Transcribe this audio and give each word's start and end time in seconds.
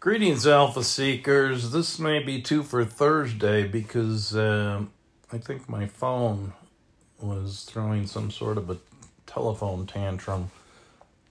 Greetings, 0.00 0.46
Alpha 0.46 0.84
Seekers. 0.84 1.72
This 1.72 1.98
may 1.98 2.20
be 2.22 2.40
two 2.40 2.62
for 2.62 2.84
Thursday 2.84 3.66
because 3.66 4.36
um 4.36 4.92
I 5.32 5.38
think 5.38 5.68
my 5.68 5.86
phone 5.86 6.52
was 7.20 7.64
throwing 7.64 8.06
some 8.06 8.30
sort 8.30 8.58
of 8.58 8.70
a 8.70 8.76
telephone 9.26 9.88
tantrum 9.88 10.52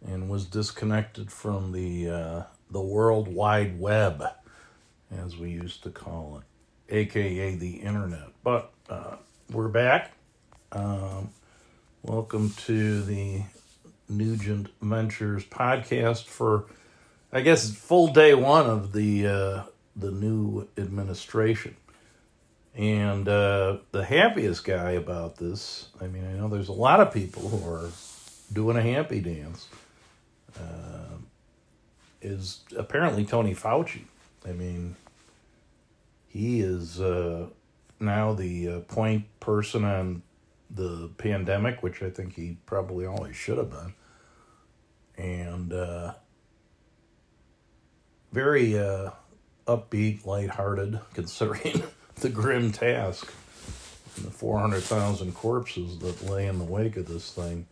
and 0.05 0.29
was 0.29 0.43
disconnected 0.43 1.31
from 1.31 1.71
the 1.71 2.09
uh, 2.09 2.43
the 2.69 2.81
World 2.81 3.29
Wide 3.33 3.79
Web, 3.79 4.21
as 5.17 5.37
we 5.37 5.49
used 5.49 5.83
to 5.83 5.89
call 5.89 6.41
it, 6.41 6.93
aka 6.93 7.55
the 7.55 7.75
Internet. 7.75 8.33
But 8.43 8.73
uh, 8.89 9.15
we're 9.49 9.69
back. 9.69 10.11
Um, 10.73 11.29
welcome 12.01 12.49
to 12.65 13.01
the 13.01 13.43
Nugent 14.09 14.67
Ventures 14.81 15.45
podcast 15.45 16.25
for 16.25 16.65
I 17.31 17.41
guess 17.41 17.73
full 17.73 18.07
day 18.07 18.33
one 18.33 18.69
of 18.69 18.93
the 18.93 19.27
uh, 19.27 19.63
the 19.95 20.11
new 20.11 20.67
administration, 20.77 21.75
and 22.73 23.27
uh, 23.27 23.77
the 23.91 24.05
happiest 24.05 24.63
guy 24.63 24.91
about 24.91 25.35
this. 25.35 25.89
I 25.99 26.07
mean, 26.07 26.25
I 26.25 26.37
know 26.37 26.47
there's 26.47 26.69
a 26.69 26.73
lot 26.73 27.01
of 27.01 27.13
people 27.13 27.49
who 27.49 27.69
are 27.69 27.89
doing 28.53 28.77
a 28.77 28.81
happy 28.81 29.19
dance. 29.19 29.67
Uh, 30.57 31.17
is 32.21 32.61
apparently 32.75 33.25
Tony 33.25 33.53
Fauci. 33.53 34.01
I 34.47 34.51
mean, 34.51 34.95
he 36.27 36.61
is 36.61 36.99
uh, 36.99 37.47
now 37.99 38.33
the 38.33 38.69
uh, 38.69 38.79
point 38.81 39.25
person 39.39 39.83
on 39.83 40.23
the 40.71 41.09
pandemic, 41.17 41.83
which 41.83 42.01
I 42.01 42.09
think 42.09 42.35
he 42.35 42.57
probably 42.65 43.05
always 43.05 43.35
should 43.35 43.57
have 43.57 43.69
been, 43.69 43.93
and. 45.17 45.73
Very 48.37 48.77
uh, 48.77 49.09
upbeat, 49.67 50.23
lighthearted, 50.27 50.99
considering 51.15 51.81
the 52.17 52.29
grim 52.29 52.71
task 52.71 53.33
and 54.15 54.25
the 54.25 54.29
400,000 54.29 55.33
corpses 55.33 55.97
that 55.97 56.23
lay 56.29 56.45
in 56.45 56.59
the 56.59 56.63
wake 56.63 56.97
of 56.97 57.07
this 57.07 57.33
thing. 57.33 57.65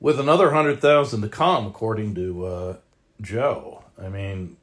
With 0.00 0.18
another 0.18 0.46
100,000 0.46 1.22
to 1.22 1.28
come, 1.28 1.68
according 1.68 2.16
to 2.16 2.44
uh, 2.44 2.76
Joe. 3.20 3.84
I 3.96 4.08
mean, 4.08 4.56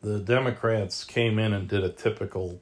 the 0.00 0.20
Democrats 0.20 1.04
came 1.04 1.38
in 1.38 1.52
and 1.52 1.68
did 1.68 1.84
a 1.84 1.90
typical 1.90 2.58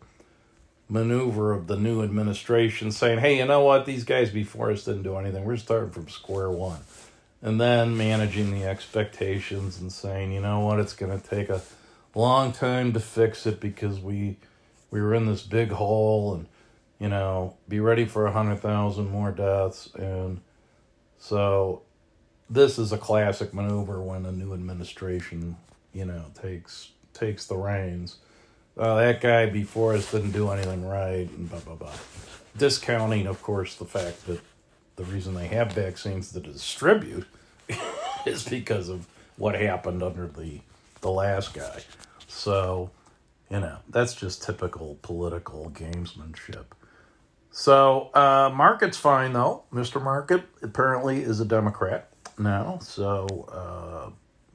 maneuver 0.89 1.53
of 1.53 1.69
the 1.69 1.77
new 1.77 2.03
administration 2.03 2.91
saying, 2.91 3.20
hey, 3.20 3.39
you 3.39 3.45
know 3.45 3.61
what? 3.61 3.87
These 3.87 4.03
guys 4.03 4.33
before 4.33 4.72
us 4.72 4.84
didn't 4.84 5.05
do 5.05 5.15
anything. 5.15 5.45
We're 5.45 5.59
starting 5.59 5.91
from 5.91 6.09
square 6.09 6.50
one 6.50 6.81
and 7.41 7.61
then 7.61 7.97
managing 7.97 8.50
the 8.50 8.65
expectations 8.65 9.78
and 9.78 9.92
saying, 9.92 10.33
you 10.33 10.41
know 10.41 10.59
what, 10.61 10.81
it's 10.81 10.95
going 10.95 11.20
to 11.20 11.28
take 11.28 11.50
a 11.50 11.61
long 12.15 12.53
time 12.53 12.93
to 12.93 13.01
fix 13.01 13.47
it 13.47 13.61
because 13.61 14.01
we 14.01 14.37
we 14.91 15.01
were 15.01 15.15
in 15.15 15.27
this 15.27 15.43
big 15.43 15.70
hole 15.70 16.34
and 16.34 16.47
you 16.98 17.09
know 17.09 17.56
be 17.69 17.81
ready 17.81 18.05
for 18.05 18.27
a 18.27 18.33
hundred 18.33 18.61
thousand 18.61 19.11
more 19.11 19.33
deaths. 19.33 19.91
And 19.95 20.41
so 21.19 21.83
this 22.48 22.79
is 22.79 22.93
a 22.93 22.98
classic 22.98 23.53
maneuver 23.53 24.01
when 24.01 24.27
a 24.27 24.33
new 24.33 24.53
administration 24.55 25.56
you 25.93 26.05
know 26.05 26.25
takes 26.41 26.91
takes 27.12 27.47
the 27.47 27.56
reins. 27.56 28.19
Uh, 28.77 28.97
that 28.97 29.21
guy 29.21 29.47
before 29.47 29.95
us 29.95 30.11
didn't 30.11 30.33
do 30.33 30.51
anything 30.51 30.87
right 30.87 31.28
and 31.31 31.49
blah 31.49 31.61
blah 31.61 31.75
blah. 31.75 31.93
Discounting 32.56 33.27
of 33.27 33.43
course 33.43 33.75
the 33.77 33.84
fact 33.84 34.27
that 34.27 34.41
the 34.97 35.05
reason 35.05 35.34
they 35.34 35.49
have 35.49 35.73
vaccines 35.73 36.33
to 36.33 36.41
distribute 36.41 37.27
is 38.27 38.49
because 38.49 38.89
of 38.89 39.06
what 39.37 39.56
happened 39.56 40.03
under 40.03 40.27
the 40.28 40.61
the 41.05 41.10
last 41.10 41.55
guy. 41.55 41.83
So, 42.27 42.91
you 43.50 43.60
know, 43.60 43.77
that's 43.91 44.14
just 44.14 44.42
typical 44.42 44.98
political 45.02 45.70
gamesmanship. 45.70 46.64
So, 47.52 48.10
uh, 48.14 48.50
Market's 48.52 48.97
fine 48.98 49.34
though. 49.34 49.64
Mr. 49.72 50.03
Market 50.03 50.44
apparently 50.62 51.20
is 51.22 51.41
a 51.41 51.44
Democrat 51.44 52.09
now. 52.38 52.78
So, 52.81 53.48
uh, 53.53 54.10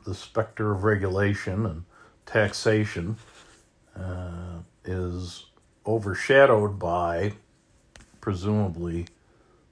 the 0.06 0.16
specter 0.16 0.72
of 0.72 0.84
regulation 0.84 1.66
and 1.68 1.84
taxation 2.26 3.18
uh, 3.96 4.60
is 4.84 5.46
overshadowed 5.86 6.80
by 6.80 7.34
presumably 8.22 9.06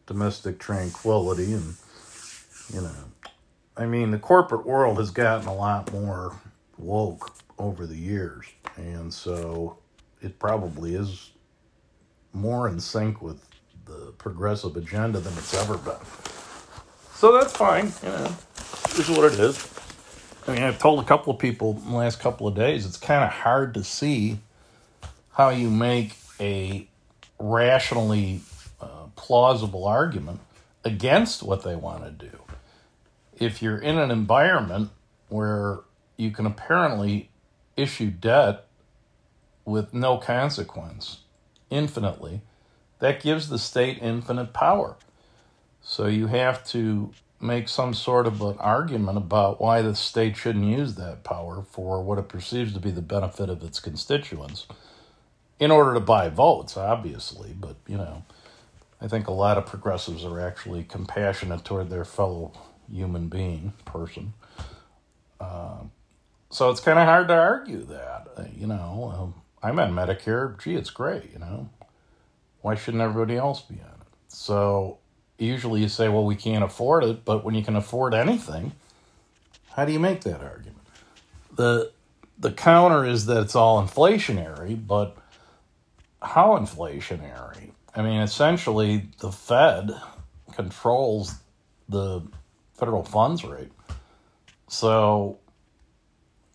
domestic 0.05 0.57
tranquility 0.57 1.53
and 1.53 1.75
you 2.73 2.81
know 2.81 2.91
i 3.75 3.85
mean 3.85 4.11
the 4.11 4.17
corporate 4.17 4.65
world 4.65 4.97
has 4.97 5.11
gotten 5.11 5.47
a 5.47 5.53
lot 5.53 5.91
more 5.91 6.33
woke 6.77 7.35
over 7.57 7.85
the 7.85 7.97
years. 7.97 8.45
And 8.75 9.13
so 9.13 9.77
it 10.21 10.39
probably 10.39 10.95
is 10.95 11.31
more 12.33 12.67
in 12.67 12.79
sync 12.79 13.21
with 13.21 13.43
the 13.85 14.13
progressive 14.17 14.75
agenda 14.77 15.19
than 15.19 15.33
it's 15.33 15.53
ever 15.53 15.77
been. 15.77 15.95
So 17.13 17.33
that's 17.33 17.55
fine 17.55 17.91
you 18.03 18.09
know 18.09 18.35
is 18.97 19.09
what 19.09 19.31
it 19.31 19.39
is. 19.39 19.67
I 20.47 20.53
mean 20.53 20.63
i've 20.63 20.79
told 20.79 20.99
a 20.99 21.03
couple 21.03 21.33
of 21.33 21.39
people 21.39 21.81
in 21.83 21.91
the 21.91 21.97
last 21.97 22.19
couple 22.19 22.47
of 22.47 22.55
days 22.55 22.85
it's 22.85 22.97
kind 22.97 23.23
of 23.23 23.31
hard 23.31 23.73
to 23.75 23.83
see 23.83 24.39
how 25.33 25.49
you 25.49 25.69
make 25.69 26.15
a 26.39 26.87
rationally 27.39 28.41
uh, 28.81 29.05
plausible 29.15 29.85
argument 29.85 30.39
against 30.83 31.43
what 31.43 31.63
they 31.63 31.75
want 31.75 32.03
to 32.03 32.11
do. 32.11 32.37
If 33.37 33.61
you're 33.61 33.77
in 33.77 33.97
an 33.97 34.09
environment 34.09 34.89
where 35.29 35.79
you 36.17 36.31
can 36.31 36.45
apparently 36.45 37.29
issue 37.75 38.09
debt 38.09 38.65
with 39.65 39.93
no 39.93 40.17
consequence 40.17 41.19
infinitely, 41.69 42.41
that 42.99 43.21
gives 43.21 43.49
the 43.49 43.59
state 43.59 43.99
infinite 44.01 44.53
power. 44.53 44.95
So 45.81 46.07
you 46.07 46.27
have 46.27 46.65
to 46.69 47.11
make 47.39 47.69
some 47.69 47.93
sort 47.93 48.25
of 48.25 48.41
an 48.41 48.57
argument 48.57 49.17
about 49.17 49.61
why 49.61 49.81
the 49.81 49.95
state 49.95 50.35
shouldn't 50.35 50.65
use 50.65 50.95
that 50.95 51.23
power 51.23 51.63
for 51.69 52.01
what 52.01 52.17
it 52.17 52.27
perceives 52.27 52.73
to 52.73 52.79
be 52.79 52.91
the 52.91 53.01
benefit 53.01 53.49
of 53.49 53.63
its 53.63 53.79
constituents 53.79 54.65
in 55.59 55.69
order 55.71 55.93
to 55.93 55.99
buy 55.99 56.29
votes, 56.29 56.75
obviously, 56.75 57.53
but 57.57 57.75
you 57.87 57.97
know. 57.97 58.23
I 58.99 59.07
think 59.07 59.27
a 59.27 59.31
lot 59.31 59.57
of 59.57 59.65
progressives 59.67 60.25
are 60.25 60.39
actually 60.39 60.83
compassionate 60.83 61.63
toward 61.63 61.89
their 61.89 62.05
fellow 62.05 62.51
human 62.91 63.27
being, 63.27 63.73
person. 63.85 64.33
Uh, 65.39 65.83
so 66.49 66.69
it's 66.69 66.79
kind 66.79 66.99
of 66.99 67.05
hard 67.05 67.27
to 67.27 67.35
argue 67.35 67.83
that. 67.85 68.27
Uh, 68.35 68.43
you 68.55 68.67
know, 68.67 69.13
um, 69.15 69.33
I'm 69.61 69.79
on 69.79 69.91
Medicare. 69.93 70.61
Gee, 70.61 70.75
it's 70.75 70.89
great, 70.89 71.31
you 71.33 71.39
know. 71.39 71.69
Why 72.61 72.75
shouldn't 72.75 73.01
everybody 73.01 73.37
else 73.37 73.61
be 73.61 73.75
on 73.75 74.01
it? 74.01 74.07
So 74.27 74.99
usually 75.37 75.81
you 75.81 75.89
say, 75.89 76.09
well, 76.09 76.25
we 76.25 76.35
can't 76.35 76.63
afford 76.63 77.03
it, 77.03 77.25
but 77.25 77.43
when 77.43 77.55
you 77.55 77.63
can 77.63 77.75
afford 77.75 78.13
anything, 78.13 78.73
how 79.71 79.85
do 79.85 79.91
you 79.91 79.99
make 79.99 80.21
that 80.21 80.41
argument? 80.41 80.77
The 81.55 81.91
the 82.39 82.51
counter 82.51 83.03
is 83.03 83.25
that 83.25 83.41
it's 83.41 83.55
all 83.55 83.81
inflationary, 83.81 84.75
but 84.85 85.17
how 86.21 86.57
inflationary? 86.57 87.71
I 87.95 88.03
mean, 88.03 88.21
essentially, 88.21 89.09
the 89.19 89.31
Fed 89.31 89.91
controls 90.53 91.33
the 91.89 92.21
federal 92.75 93.03
funds 93.03 93.43
rate. 93.43 93.71
So, 94.67 95.39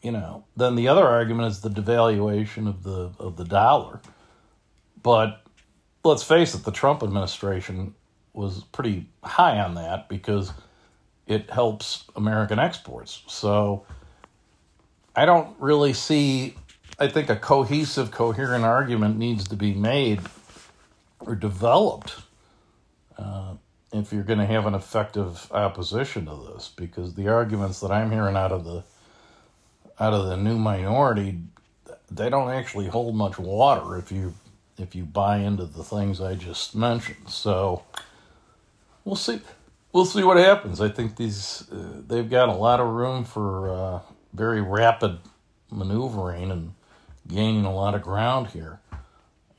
you 0.03 0.11
know, 0.11 0.45
then 0.57 0.75
the 0.75 0.89
other 0.89 1.07
argument 1.07 1.49
is 1.51 1.61
the 1.61 1.71
devaluation 1.71 2.69
of 2.69 2.83
the 2.83 3.13
of 3.19 3.37
the 3.37 3.45
dollar. 3.45 4.01
But 5.03 5.43
let's 6.05 6.23
face 6.23 6.55
it, 6.55 6.65
the 6.65 6.73
Trump 6.73 7.03
administration 7.03 7.95
was 8.33 8.65
pretty 8.65 9.07
high 9.23 9.59
on 9.59 9.75
that 9.75 10.09
because 10.09 10.53
it 11.27 11.51
helps 11.51 12.05
American 12.17 12.59
exports. 12.59 13.23
So 13.27 13.87
I 15.15 15.25
don't 15.27 15.55
really 15.59 15.93
see 15.93 16.57
I 16.99 17.09
think 17.09 17.31
a 17.31 17.37
cohesive, 17.37 18.11
coherent 18.11 18.65
argument 18.65 19.19
needs 19.19 19.49
to 19.49 19.57
be 19.57 19.73
made 19.75 20.21
or 21.21 21.35
developed 21.35 22.15
uh, 23.19 23.55
if 23.93 24.13
you're 24.13 24.23
going 24.23 24.39
to 24.39 24.47
have 24.47 24.67
an 24.67 24.75
effective 24.75 25.51
opposition 25.53 26.27
to 26.27 26.53
this 26.53 26.71
because 26.77 27.15
the 27.15 27.29
arguments 27.29 27.81
that 27.81 27.91
I'm 27.91 28.11
hearing 28.11 28.37
out 28.37 28.53
of 28.53 28.65
the 28.65 28.85
out 30.01 30.13
of 30.13 30.27
the 30.27 30.37
new 30.37 30.59
minority 30.59 31.39
they 32.11 32.29
don't 32.29 32.51
actually 32.51 32.87
hold 32.87 33.15
much 33.15 33.39
water 33.39 33.97
if 33.97 34.13
you 34.13 34.35
if 34.79 34.95
you 34.95 35.05
buy 35.05 35.39
into 35.39 35.65
the 35.65 35.85
things 35.85 36.21
I 36.21 36.35
just 36.35 36.75
mentioned 36.75 37.29
so 37.29 37.83
we'll 39.05 39.17
see 39.17 39.41
we'll 39.93 40.05
see 40.05 40.23
what 40.23 40.37
happens 40.37 40.81
I 40.81 40.89
think 40.89 41.17
these 41.17 41.65
uh, 41.73 42.03
they've 42.07 42.29
got 42.29 42.49
a 42.49 42.55
lot 42.55 42.81
of 42.81 42.89
room 42.89 43.25
for 43.25 43.71
uh, 43.71 44.01
very 44.33 44.61
rapid 44.61 45.19
maneuvering 45.71 46.51
and 46.51 46.75
gaining 47.29 47.65
a 47.65 47.75
lot 47.75 47.95
of 47.95 48.03
ground 48.03 48.49
here 48.49 48.81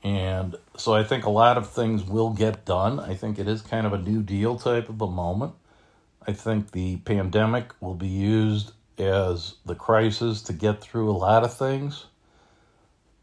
and 0.04 0.54
so 0.76 0.92
I 0.92 1.02
think 1.02 1.24
a 1.24 1.30
lot 1.30 1.56
of 1.56 1.70
things 1.70 2.04
will 2.04 2.30
get 2.30 2.66
done. 2.66 3.00
I 3.00 3.14
think 3.14 3.38
it 3.38 3.48
is 3.48 3.62
kind 3.62 3.86
of 3.86 3.94
a 3.94 3.98
new 3.98 4.22
deal 4.22 4.58
type 4.58 4.90
of 4.90 5.00
a 5.00 5.10
moment. 5.10 5.54
I 6.26 6.32
think 6.32 6.72
the 6.72 6.98
pandemic 6.98 7.72
will 7.80 7.94
be 7.94 8.06
used 8.06 8.72
as 8.98 9.54
the 9.66 9.74
crisis 9.74 10.42
to 10.42 10.52
get 10.52 10.80
through 10.80 11.10
a 11.10 11.16
lot 11.16 11.44
of 11.44 11.56
things. 11.56 12.06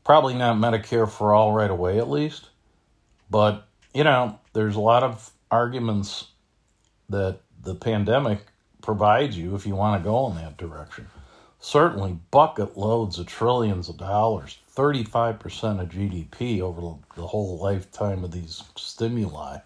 Probably 0.03 0.33
not 0.33 0.57
Medicare 0.57 1.09
for 1.09 1.33
all 1.33 1.53
right 1.53 1.69
away, 1.69 1.97
at 1.97 2.09
least. 2.09 2.49
But, 3.29 3.67
you 3.93 4.03
know, 4.03 4.39
there's 4.53 4.75
a 4.75 4.81
lot 4.81 5.03
of 5.03 5.31
arguments 5.49 6.27
that 7.09 7.39
the 7.63 7.75
pandemic 7.75 8.39
provides 8.81 9.37
you 9.37 9.55
if 9.55 9.65
you 9.65 9.75
want 9.75 10.01
to 10.01 10.03
go 10.03 10.29
in 10.29 10.35
that 10.35 10.57
direction. 10.57 11.07
Certainly, 11.59 12.19
bucket 12.31 12.75
loads 12.75 13.19
of 13.19 13.27
trillions 13.27 13.87
of 13.87 13.97
dollars, 13.97 14.57
35% 14.75 15.79
of 15.79 15.89
GDP 15.89 16.59
over 16.59 16.97
the 17.15 17.27
whole 17.27 17.59
lifetime 17.59 18.23
of 18.23 18.31
these 18.31 18.63
stimuli. 18.75 19.59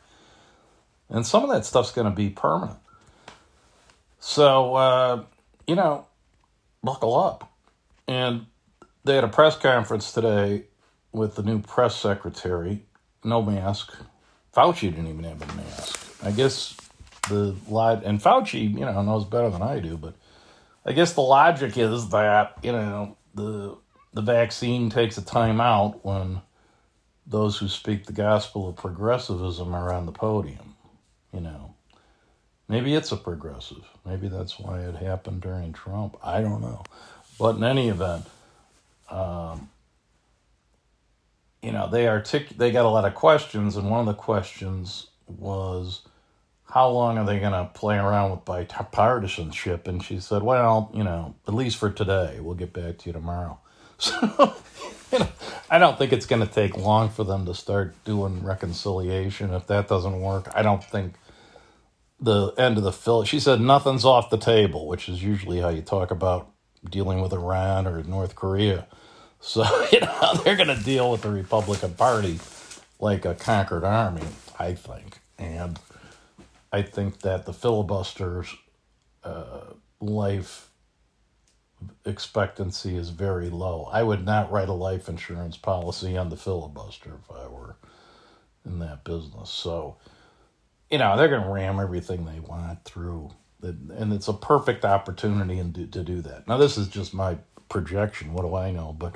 And 1.09 1.25
some 1.25 1.43
of 1.43 1.49
that 1.51 1.65
stuff's 1.65 1.91
going 1.91 2.09
to 2.09 2.15
be 2.15 2.29
permanent. 2.29 2.79
So, 4.19 4.75
uh, 4.75 5.23
you 5.67 5.75
know, 5.75 6.05
buckle 6.83 7.17
up. 7.17 7.51
And 8.07 8.45
they 9.03 9.15
had 9.15 9.23
a 9.23 9.29
press 9.29 9.57
conference 9.57 10.11
today 10.11 10.65
with 11.11 11.35
the 11.35 11.43
new 11.43 11.61
press 11.61 11.95
secretary, 11.95 12.85
no 13.23 13.41
mask. 13.41 13.95
Fauci 14.55 14.81
didn't 14.81 15.07
even 15.07 15.23
have 15.23 15.41
a 15.41 15.55
mask. 15.55 16.23
I 16.23 16.31
guess 16.31 16.75
the 17.29 17.55
lot 17.67 18.03
and 18.03 18.21
Fauci, 18.21 18.71
you 18.71 18.85
know, 18.85 19.01
knows 19.01 19.25
better 19.25 19.49
than 19.49 19.61
I 19.61 19.79
do, 19.79 19.97
but 19.97 20.15
I 20.85 20.91
guess 20.91 21.13
the 21.13 21.21
logic 21.21 21.77
is 21.77 22.09
that 22.09 22.57
you 22.63 22.71
know 22.71 23.17
the 23.33 23.75
the 24.13 24.21
vaccine 24.21 24.89
takes 24.89 25.17
a 25.17 25.25
time 25.25 25.59
out 25.59 26.05
when 26.05 26.41
those 27.27 27.57
who 27.57 27.67
speak 27.67 28.05
the 28.05 28.13
gospel 28.13 28.69
of 28.69 28.75
progressivism 28.75 29.73
are 29.73 29.91
on 29.91 30.05
the 30.05 30.11
podium. 30.11 30.75
You 31.33 31.41
know, 31.41 31.74
maybe 32.67 32.95
it's 32.95 33.11
a 33.11 33.17
progressive. 33.17 33.83
Maybe 34.05 34.27
that's 34.27 34.59
why 34.59 34.81
it 34.81 34.95
happened 34.95 35.41
during 35.41 35.73
Trump. 35.73 36.17
I 36.23 36.41
don't 36.41 36.61
know, 36.61 36.83
but 37.39 37.57
in 37.57 37.63
any 37.63 37.89
event, 37.89 38.25
um, 39.09 39.69
you 41.61 41.71
know, 41.71 41.89
they 41.89 42.07
artic- 42.07 42.57
they 42.57 42.71
got 42.71 42.85
a 42.85 42.89
lot 42.89 43.05
of 43.05 43.15
questions, 43.15 43.75
and 43.75 43.89
one 43.89 43.99
of 43.99 44.05
the 44.05 44.13
questions 44.13 45.07
was 45.27 46.01
how 46.75 46.89
long 46.89 47.17
are 47.17 47.25
they 47.25 47.39
going 47.39 47.53
to 47.53 47.69
play 47.73 47.97
around 47.97 48.31
with 48.31 48.45
bipartisanship? 48.45 49.87
And 49.87 50.03
she 50.03 50.19
said, 50.19 50.43
well, 50.43 50.91
you 50.93 51.03
know, 51.03 51.35
at 51.47 51.53
least 51.53 51.77
for 51.77 51.89
today. 51.89 52.39
We'll 52.41 52.55
get 52.55 52.73
back 52.73 52.97
to 52.99 53.09
you 53.09 53.13
tomorrow. 53.13 53.59
So, 53.97 54.53
you 55.13 55.19
know, 55.19 55.27
I 55.69 55.77
don't 55.77 55.97
think 55.97 56.11
it's 56.11 56.25
going 56.25 56.45
to 56.45 56.53
take 56.53 56.75
long 56.75 57.09
for 57.09 57.23
them 57.23 57.45
to 57.45 57.53
start 57.53 57.95
doing 58.03 58.43
reconciliation. 58.43 59.53
If 59.53 59.67
that 59.67 59.87
doesn't 59.87 60.19
work, 60.19 60.49
I 60.53 60.63
don't 60.63 60.83
think 60.83 61.13
the 62.19 62.53
end 62.57 62.77
of 62.77 62.83
the 62.83 62.91
film. 62.91 63.25
She 63.25 63.39
said 63.39 63.61
nothing's 63.61 64.05
off 64.05 64.29
the 64.29 64.37
table, 64.37 64.87
which 64.87 65.09
is 65.09 65.23
usually 65.23 65.59
how 65.59 65.69
you 65.69 65.81
talk 65.81 66.11
about 66.11 66.51
dealing 66.89 67.21
with 67.21 67.33
Iran 67.33 67.87
or 67.87 68.03
North 68.03 68.35
Korea. 68.35 68.87
So, 69.39 69.63
you 69.91 69.99
know, 69.99 70.41
they're 70.43 70.55
going 70.55 70.75
to 70.75 70.83
deal 70.83 71.11
with 71.11 71.21
the 71.21 71.29
Republican 71.31 71.93
Party 71.93 72.39
like 72.99 73.25
a 73.25 73.35
conquered 73.35 73.83
army, 73.83 74.23
I 74.59 74.73
think. 74.73 75.19
And 75.37 75.79
I 76.71 76.81
think 76.81 77.21
that 77.21 77.45
the 77.45 77.53
filibuster's 77.53 78.55
uh, 79.23 79.73
life 79.99 80.69
expectancy 82.05 82.95
is 82.95 83.09
very 83.09 83.49
low. 83.49 83.89
I 83.91 84.03
would 84.03 84.25
not 84.25 84.51
write 84.51 84.69
a 84.69 84.73
life 84.73 85.09
insurance 85.09 85.57
policy 85.57 86.17
on 86.17 86.29
the 86.29 86.37
filibuster 86.37 87.19
if 87.23 87.35
I 87.35 87.47
were 87.47 87.75
in 88.65 88.79
that 88.79 89.03
business. 89.03 89.49
So, 89.49 89.97
you 90.89 90.97
know, 90.97 91.17
they're 91.17 91.27
going 91.27 91.43
to 91.43 91.49
ram 91.49 91.79
everything 91.79 92.25
they 92.25 92.39
want 92.39 92.83
through. 92.83 93.31
And 93.61 94.13
it's 94.13 94.27
a 94.27 94.33
perfect 94.33 94.85
opportunity 94.85 95.57
to 95.57 96.03
do 96.03 96.21
that. 96.21 96.47
Now, 96.47 96.57
this 96.57 96.77
is 96.77 96.87
just 96.87 97.13
my 97.13 97.37
projection. 97.67 98.33
What 98.33 98.43
do 98.43 98.55
I 98.55 98.71
know? 98.71 98.95
But 98.97 99.15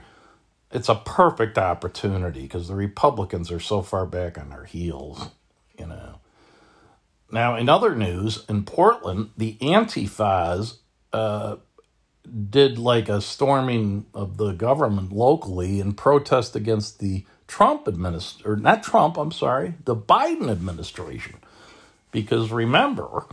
it's 0.72 0.90
a 0.90 0.96
perfect 0.96 1.58
opportunity 1.58 2.42
because 2.42 2.68
the 2.68 2.76
Republicans 2.76 3.52
are 3.52 3.60
so 3.60 3.82
far 3.82 4.06
back 4.06 4.38
on 4.38 4.50
their 4.50 4.66
heels, 4.66 5.30
you 5.78 5.86
know. 5.86 6.20
Now, 7.32 7.56
in 7.56 7.70
other 7.70 7.96
news, 7.96 8.44
in 8.50 8.64
Portland, 8.64 9.30
the 9.38 9.56
Antifas 9.62 10.78
uh, 11.14 11.58
did 12.50 12.80
like 12.80 13.08
a 13.08 13.22
storming 13.22 14.08
of 14.16 14.38
the 14.38 14.54
government 14.54 15.12
locally 15.12 15.80
in 15.80 15.94
protest 15.94 16.56
against 16.56 17.00
the 17.00 17.26
Trump 17.48 17.88
administration, 17.88 18.52
or 18.52 18.56
not 18.56 18.84
Trump, 18.84 19.18
I'm 19.18 19.32
sorry, 19.32 19.76
the 19.86 19.96
Biden 19.96 20.50
administration. 20.50 21.36
Because 22.12 22.52
remember, 22.52 23.26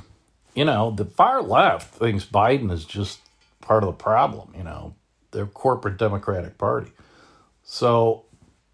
you 0.54 0.64
know, 0.64 0.90
the 0.90 1.04
far 1.04 1.42
left 1.42 1.94
thinks 1.94 2.24
Biden 2.24 2.70
is 2.70 2.84
just 2.84 3.20
part 3.60 3.82
of 3.82 3.88
the 3.88 4.02
problem, 4.02 4.54
you 4.56 4.64
know, 4.64 4.94
their 5.30 5.46
corporate 5.46 5.98
Democratic 5.98 6.58
Party. 6.58 6.92
So 7.62 8.24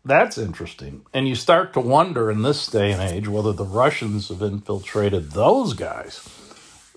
that's 0.05 0.39
interesting. 0.39 1.07
And 1.15 1.29
you 1.29 1.35
start 1.35 1.73
to 1.75 1.81
wonder 1.81 2.31
in 2.31 2.43
this 2.43 2.67
day 2.67 2.93
and 2.93 3.01
age 3.01 3.29
whether 3.29 3.53
the 3.53 3.65
Russians 3.65 4.29
have 4.29 4.43
infiltrated 4.43 5.31
those 5.31 5.75
guys. 5.75 6.29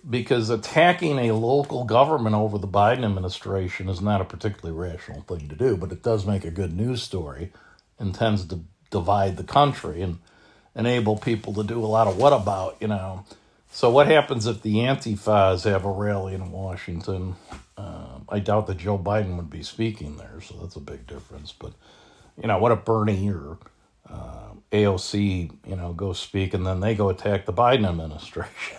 Because 0.08 0.52
attacking 0.52 1.18
a 1.18 1.32
local 1.32 1.84
government 1.84 2.36
over 2.36 2.60
the 2.60 2.68
Biden 2.68 3.04
administration 3.04 3.90
is 3.90 4.02
not 4.02 4.22
a 4.22 4.26
particularly 4.26 4.78
rational 4.78 5.22
thing 5.22 5.48
to 5.50 5.56
do, 5.56 5.76
but 5.76 5.92
it 5.92 6.04
does 6.04 6.28
make 6.28 6.46
a 6.46 6.52
good 6.52 6.74
news 6.74 7.02
story 7.02 7.52
and 7.98 8.14
tends 8.14 8.46
to 8.46 8.60
divide 8.92 9.38
the 9.38 9.44
country 9.44 10.04
and 10.04 10.20
enable 10.76 11.18
people 11.18 11.54
to 11.54 11.64
do 11.64 11.84
a 11.84 11.88
lot 11.88 12.08
of 12.08 12.18
what 12.18 12.34
about, 12.34 12.78
you 12.80 12.88
know. 12.88 13.26
So, 13.72 13.90
what 13.90 14.08
happens 14.08 14.46
if 14.46 14.62
the 14.62 14.76
Antifas 14.76 15.70
have 15.70 15.86
a 15.86 15.92
rally 15.92 16.34
in 16.34 16.52
Washington? 16.52 17.36
Uh, 17.78 18.20
I 18.30 18.40
doubt 18.40 18.68
that 18.68 18.78
Joe 18.78 18.98
Biden 18.98 19.36
would 19.36 19.50
be 19.50 19.64
speaking 19.64 20.18
there, 20.18 20.40
so 20.42 20.56
that's 20.62 20.78
a 20.78 20.82
big 20.82 21.06
difference. 21.08 21.52
But 21.52 21.74
you 22.42 22.48
know, 22.48 22.58
what 22.58 22.72
if 22.72 22.86
Bernie 22.86 23.30
or 23.30 23.58
uh, 24.10 24.52
AOC, 24.72 25.52
you 25.68 25.76
know, 25.76 25.94
go 25.94 26.14
speak 26.14 26.54
and 26.54 26.66
then 26.66 26.80
they 26.80 26.96
go 26.96 27.10
attack 27.10 27.46
the 27.46 27.54
Biden 27.54 27.88
administration? 27.88 28.78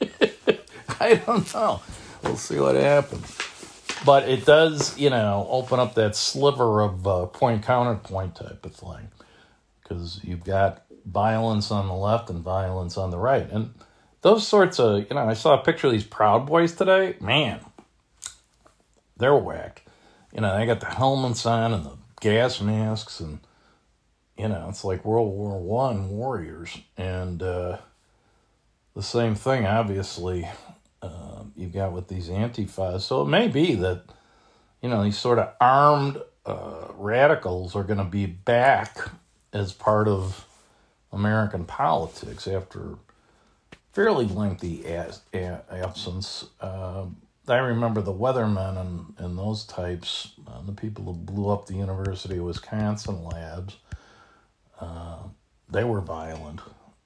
I 1.00 1.14
don't 1.26 1.52
know. 1.54 1.82
We'll 2.22 2.36
see 2.36 2.58
what 2.58 2.76
happens. 2.76 3.36
But 4.04 4.28
it 4.28 4.44
does, 4.44 4.98
you 4.98 5.10
know, 5.10 5.46
open 5.48 5.78
up 5.78 5.94
that 5.94 6.16
sliver 6.16 6.80
of 6.80 7.06
uh, 7.06 7.26
point 7.26 7.62
counterpoint 7.62 8.34
type 8.34 8.64
of 8.64 8.74
thing 8.74 9.08
because 9.82 10.20
you've 10.24 10.44
got 10.44 10.84
violence 11.04 11.70
on 11.70 11.88
the 11.88 11.94
left 11.94 12.30
and 12.30 12.42
violence 12.42 12.96
on 12.96 13.10
the 13.10 13.18
right. 13.18 13.50
And 13.50 13.74
those 14.22 14.46
sorts 14.46 14.78
of, 14.78 15.00
you 15.08 15.14
know, 15.14 15.28
I 15.28 15.34
saw 15.34 15.60
a 15.60 15.64
picture 15.64 15.88
of 15.88 15.92
these 15.92 16.04
Proud 16.04 16.46
Boys 16.46 16.72
today. 16.72 17.16
Man, 17.20 17.60
they're 19.16 19.36
whacked. 19.36 19.82
You 20.32 20.40
know, 20.40 20.56
they 20.56 20.66
got 20.66 20.80
the 20.80 20.86
helmets 20.86 21.44
on 21.44 21.72
and 21.72 21.84
the 21.84 21.96
gas 22.22 22.60
masks 22.60 23.18
and 23.18 23.40
you 24.38 24.46
know 24.46 24.66
it's 24.68 24.84
like 24.84 25.04
world 25.04 25.34
war 25.34 25.58
one 25.58 26.08
warriors 26.08 26.78
and 26.96 27.42
uh, 27.42 27.76
the 28.94 29.02
same 29.02 29.34
thing 29.34 29.66
obviously 29.66 30.48
uh, 31.02 31.42
you've 31.56 31.72
got 31.72 31.92
with 31.92 32.06
these 32.06 32.28
antifas 32.28 33.00
so 33.00 33.22
it 33.22 33.28
may 33.28 33.48
be 33.48 33.74
that 33.74 34.04
you 34.80 34.88
know 34.88 35.02
these 35.02 35.18
sort 35.18 35.40
of 35.40 35.48
armed 35.60 36.16
uh, 36.46 36.86
radicals 36.94 37.74
are 37.74 37.82
going 37.82 37.98
to 37.98 38.04
be 38.04 38.24
back 38.24 38.98
as 39.52 39.72
part 39.72 40.06
of 40.06 40.46
american 41.12 41.64
politics 41.64 42.46
after 42.46 42.96
fairly 43.92 44.26
lengthy 44.26 44.86
as, 44.86 45.20
absence 45.70 46.46
um, 46.60 47.16
I 47.48 47.58
remember 47.58 48.00
the 48.00 48.12
weathermen 48.12 48.80
and, 48.80 49.14
and 49.18 49.36
those 49.36 49.64
types, 49.64 50.32
uh, 50.46 50.62
the 50.64 50.72
people 50.72 51.04
who 51.04 51.14
blew 51.14 51.48
up 51.48 51.66
the 51.66 51.74
University 51.74 52.38
of 52.38 52.44
Wisconsin 52.44 53.24
labs, 53.24 53.76
uh, 54.80 55.18
they 55.68 55.82
were 55.82 56.00
violent 56.00 56.60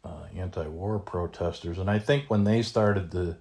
uh, 0.05 0.25
anti 0.37 0.67
war 0.67 0.99
protesters. 0.99 1.79
And 1.79 1.91
I 1.91 1.99
think 1.99 2.25
when 2.29 2.45
they 2.45 2.61
started 2.61 3.11
to 3.13 3.37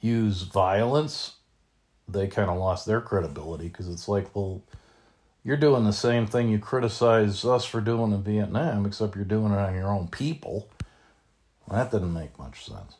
use 0.00 0.42
violence, 0.42 1.36
they 2.08 2.26
kind 2.26 2.50
of 2.50 2.58
lost 2.58 2.84
their 2.84 3.00
credibility 3.00 3.68
because 3.68 3.88
it's 3.88 4.08
like, 4.08 4.34
well, 4.34 4.60
you're 5.44 5.56
doing 5.56 5.84
the 5.84 5.92
same 5.92 6.26
thing 6.26 6.48
you 6.48 6.58
criticize 6.58 7.44
us 7.44 7.64
for 7.64 7.80
doing 7.80 8.12
in 8.12 8.22
Vietnam, 8.22 8.86
except 8.86 9.16
you're 9.16 9.24
doing 9.24 9.52
it 9.52 9.58
on 9.58 9.74
your 9.74 9.88
own 9.88 10.08
people. 10.08 10.68
Well, 11.66 11.78
that 11.78 11.90
didn't 11.90 12.12
make 12.12 12.38
much 12.38 12.64
sense. 12.64 12.96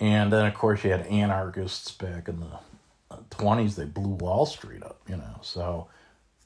And 0.00 0.32
then, 0.32 0.46
of 0.46 0.54
course, 0.54 0.84
you 0.84 0.90
had 0.90 1.06
anarchists 1.06 1.92
back 1.92 2.28
in 2.28 2.40
the 2.40 2.58
20s. 3.30 3.74
They 3.74 3.84
blew 3.84 4.14
Wall 4.14 4.46
Street 4.46 4.82
up, 4.82 5.00
you 5.08 5.16
know. 5.16 5.38
So, 5.42 5.88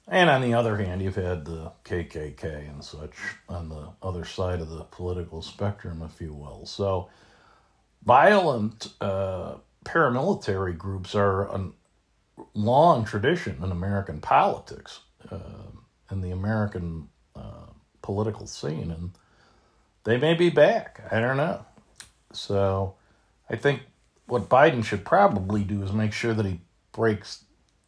and 0.07 0.29
on 0.29 0.43
the 0.43 0.55
other 0.55 0.77
hand, 0.77 1.01
you've 1.01 1.17
had 1.17 1.45
the 1.45 1.73
KKK 1.85 2.69
and 2.69 2.85
such 2.85 3.15
on 3.49 3.69
the 3.69 3.89
other 4.03 4.25
side 4.25 4.61
of 4.61 4.69
the 4.69 4.85
political 4.85 5.43
spectrum, 5.43 6.03
if 6.03 6.21
you 6.21 6.35
will. 6.35 6.67
So, 6.67 7.09
violent 8.05 8.89
uh, 9.01 9.55
paramilitary 9.85 10.77
groups 10.77 11.15
are 11.15 11.45
a 11.45 11.71
long 12.55 13.05
tradition 13.05 13.63
in 13.63 13.71
American 13.71 14.21
politics, 14.21 15.01
uh, 15.31 15.39
in 16.11 16.21
the 16.21 16.31
American 16.31 17.09
uh, 17.37 17.67
political 18.03 18.47
scene. 18.47 18.91
And 18.91 19.11
they 20.05 20.17
may 20.17 20.35
be 20.35 20.51
back. 20.51 21.03
I 21.11 21.21
don't 21.21 21.37
know. 21.37 21.65
So, 22.33 22.95
I 23.51 23.57
think 23.57 23.83
what 24.27 24.49
Biden 24.49 24.85
should 24.85 25.05
probably 25.05 25.65
do 25.65 25.83
is 25.83 25.93
make 25.93 26.13
sure 26.13 26.35
that 26.35 26.45
he 26.45 26.61
breaks, 26.93 27.45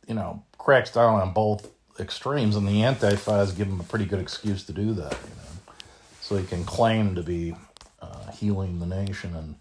you 0.08 0.14
know, 0.14 0.42
cracks 0.58 0.90
down 0.90 1.20
on 1.20 1.32
both 1.32 1.70
extremes, 1.98 2.56
and 2.56 2.66
the 2.66 2.80
Antifas 2.80 3.56
give 3.56 3.68
him 3.68 3.80
a 3.80 3.84
pretty 3.84 4.06
good 4.06 4.20
excuse 4.20 4.64
to 4.64 4.72
do 4.72 4.94
that, 4.94 5.12
you 5.12 5.34
know, 5.36 5.74
so 6.20 6.36
he 6.36 6.46
can 6.46 6.64
claim 6.64 7.14
to 7.14 7.22
be 7.22 7.54
uh, 8.00 8.30
healing 8.32 8.78
the 8.78 8.86
nation 8.86 9.34
and 9.36 9.56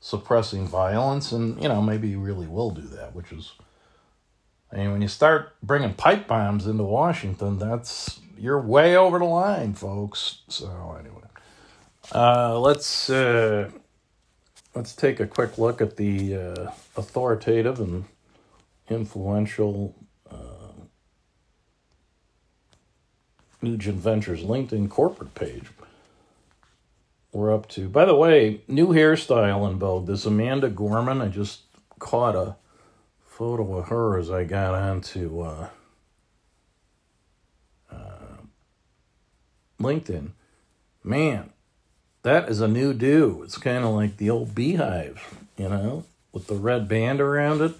suppressing 0.00 0.66
violence, 0.66 1.32
and 1.32 1.62
you 1.62 1.68
know 1.68 1.82
maybe 1.82 2.08
he 2.08 2.16
really 2.16 2.46
will 2.46 2.70
do 2.70 2.82
that, 2.82 3.14
which 3.14 3.32
is. 3.32 3.52
I 4.72 4.76
mean, 4.76 4.92
when 4.92 5.02
you 5.02 5.08
start 5.08 5.54
bringing 5.62 5.92
pipe 5.92 6.26
bombs 6.26 6.66
into 6.66 6.84
Washington, 6.84 7.58
that's 7.58 8.20
you're 8.38 8.60
way 8.60 8.96
over 8.96 9.18
the 9.18 9.26
line, 9.26 9.74
folks. 9.74 10.38
So 10.48 10.96
anyway, 10.98 11.28
uh, 12.14 12.58
let's 12.58 13.10
uh, 13.10 13.70
let's 14.74 14.94
take 14.94 15.20
a 15.20 15.26
quick 15.26 15.58
look 15.58 15.82
at 15.82 15.96
the 15.96 16.36
uh, 16.36 16.70
authoritative 16.96 17.80
and 17.80 18.06
influential 18.88 19.94
uh, 20.30 20.72
Nugent 23.60 23.98
Ventures 23.98 24.42
LinkedIn 24.42 24.88
corporate 24.88 25.34
page. 25.34 25.66
We're 27.32 27.54
up 27.54 27.68
to, 27.70 27.88
by 27.88 28.04
the 28.04 28.14
way, 28.14 28.60
new 28.68 28.88
hairstyle 28.88 29.70
in 29.70 29.78
vogue. 29.78 30.06
This 30.06 30.26
Amanda 30.26 30.68
Gorman. 30.68 31.20
I 31.20 31.28
just 31.28 31.60
caught 31.98 32.36
a 32.36 32.56
photo 33.42 33.78
of 33.78 33.88
her 33.88 34.16
as 34.16 34.30
I 34.30 34.44
got 34.44 34.72
onto 34.72 35.40
uh, 35.40 35.68
uh, 37.90 38.36
LinkedIn. 39.80 40.30
Man, 41.02 41.50
that 42.22 42.48
is 42.48 42.60
a 42.60 42.68
new 42.68 42.94
do. 42.94 43.42
It's 43.42 43.58
kind 43.58 43.84
of 43.84 43.94
like 43.94 44.18
the 44.18 44.30
old 44.30 44.54
beehive, 44.54 45.40
you 45.56 45.68
know, 45.68 46.04
with 46.30 46.46
the 46.46 46.54
red 46.54 46.86
band 46.86 47.20
around 47.20 47.62
it. 47.62 47.74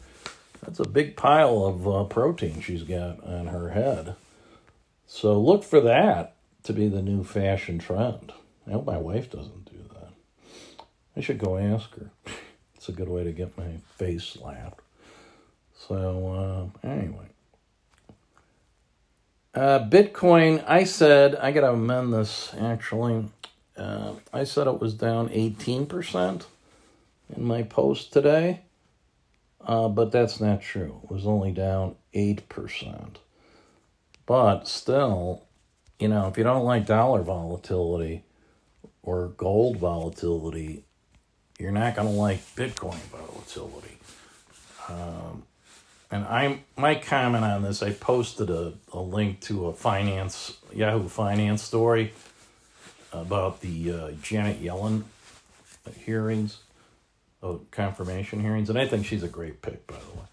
That's 0.62 0.80
a 0.80 0.88
big 0.88 1.16
pile 1.16 1.64
of 1.64 1.86
uh, 1.86 2.04
protein 2.04 2.60
she's 2.60 2.82
got 2.82 3.22
on 3.22 3.46
her 3.46 3.70
head. 3.70 4.16
So 5.06 5.40
look 5.40 5.62
for 5.62 5.80
that 5.80 6.34
to 6.64 6.72
be 6.72 6.88
the 6.88 7.02
new 7.02 7.22
fashion 7.22 7.78
trend. 7.78 8.32
I 8.66 8.72
hope 8.72 8.84
my 8.84 8.98
wife 8.98 9.30
doesn't 9.30 9.66
do 9.66 9.78
that. 9.94 10.10
I 11.16 11.20
should 11.20 11.38
go 11.38 11.56
ask 11.56 11.94
her. 11.94 12.10
It's 12.74 12.88
a 12.88 12.92
good 12.92 13.08
way 13.08 13.22
to 13.22 13.30
get 13.30 13.56
my 13.56 13.76
face 13.96 14.24
slapped. 14.24 14.81
So, 15.88 16.70
uh, 16.84 16.88
anyway. 16.88 17.26
Uh, 19.54 19.86
Bitcoin, 19.88 20.64
I 20.66 20.84
said, 20.84 21.36
I 21.36 21.52
got 21.52 21.62
to 21.62 21.72
amend 21.72 22.12
this 22.12 22.54
actually. 22.58 23.28
Uh, 23.76 24.14
I 24.32 24.44
said 24.44 24.66
it 24.66 24.80
was 24.80 24.94
down 24.94 25.28
18% 25.28 26.44
in 27.36 27.44
my 27.44 27.62
post 27.62 28.12
today, 28.12 28.60
uh, 29.66 29.88
but 29.88 30.12
that's 30.12 30.40
not 30.40 30.62
true. 30.62 31.00
It 31.04 31.10
was 31.10 31.26
only 31.26 31.52
down 31.52 31.96
8%. 32.14 33.16
But 34.24 34.68
still, 34.68 35.42
you 35.98 36.08
know, 36.08 36.28
if 36.28 36.38
you 36.38 36.44
don't 36.44 36.64
like 36.64 36.86
dollar 36.86 37.22
volatility 37.22 38.24
or 39.02 39.28
gold 39.28 39.78
volatility, 39.78 40.84
you're 41.58 41.72
not 41.72 41.96
going 41.96 42.08
to 42.08 42.14
like 42.14 42.40
Bitcoin 42.56 43.00
volatility. 43.10 43.98
Um, 44.88 45.44
and 46.12 46.24
I 46.26 46.60
my 46.76 46.94
comment 46.94 47.44
on 47.44 47.62
this, 47.62 47.82
I 47.82 47.90
posted 47.92 48.50
a, 48.50 48.74
a 48.92 49.00
link 49.00 49.40
to 49.42 49.66
a 49.66 49.72
finance 49.72 50.58
Yahoo 50.72 51.08
Finance 51.08 51.62
story 51.62 52.12
about 53.12 53.62
the 53.62 53.92
uh, 53.92 54.10
Janet 54.22 54.62
Yellen 54.62 55.04
hearings, 56.04 56.58
oh, 57.42 57.62
confirmation 57.70 58.40
hearings, 58.40 58.70
and 58.70 58.78
I 58.78 58.86
think 58.86 59.06
she's 59.06 59.22
a 59.22 59.28
great 59.28 59.62
pick, 59.62 59.86
by 59.86 59.94
the 59.94 60.18
way. 60.18 60.26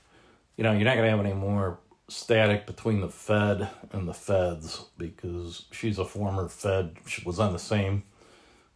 You 0.57 0.63
know, 0.65 0.73
you're 0.73 0.83
not 0.83 0.95
to 1.05 1.09
have 1.09 1.25
any 1.25 1.33
more 1.33 1.79
static 2.09 2.65
between 2.65 3.01
the 3.01 3.09
Fed 3.09 3.69
and 3.91 4.07
the 4.07 4.13
Feds 4.13 4.85
because 4.97 5.65
she's 5.71 5.97
a 5.97 6.05
former 6.05 6.49
Fed. 6.49 6.97
She 7.07 7.23
was 7.23 7.39
on 7.39 7.53
the 7.53 7.59
same 7.59 8.03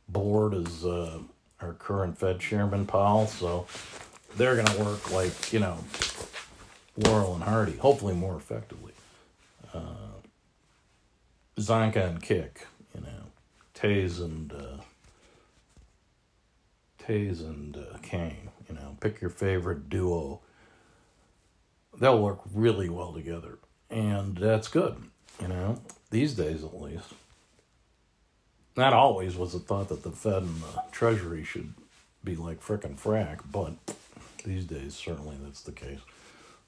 board 0.08 0.54
as 0.54 0.86
uh, 0.86 1.20
our 1.60 1.74
current 1.74 2.18
Fed 2.18 2.40
chairman 2.40 2.86
Powell, 2.86 3.28
so 3.28 3.68
they're 4.38 4.56
to 4.56 4.84
work 4.84 5.12
like 5.12 5.52
you 5.52 5.60
know 5.60 5.78
Laurel 6.98 7.36
and 7.36 7.44
Hardy, 7.44 7.78
hopefully 7.78 8.14
more 8.14 8.36
effectively. 8.36 8.94
Uh, 9.74 10.20
Zonka 11.58 12.08
and 12.08 12.22
Kick, 12.22 12.68
you 12.94 13.02
know, 13.02 13.32
Taze 13.76 14.20
and 14.20 14.54
uh, 14.54 14.78
Taze 17.02 17.42
and 17.42 17.76
uh, 17.78 17.98
Kane, 18.02 18.50
you 18.70 18.76
know, 18.76 18.98
pick 19.00 19.22
your 19.22 19.30
favorite 19.30 19.90
duo. 19.90 20.42
They'll 22.00 22.22
work 22.22 22.40
really 22.54 22.90
well 22.90 23.14
together, 23.14 23.58
and 23.90 24.38
that's 24.38 24.68
good, 24.68 24.98
you 25.42 25.48
know, 25.48 25.82
these 26.10 26.34
days 26.34 26.64
at 26.64 26.80
least. 26.80 27.14
Not 28.76 28.94
always 28.94 29.36
was 29.36 29.54
the 29.54 29.60
thought 29.60 29.90
that 29.90 30.02
the 30.02 30.12
Fed 30.12 30.44
and 30.44 30.62
the 30.62 30.84
Treasury 30.92 31.44
should 31.44 31.74
be 32.24 32.36
like 32.36 32.64
frickin' 32.64 32.98
frack, 33.00 33.42
but 33.52 33.74
these 34.44 34.66
days 34.66 34.96
certainly 34.96 35.38
that's 35.44 35.62
the 35.62 35.72
case. 35.72 36.00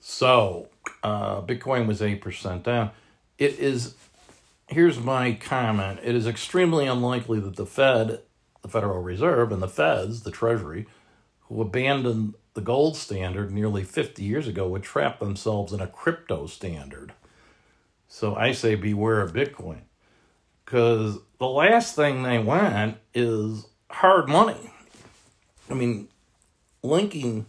So, 0.07 0.69
uh, 1.01 1.41
Bitcoin 1.41 1.88
was 1.88 2.00
8% 2.00 2.62
down. 2.62 2.91
It 3.39 3.57
is, 3.57 3.95
here's 4.67 5.00
my 5.00 5.33
comment 5.33 6.00
it 6.03 6.13
is 6.13 6.27
extremely 6.27 6.85
unlikely 6.85 7.39
that 7.39 7.55
the 7.55 7.65
Fed, 7.65 8.19
the 8.62 8.67
Federal 8.67 9.01
Reserve, 9.01 9.51
and 9.51 9.63
the 9.63 9.67
Feds, 9.67 10.21
the 10.21 10.29
Treasury, 10.29 10.85
who 11.47 11.59
abandoned 11.59 12.35
the 12.53 12.62
gold 12.62 12.95
standard 12.95 13.51
nearly 13.51 13.83
50 13.83 14.21
years 14.21 14.47
ago, 14.47 14.67
would 14.67 14.83
trap 14.83 15.17
themselves 15.17 15.74
in 15.74 15.79
a 15.79 15.88
crypto 15.88 16.45
standard. 16.45 17.12
So 18.07 18.35
I 18.35 18.51
say 18.51 18.75
beware 18.75 19.21
of 19.21 19.33
Bitcoin. 19.33 19.85
Because 20.63 21.17
the 21.39 21.47
last 21.47 21.95
thing 21.95 22.21
they 22.21 22.38
want 22.38 22.97
is 23.15 23.65
hard 23.89 24.29
money. 24.29 24.69
I 25.67 25.74
mean, 25.74 26.09
linking 26.83 27.47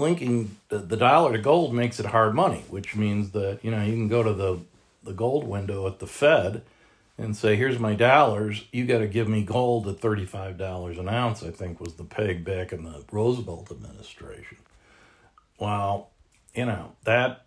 linking 0.00 0.56
the, 0.68 0.78
the 0.78 0.96
dollar 0.96 1.32
to 1.32 1.38
gold 1.38 1.74
makes 1.74 2.00
it 2.00 2.06
hard 2.06 2.34
money, 2.34 2.64
which 2.68 2.96
means 2.96 3.30
that 3.30 3.60
you 3.62 3.70
know 3.70 3.82
you 3.82 3.92
can 3.92 4.08
go 4.08 4.22
to 4.22 4.32
the 4.32 4.60
the 5.02 5.12
gold 5.12 5.46
window 5.46 5.86
at 5.86 5.98
the 5.98 6.06
Fed 6.06 6.62
and 7.16 7.36
say, 7.36 7.56
"Here's 7.56 7.78
my 7.78 7.94
dollars. 7.94 8.64
You 8.72 8.86
got 8.86 8.98
to 8.98 9.06
give 9.06 9.28
me 9.28 9.42
gold 9.42 9.86
at 9.88 10.00
thirty 10.00 10.26
five 10.26 10.58
dollars 10.58 10.98
an 10.98 11.08
ounce." 11.08 11.42
I 11.42 11.50
think 11.50 11.80
was 11.80 11.94
the 11.94 12.04
peg 12.04 12.44
back 12.44 12.72
in 12.72 12.84
the 12.84 13.04
Roosevelt 13.12 13.70
administration. 13.70 14.58
Well, 15.58 16.10
you 16.54 16.64
know 16.66 16.92
that 17.04 17.44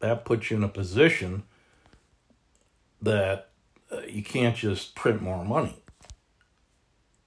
that 0.00 0.24
puts 0.24 0.50
you 0.50 0.56
in 0.56 0.64
a 0.64 0.68
position 0.68 1.42
that 3.02 3.50
uh, 3.90 4.00
you 4.08 4.22
can't 4.22 4.56
just 4.56 4.94
print 4.94 5.20
more 5.20 5.44
money 5.44 5.76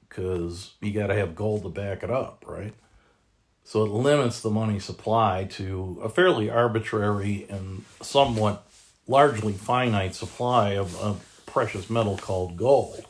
because 0.07 0.73
you 0.81 0.91
got 0.91 1.07
to 1.07 1.15
have 1.15 1.35
gold 1.35 1.63
to 1.63 1.69
back 1.69 2.03
it 2.03 2.09
up, 2.09 2.43
right? 2.47 2.73
So 3.63 3.83
it 3.83 3.91
limits 3.91 4.41
the 4.41 4.49
money 4.49 4.79
supply 4.79 5.47
to 5.51 5.99
a 6.03 6.09
fairly 6.09 6.49
arbitrary 6.49 7.45
and 7.49 7.85
somewhat 8.01 8.65
largely 9.07 9.53
finite 9.53 10.15
supply 10.15 10.71
of 10.75 10.95
a 11.01 11.15
precious 11.49 11.89
metal 11.89 12.17
called 12.17 12.57
gold, 12.57 13.05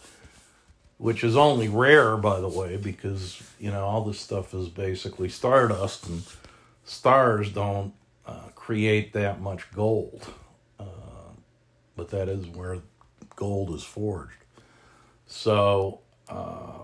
which 0.97 1.23
is 1.23 1.37
only 1.37 1.67
rare, 1.67 2.17
by 2.17 2.39
the 2.39 2.47
way, 2.49 2.77
because, 2.77 3.41
you 3.59 3.71
know, 3.71 3.85
all 3.85 4.03
this 4.03 4.19
stuff 4.19 4.53
is 4.53 4.67
basically 4.69 5.29
stardust 5.29 6.07
and 6.07 6.23
stars 6.83 7.51
don't 7.51 7.93
uh, 8.25 8.49
create 8.55 9.13
that 9.13 9.41
much 9.41 9.71
gold. 9.73 10.25
Uh, 10.79 10.83
but 11.95 12.09
that 12.09 12.27
is 12.27 12.47
where 12.47 12.79
gold 13.35 13.73
is 13.73 13.83
forged. 13.83 14.43
So, 15.27 15.99
uh, 16.27 16.83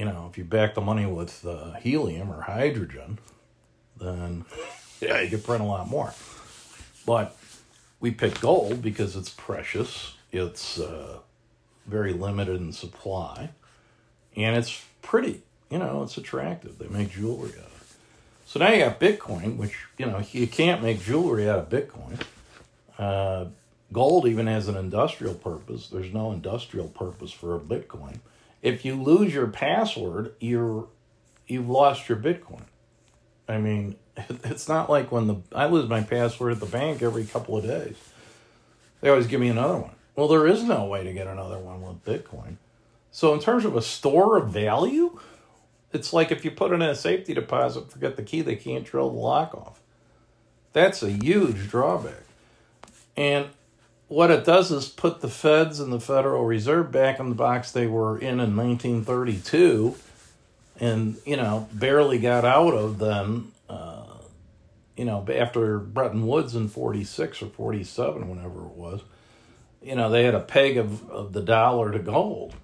you 0.00 0.06
know, 0.06 0.28
if 0.30 0.38
you 0.38 0.44
back 0.44 0.72
the 0.72 0.80
money 0.80 1.04
with 1.04 1.44
uh, 1.44 1.72
helium 1.72 2.32
or 2.32 2.40
hydrogen, 2.40 3.18
then 3.98 4.46
yeah, 5.02 5.20
you 5.20 5.28
could 5.28 5.44
print 5.44 5.62
a 5.62 5.66
lot 5.66 5.90
more. 5.90 6.14
But 7.04 7.36
we 8.00 8.10
pick 8.10 8.40
gold 8.40 8.80
because 8.80 9.14
it's 9.14 9.28
precious, 9.28 10.14
it's 10.32 10.80
uh, 10.80 11.18
very 11.86 12.14
limited 12.14 12.62
in 12.62 12.72
supply, 12.72 13.50
and 14.34 14.56
it's 14.56 14.82
pretty. 15.02 15.42
You 15.68 15.78
know, 15.78 16.02
it's 16.02 16.16
attractive. 16.16 16.78
They 16.78 16.88
make 16.88 17.10
jewelry 17.10 17.50
out 17.50 17.66
of 17.66 17.82
it. 17.82 18.46
So 18.46 18.58
now 18.58 18.72
you 18.72 18.82
got 18.82 18.98
Bitcoin, 18.98 19.58
which 19.58 19.76
you 19.98 20.06
know 20.06 20.22
you 20.32 20.46
can't 20.46 20.82
make 20.82 21.04
jewelry 21.04 21.46
out 21.46 21.58
of 21.58 21.68
Bitcoin. 21.68 22.22
Uh, 22.98 23.50
gold 23.92 24.26
even 24.26 24.46
has 24.46 24.66
an 24.66 24.78
industrial 24.78 25.34
purpose. 25.34 25.88
There's 25.88 26.14
no 26.14 26.32
industrial 26.32 26.88
purpose 26.88 27.32
for 27.32 27.54
a 27.54 27.60
Bitcoin 27.60 28.20
if 28.62 28.84
you 28.84 29.00
lose 29.02 29.34
your 29.34 29.46
password, 29.48 30.34
you're 30.40 30.88
you've 31.46 31.68
lost 31.68 32.08
your 32.08 32.18
Bitcoin. 32.18 32.64
I 33.48 33.58
mean, 33.58 33.96
it's 34.44 34.68
not 34.68 34.90
like 34.90 35.12
when 35.12 35.26
the 35.28 35.36
I 35.54 35.66
lose 35.66 35.88
my 35.88 36.02
password 36.02 36.52
at 36.52 36.60
the 36.60 36.66
bank 36.66 37.02
every 37.02 37.24
couple 37.24 37.56
of 37.56 37.64
days. 37.64 37.96
They 39.00 39.08
always 39.10 39.26
give 39.26 39.40
me 39.40 39.48
another 39.48 39.78
one. 39.78 39.92
Well, 40.16 40.28
there 40.28 40.46
is 40.46 40.64
no 40.64 40.84
way 40.86 41.04
to 41.04 41.12
get 41.12 41.26
another 41.26 41.58
one 41.58 41.82
with 41.82 42.04
Bitcoin. 42.04 42.56
So 43.12 43.34
in 43.34 43.40
terms 43.40 43.64
of 43.64 43.76
a 43.76 43.82
store 43.82 44.36
of 44.38 44.50
value, 44.50 45.18
It's 45.92 46.12
like 46.12 46.30
if 46.30 46.44
you 46.44 46.50
put 46.52 46.72
it 46.72 46.76
in 46.76 46.82
a 46.82 46.94
safety 46.94 47.34
deposit, 47.34 47.90
forget 47.90 48.16
the 48.16 48.22
key, 48.22 48.42
they 48.42 48.56
can't 48.56 48.84
drill 48.84 49.10
the 49.10 49.18
lock 49.18 49.54
off. 49.54 49.80
That's 50.72 51.02
a 51.02 51.10
huge 51.10 51.68
drawback. 51.68 52.24
And 53.16 53.46
what 54.10 54.32
it 54.32 54.44
does 54.44 54.72
is 54.72 54.88
put 54.88 55.20
the 55.20 55.28
feds 55.28 55.78
and 55.78 55.92
the 55.92 56.00
Federal 56.00 56.44
Reserve 56.44 56.90
back 56.90 57.20
in 57.20 57.28
the 57.28 57.34
box 57.36 57.70
they 57.70 57.86
were 57.86 58.18
in 58.18 58.40
in 58.40 58.56
1932 58.56 59.94
and, 60.80 61.16
you 61.24 61.36
know, 61.36 61.68
barely 61.72 62.18
got 62.18 62.44
out 62.44 62.74
of 62.74 62.98
then, 62.98 63.52
uh, 63.68 64.16
you 64.96 65.04
know, 65.04 65.24
after 65.32 65.78
Bretton 65.78 66.26
Woods 66.26 66.56
in 66.56 66.68
46 66.68 67.42
or 67.42 67.46
47, 67.46 68.28
whenever 68.28 68.62
it 68.62 68.72
was. 68.72 69.02
You 69.80 69.94
know, 69.94 70.10
they 70.10 70.24
had 70.24 70.34
a 70.34 70.40
peg 70.40 70.76
of, 70.76 71.08
of 71.08 71.32
the 71.32 71.42
dollar 71.42 71.92
to 71.92 72.00
gold, 72.00 72.54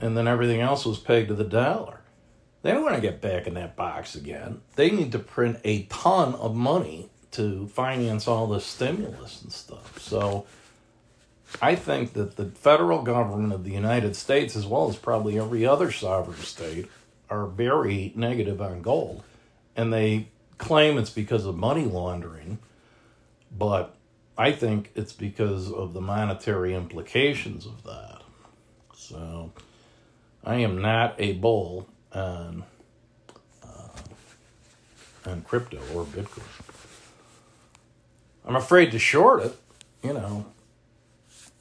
and 0.00 0.16
then 0.16 0.26
everything 0.26 0.62
else 0.62 0.84
was 0.84 0.98
pegged 0.98 1.28
to 1.28 1.34
the 1.34 1.44
dollar. 1.44 2.00
They 2.62 2.72
don't 2.72 2.82
want 2.82 2.96
to 2.96 3.00
get 3.00 3.20
back 3.20 3.46
in 3.46 3.54
that 3.54 3.76
box 3.76 4.16
again. 4.16 4.62
They 4.74 4.90
need 4.90 5.12
to 5.12 5.20
print 5.20 5.60
a 5.62 5.84
ton 5.84 6.34
of 6.34 6.56
money 6.56 7.08
to 7.36 7.66
finance 7.68 8.26
all 8.26 8.46
this 8.46 8.64
stimulus 8.64 9.42
and 9.42 9.52
stuff. 9.52 10.00
So 10.00 10.46
I 11.60 11.74
think 11.74 12.12
that 12.14 12.36
the 12.36 12.46
federal 12.46 13.02
government 13.02 13.52
of 13.52 13.64
the 13.64 13.70
United 13.70 14.16
States, 14.16 14.56
as 14.56 14.66
well 14.66 14.88
as 14.88 14.96
probably 14.96 15.38
every 15.38 15.64
other 15.64 15.90
sovereign 15.90 16.38
state, 16.38 16.90
are 17.30 17.46
very 17.46 18.12
negative 18.14 18.60
on 18.60 18.82
gold. 18.82 19.22
And 19.76 19.92
they 19.92 20.28
claim 20.58 20.98
it's 20.98 21.10
because 21.10 21.44
of 21.44 21.56
money 21.56 21.84
laundering, 21.84 22.58
but 23.56 23.94
I 24.38 24.52
think 24.52 24.90
it's 24.94 25.12
because 25.12 25.70
of 25.70 25.92
the 25.92 26.00
monetary 26.00 26.74
implications 26.74 27.66
of 27.66 27.82
that. 27.84 28.22
So 28.94 29.52
I 30.44 30.56
am 30.56 30.80
not 30.80 31.14
a 31.18 31.32
bull 31.34 31.86
on, 32.12 32.64
uh, 33.62 33.88
on 35.30 35.42
crypto 35.42 35.78
or 35.94 36.04
Bitcoin. 36.04 36.65
I'm 38.46 38.56
afraid 38.56 38.92
to 38.92 38.98
short 38.98 39.42
it, 39.42 39.56
you 40.02 40.12
know. 40.12 40.46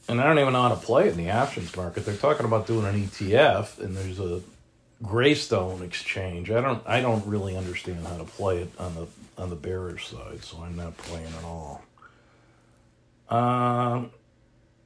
And 0.08 0.22
I 0.22 0.26
don't 0.26 0.38
even 0.38 0.54
know 0.54 0.62
how 0.62 0.70
to 0.70 0.76
play 0.76 1.08
it 1.08 1.14
in 1.14 1.18
the 1.18 1.32
options 1.32 1.76
market. 1.76 2.06
They're 2.06 2.16
talking 2.16 2.46
about 2.46 2.68
doing 2.68 2.86
an 2.86 3.08
ETF, 3.08 3.80
and 3.80 3.98
there's 3.98 4.20
a 4.20 4.42
Greystone 5.02 5.82
exchange. 5.82 6.52
I 6.52 6.62
don't 6.62 6.82
I 6.88 7.02
don't 7.02 7.26
really 7.26 7.58
understand 7.58 8.06
how 8.06 8.18
to 8.18 8.24
play 8.24 8.60
it 8.60 8.72
on 8.80 8.96
the 8.96 9.08
on 9.38 9.50
the 9.50 9.56
bearish 9.56 10.08
side, 10.08 10.44
so 10.44 10.60
I'm 10.62 10.76
not 10.76 10.96
playing 10.98 11.28
at 11.28 11.44
all. 11.44 11.82
Um, 13.30 14.12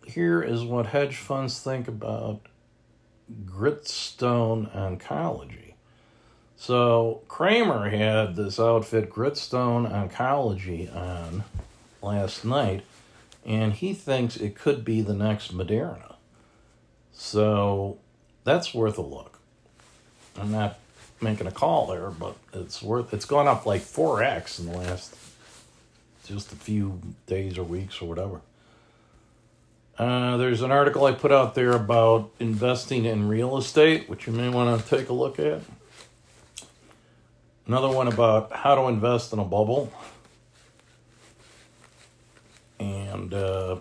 here 0.05 0.41
is 0.41 0.63
what 0.63 0.87
hedge 0.87 1.17
funds 1.17 1.59
think 1.59 1.87
about 1.87 2.41
Gritstone 3.45 4.73
Oncology. 4.75 5.73
So 6.55 7.21
Cramer 7.27 7.89
had 7.89 8.35
this 8.35 8.59
outfit 8.59 9.09
Gritstone 9.09 9.89
Oncology 9.91 10.93
on 10.93 11.43
last 12.01 12.45
night, 12.45 12.83
and 13.45 13.73
he 13.73 13.93
thinks 13.93 14.37
it 14.37 14.55
could 14.55 14.83
be 14.83 15.01
the 15.01 15.13
next 15.13 15.55
Moderna. 15.55 16.15
So 17.13 17.97
that's 18.43 18.73
worth 18.73 18.97
a 18.97 19.01
look. 19.03 19.39
I'm 20.37 20.51
not 20.51 20.79
making 21.21 21.47
a 21.47 21.51
call 21.51 21.87
there, 21.87 22.09
but 22.09 22.35
it's 22.53 22.81
worth. 22.81 23.13
It's 23.13 23.25
gone 23.25 23.47
up 23.47 23.65
like 23.65 23.81
four 23.81 24.23
x 24.23 24.59
in 24.59 24.67
the 24.67 24.77
last 24.77 25.15
just 26.25 26.51
a 26.51 26.55
few 26.55 27.01
days 27.25 27.57
or 27.57 27.63
weeks 27.63 28.01
or 28.01 28.07
whatever. 28.07 28.41
Uh, 29.97 30.37
there's 30.37 30.61
an 30.61 30.71
article 30.71 31.05
I 31.05 31.11
put 31.11 31.31
out 31.31 31.55
there 31.55 31.71
about 31.71 32.31
investing 32.39 33.03
in 33.03 33.27
real 33.27 33.57
estate, 33.57 34.07
which 34.07 34.27
you 34.27 34.33
may 34.33 34.47
want 34.47 34.81
to 34.81 34.95
take 34.97 35.09
a 35.09 35.13
look 35.13 35.39
at. 35.39 35.61
Another 37.67 37.89
one 37.89 38.07
about 38.07 38.53
how 38.53 38.75
to 38.75 38.83
invest 38.83 39.33
in 39.33 39.39
a 39.39 39.43
bubble. 39.43 39.91
And 43.11 43.33
uh, 43.33 43.77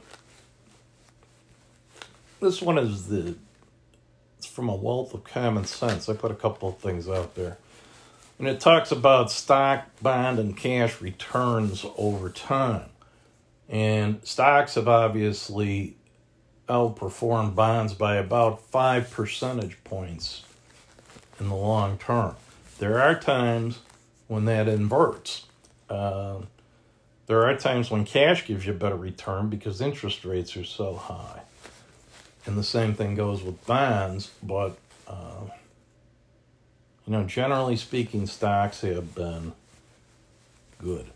this 2.41 2.63
one 2.63 2.79
is 2.79 3.09
the 3.09 3.35
it's 4.39 4.47
from 4.47 4.69
a 4.69 4.75
wealth 4.75 5.15
of 5.15 5.25
common 5.25 5.65
sense. 5.65 6.09
I 6.09 6.15
put 6.15 6.31
a 6.31 6.37
couple 6.37 6.69
of 6.69 6.79
things 6.79 7.09
out 7.09 7.35
there. 7.35 7.59
And 8.39 8.47
it 8.47 8.61
talks 8.61 8.93
about 8.93 9.33
stock, 9.33 9.89
bond, 10.01 10.39
and 10.39 10.57
cash 10.57 11.01
returns 11.01 11.85
over 11.97 12.31
time. 12.31 12.89
And 13.69 14.21
stocks 14.23 14.77
have 14.77 14.87
obviously 14.87 15.97
outperformed 16.69 17.57
bonds 17.57 17.95
by 17.95 18.17
about 18.17 18.63
five 18.63 19.11
percentage 19.11 19.83
points 19.83 20.45
in 21.41 21.49
the 21.49 21.57
long 21.57 21.99
term. 21.99 22.37
There 22.79 23.01
are 23.03 23.19
times 23.19 23.81
when 24.29 24.45
that 24.45 24.69
inverts. 24.69 25.47
Uh, 25.91 26.43
there 27.29 27.45
are 27.45 27.55
times 27.57 27.91
when 27.91 28.05
cash 28.05 28.47
gives 28.47 28.67
you 28.67 28.73
a 28.73 28.77
better 28.77 28.97
return 28.97 29.49
because 29.49 29.81
interest 29.81 30.25
rates 30.25 30.57
are 30.57 30.65
so 30.65 30.97
high. 30.97 31.43
And 32.47 32.57
the 32.57 32.65
same 32.65 32.95
thing 32.95 33.15
goes 33.15 33.43
with 33.43 33.65
bonds, 33.67 34.31
but 34.43 34.79
uh, 35.07 35.45
you 37.07 37.13
know, 37.13 37.25
generally 37.25 37.77
speaking, 37.77 38.27
stocks 38.27 38.81
have 38.81 39.15
been 39.15 39.53
good. 40.79 41.07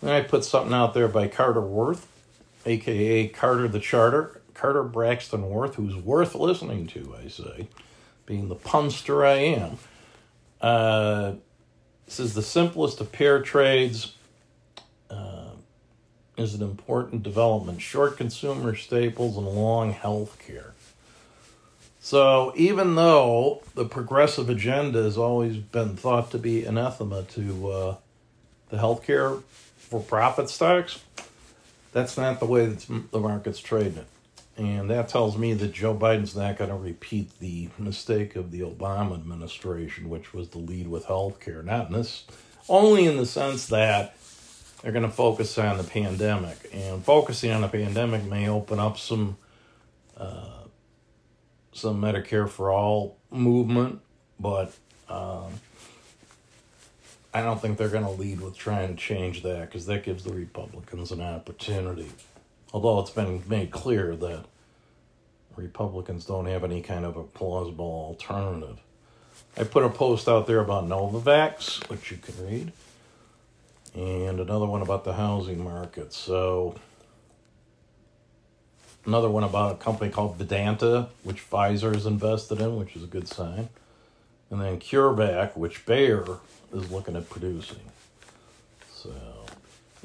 Then 0.00 0.12
I 0.12 0.20
put 0.20 0.44
something 0.44 0.72
out 0.72 0.94
there 0.94 1.08
by 1.08 1.26
Carter 1.26 1.60
Worth, 1.60 2.06
aka 2.64 3.26
Carter 3.26 3.66
the 3.66 3.80
Charter, 3.80 4.40
Carter 4.54 4.84
Braxton 4.84 5.50
Worth, 5.50 5.74
who's 5.74 5.96
worth 5.96 6.36
listening 6.36 6.86
to, 6.88 7.16
I 7.20 7.26
say, 7.26 7.68
being 8.26 8.48
the 8.48 8.54
punster 8.54 9.26
I 9.26 9.38
am. 9.38 9.78
Uh, 10.60 11.32
this 12.06 12.20
is 12.20 12.34
the 12.34 12.42
simplest 12.42 13.00
of 13.00 13.10
pair 13.10 13.42
trades 13.42 14.14
is 16.38 16.54
an 16.54 16.62
important 16.62 17.22
development 17.22 17.80
short 17.80 18.16
consumer 18.16 18.74
staples 18.74 19.36
and 19.36 19.46
long 19.46 19.92
health 19.92 20.38
care. 20.38 20.72
So, 22.00 22.52
even 22.56 22.94
though 22.94 23.62
the 23.74 23.84
progressive 23.84 24.48
agenda 24.48 25.02
has 25.02 25.18
always 25.18 25.56
been 25.56 25.96
thought 25.96 26.30
to 26.30 26.38
be 26.38 26.64
anathema 26.64 27.24
to 27.24 27.70
uh, 27.70 27.96
the 28.70 28.76
healthcare 28.78 29.42
for 29.76 30.00
profit 30.00 30.48
stocks, 30.48 31.00
that's 31.92 32.16
not 32.16 32.40
the 32.40 32.46
way 32.46 32.66
that 32.66 33.10
the 33.10 33.18
market's 33.18 33.58
trading 33.58 33.98
it. 33.98 34.06
And 34.56 34.90
that 34.90 35.08
tells 35.08 35.38
me 35.38 35.54
that 35.54 35.72
Joe 35.72 35.94
Biden's 35.94 36.34
not 36.34 36.58
going 36.58 36.70
to 36.70 36.76
repeat 36.76 37.38
the 37.38 37.68
mistake 37.78 38.34
of 38.34 38.50
the 38.50 38.60
Obama 38.60 39.14
administration, 39.14 40.08
which 40.08 40.34
was 40.34 40.48
to 40.48 40.58
lead 40.58 40.88
with 40.88 41.06
healthcare. 41.06 41.64
Not 41.64 41.88
in 41.88 41.92
this, 41.92 42.24
only 42.68 43.06
in 43.06 43.18
the 43.18 43.26
sense 43.26 43.66
that 43.66 44.16
they're 44.82 44.92
going 44.92 45.04
to 45.04 45.10
focus 45.10 45.58
on 45.58 45.76
the 45.76 45.84
pandemic, 45.84 46.70
and 46.72 47.04
focusing 47.04 47.50
on 47.50 47.62
the 47.62 47.68
pandemic 47.68 48.24
may 48.24 48.48
open 48.48 48.78
up 48.78 48.98
some 48.98 49.36
uh, 50.16 50.62
some 51.72 52.00
Medicare 52.00 52.48
for 52.48 52.72
all 52.72 53.16
movement, 53.30 54.00
but 54.38 54.72
um, 55.08 55.52
I 57.32 57.42
don't 57.42 57.60
think 57.60 57.78
they're 57.78 57.88
going 57.88 58.04
to 58.04 58.10
lead 58.10 58.40
with 58.40 58.56
trying 58.56 58.88
to 58.88 58.94
change 58.96 59.42
that 59.42 59.62
because 59.62 59.86
that 59.86 60.04
gives 60.04 60.24
the 60.24 60.32
Republicans 60.32 61.12
an 61.12 61.20
opportunity. 61.20 62.10
Although 62.72 63.00
it's 63.00 63.10
been 63.10 63.42
made 63.48 63.70
clear 63.70 64.14
that 64.16 64.44
Republicans 65.56 66.24
don't 66.24 66.46
have 66.46 66.64
any 66.64 66.82
kind 66.82 67.04
of 67.04 67.16
a 67.16 67.24
plausible 67.24 67.84
alternative. 68.08 68.78
I 69.56 69.64
put 69.64 69.84
a 69.84 69.88
post 69.88 70.28
out 70.28 70.46
there 70.46 70.60
about 70.60 70.88
Novavax, 70.88 71.88
which 71.88 72.10
you 72.10 72.18
can 72.18 72.46
read 72.46 72.72
and 73.98 74.38
another 74.38 74.66
one 74.66 74.80
about 74.80 75.02
the 75.02 75.14
housing 75.14 75.62
market. 75.62 76.12
So, 76.12 76.76
another 79.04 79.28
one 79.28 79.42
about 79.42 79.72
a 79.72 79.74
company 79.74 80.08
called 80.08 80.36
Vedanta, 80.36 81.08
which 81.24 81.50
Pfizer 81.50 81.96
is 81.96 82.06
invested 82.06 82.60
in, 82.60 82.76
which 82.76 82.94
is 82.94 83.02
a 83.02 83.08
good 83.08 83.26
sign. 83.26 83.70
And 84.50 84.60
then 84.60 84.78
CureVac, 84.78 85.56
which 85.56 85.84
Bayer 85.84 86.24
is 86.72 86.92
looking 86.92 87.16
at 87.16 87.28
producing. 87.28 87.80
So, 88.94 89.12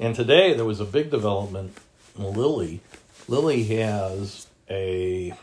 and 0.00 0.16
today 0.16 0.54
there 0.54 0.64
was 0.64 0.80
a 0.80 0.84
big 0.84 1.12
development. 1.12 1.76
Lilly, 2.18 2.80
Lilly 3.28 3.62
has 3.64 4.48
a 4.68 5.34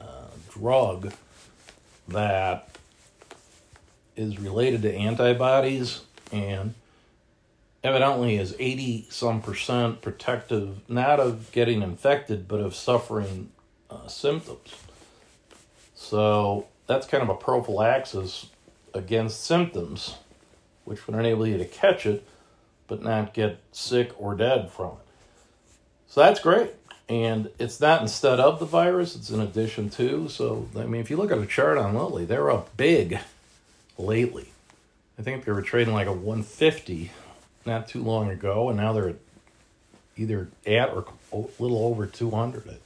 uh, 0.00 0.28
drug 0.48 1.12
that 2.06 2.68
is 4.14 4.38
related 4.38 4.82
to 4.82 4.94
antibodies 4.94 6.02
and 6.30 6.74
evidently 7.84 8.36
is 8.36 8.56
80 8.58 9.06
some 9.10 9.42
percent 9.42 10.00
protective, 10.00 10.80
not 10.88 11.20
of 11.20 11.52
getting 11.52 11.82
infected, 11.82 12.48
but 12.48 12.60
of 12.60 12.74
suffering 12.74 13.50
uh, 13.90 14.08
symptoms. 14.08 14.74
So 15.94 16.66
that's 16.86 17.06
kind 17.06 17.22
of 17.22 17.28
a 17.28 17.34
prophylaxis 17.34 18.46
against 18.94 19.44
symptoms, 19.44 20.16
which 20.84 21.06
would 21.06 21.16
enable 21.16 21.46
you 21.46 21.58
to 21.58 21.64
catch 21.66 22.06
it, 22.06 22.26
but 22.88 23.02
not 23.02 23.34
get 23.34 23.58
sick 23.70 24.12
or 24.18 24.34
dead 24.34 24.70
from 24.70 24.92
it. 24.92 24.98
So 26.08 26.20
that's 26.20 26.40
great. 26.40 26.70
And 27.06 27.50
it's 27.58 27.80
not 27.80 28.00
instead 28.00 28.40
of 28.40 28.60
the 28.60 28.64
virus, 28.64 29.14
it's 29.14 29.28
in 29.28 29.40
addition 29.40 29.90
to. 29.90 30.28
So, 30.30 30.68
I 30.74 30.84
mean, 30.84 31.02
if 31.02 31.10
you 31.10 31.18
look 31.18 31.30
at 31.30 31.38
a 31.38 31.46
chart 31.46 31.76
on 31.76 31.94
Lilly, 31.94 32.24
they're 32.24 32.50
up 32.50 32.74
big 32.78 33.18
lately. 33.98 34.52
I 35.18 35.22
think 35.22 35.40
if 35.40 35.44
they 35.44 35.52
were 35.52 35.62
trading 35.62 35.92
like 35.92 36.06
a 36.06 36.12
150 36.12 37.10
not 37.66 37.88
too 37.88 38.02
long 38.02 38.30
ago, 38.30 38.68
and 38.68 38.78
now 38.78 38.92
they're 38.92 39.14
either 40.16 40.48
at 40.66 40.90
or 40.90 41.06
a 41.32 41.36
little 41.58 41.84
over 41.84 42.06
200, 42.06 42.62
I 42.62 42.70
think. 42.70 42.80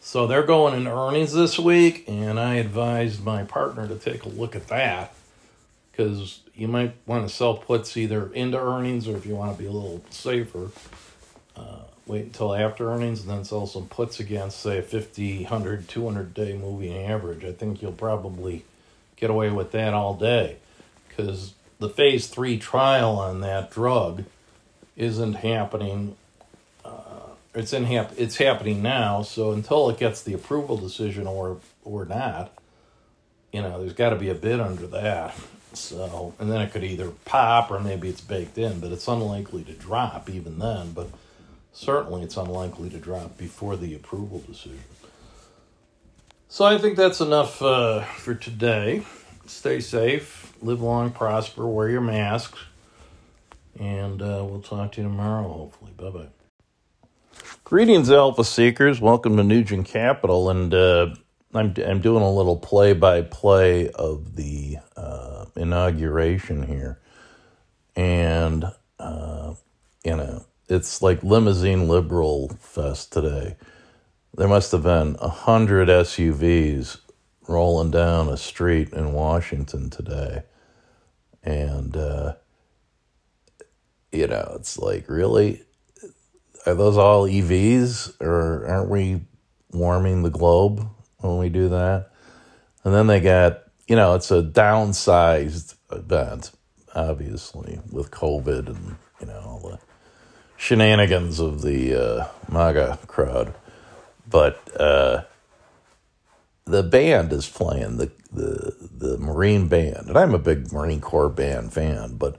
So 0.00 0.26
they're 0.26 0.44
going 0.44 0.74
in 0.74 0.86
earnings 0.86 1.32
this 1.32 1.58
week, 1.58 2.04
and 2.06 2.38
I 2.38 2.54
advised 2.56 3.24
my 3.24 3.42
partner 3.42 3.88
to 3.88 3.96
take 3.96 4.24
a 4.24 4.28
look 4.28 4.54
at 4.54 4.68
that 4.68 5.14
because 5.90 6.40
you 6.54 6.68
might 6.68 6.94
want 7.06 7.28
to 7.28 7.34
sell 7.34 7.54
puts 7.54 7.96
either 7.96 8.32
into 8.32 8.58
earnings 8.58 9.08
or 9.08 9.16
if 9.16 9.26
you 9.26 9.34
want 9.34 9.56
to 9.56 9.58
be 9.60 9.66
a 9.66 9.72
little 9.72 10.04
safer, 10.10 10.68
uh, 11.56 11.80
wait 12.06 12.24
until 12.24 12.54
after 12.54 12.90
earnings 12.90 13.22
and 13.22 13.30
then 13.30 13.44
sell 13.44 13.66
some 13.66 13.88
puts 13.88 14.20
against, 14.20 14.60
say, 14.60 14.78
a 14.78 14.82
50, 14.82 15.42
100, 15.42 15.88
200 15.88 16.34
day 16.34 16.56
moving 16.56 16.96
average. 16.96 17.44
I 17.44 17.52
think 17.52 17.82
you'll 17.82 17.92
probably 17.92 18.64
get 19.16 19.30
away 19.30 19.50
with 19.50 19.72
that 19.72 19.92
all 19.92 20.14
day 20.14 20.58
because 21.08 21.54
the 21.78 21.88
phase 21.88 22.26
three 22.26 22.58
trial 22.58 23.18
on 23.18 23.40
that 23.40 23.70
drug 23.70 24.24
isn't 24.96 25.34
happening. 25.34 26.16
Uh, 26.84 27.30
it's 27.54 27.72
in 27.72 27.84
hap- 27.84 28.14
it's 28.16 28.36
happening 28.36 28.82
now. 28.82 29.22
So 29.22 29.52
until 29.52 29.90
it 29.90 29.98
gets 29.98 30.22
the 30.22 30.34
approval 30.34 30.76
decision 30.76 31.26
or 31.26 31.58
or 31.84 32.04
not, 32.04 32.52
you 33.52 33.62
know, 33.62 33.80
there's 33.80 33.92
got 33.92 34.10
to 34.10 34.16
be 34.16 34.28
a 34.28 34.34
bid 34.34 34.60
under 34.60 34.86
that. 34.88 35.34
So 35.74 36.34
and 36.38 36.50
then 36.50 36.60
it 36.62 36.72
could 36.72 36.84
either 36.84 37.10
pop 37.24 37.70
or 37.70 37.80
maybe 37.80 38.08
it's 38.08 38.20
baked 38.22 38.56
in, 38.56 38.80
but 38.80 38.92
it's 38.92 39.06
unlikely 39.06 39.64
to 39.64 39.72
drop 39.72 40.30
even 40.30 40.58
then. 40.58 40.92
But 40.92 41.08
certainly 41.72 42.22
it's 42.22 42.36
unlikely 42.36 42.88
to 42.90 42.98
drop 42.98 43.36
before 43.36 43.76
the 43.76 43.94
approval 43.94 44.42
decision. 44.46 44.84
So 46.48 46.64
I 46.64 46.78
think 46.78 46.96
that's 46.96 47.20
enough 47.20 47.60
uh, 47.60 48.02
for 48.02 48.34
today. 48.34 49.02
Stay 49.46 49.80
safe, 49.80 50.45
live 50.62 50.82
long, 50.82 51.10
prosper, 51.12 51.66
wear 51.66 51.88
your 51.90 52.00
masks, 52.02 52.60
and 53.78 54.22
uh, 54.22 54.44
we'll 54.48 54.62
talk 54.62 54.92
to 54.92 55.02
you 55.02 55.08
tomorrow, 55.08 55.48
hopefully. 55.48 55.92
Bye 55.96 56.10
bye. 56.10 56.28
Greetings, 57.64 58.10
Alpha 58.10 58.44
Seekers. 58.44 59.00
Welcome 59.00 59.36
to 59.38 59.44
Nugent 59.44 59.86
Capital, 59.86 60.50
and 60.50 60.74
uh, 60.74 61.14
I'm 61.54 61.74
I'm 61.86 62.00
doing 62.00 62.22
a 62.22 62.32
little 62.32 62.56
play 62.56 62.92
by 62.94 63.22
play 63.22 63.90
of 63.90 64.36
the 64.36 64.78
uh, 64.96 65.46
inauguration 65.56 66.64
here, 66.64 67.00
and 67.96 68.64
uh, 68.98 69.54
you 70.04 70.16
know 70.16 70.44
it's 70.68 71.02
like 71.02 71.22
limousine 71.22 71.88
liberal 71.88 72.50
fest 72.60 73.12
today. 73.12 73.56
There 74.36 74.48
must 74.48 74.72
have 74.72 74.84
been 74.84 75.16
a 75.20 75.28
hundred 75.28 75.88
SUVs 75.88 76.98
rolling 77.48 77.90
down 77.90 78.28
a 78.28 78.36
street 78.36 78.92
in 78.92 79.12
Washington 79.12 79.90
today, 79.90 80.42
and 81.42 81.96
uh, 81.96 82.34
you 84.12 84.26
know 84.26 84.56
it's 84.56 84.78
like 84.78 85.08
really? 85.08 85.62
Are 86.64 86.74
those 86.74 86.96
all 86.96 87.26
EVs 87.26 88.20
or 88.20 88.66
aren't 88.66 88.90
we 88.90 89.20
warming 89.70 90.24
the 90.24 90.30
globe 90.30 90.88
when 91.18 91.38
we 91.38 91.48
do 91.48 91.68
that? 91.68 92.10
And 92.82 92.92
then 92.92 93.06
they 93.06 93.20
got 93.20 93.62
you 93.86 93.96
know 93.96 94.14
it's 94.14 94.30
a 94.30 94.42
downsized 94.42 95.74
event, 95.92 96.50
obviously 96.94 97.80
with 97.90 98.10
COVID 98.10 98.66
and 98.68 98.96
you 99.20 99.26
know 99.26 99.40
all 99.44 99.60
the 99.60 99.78
shenanigans 100.56 101.38
of 101.38 101.62
the 101.62 101.94
uh, 101.94 102.28
MAGA 102.50 102.98
crowd, 103.06 103.54
but 104.28 104.60
uh, 104.80 105.22
the 106.66 106.82
band 106.82 107.32
is 107.32 107.48
playing 107.48 107.96
the, 107.96 108.10
the 108.32 108.76
the 108.92 109.18
Marine 109.18 109.68
band, 109.68 110.08
and 110.08 110.18
I'm 110.18 110.34
a 110.34 110.38
big 110.38 110.72
Marine 110.72 111.00
Corps 111.00 111.28
band 111.28 111.72
fan, 111.72 112.16
but 112.16 112.38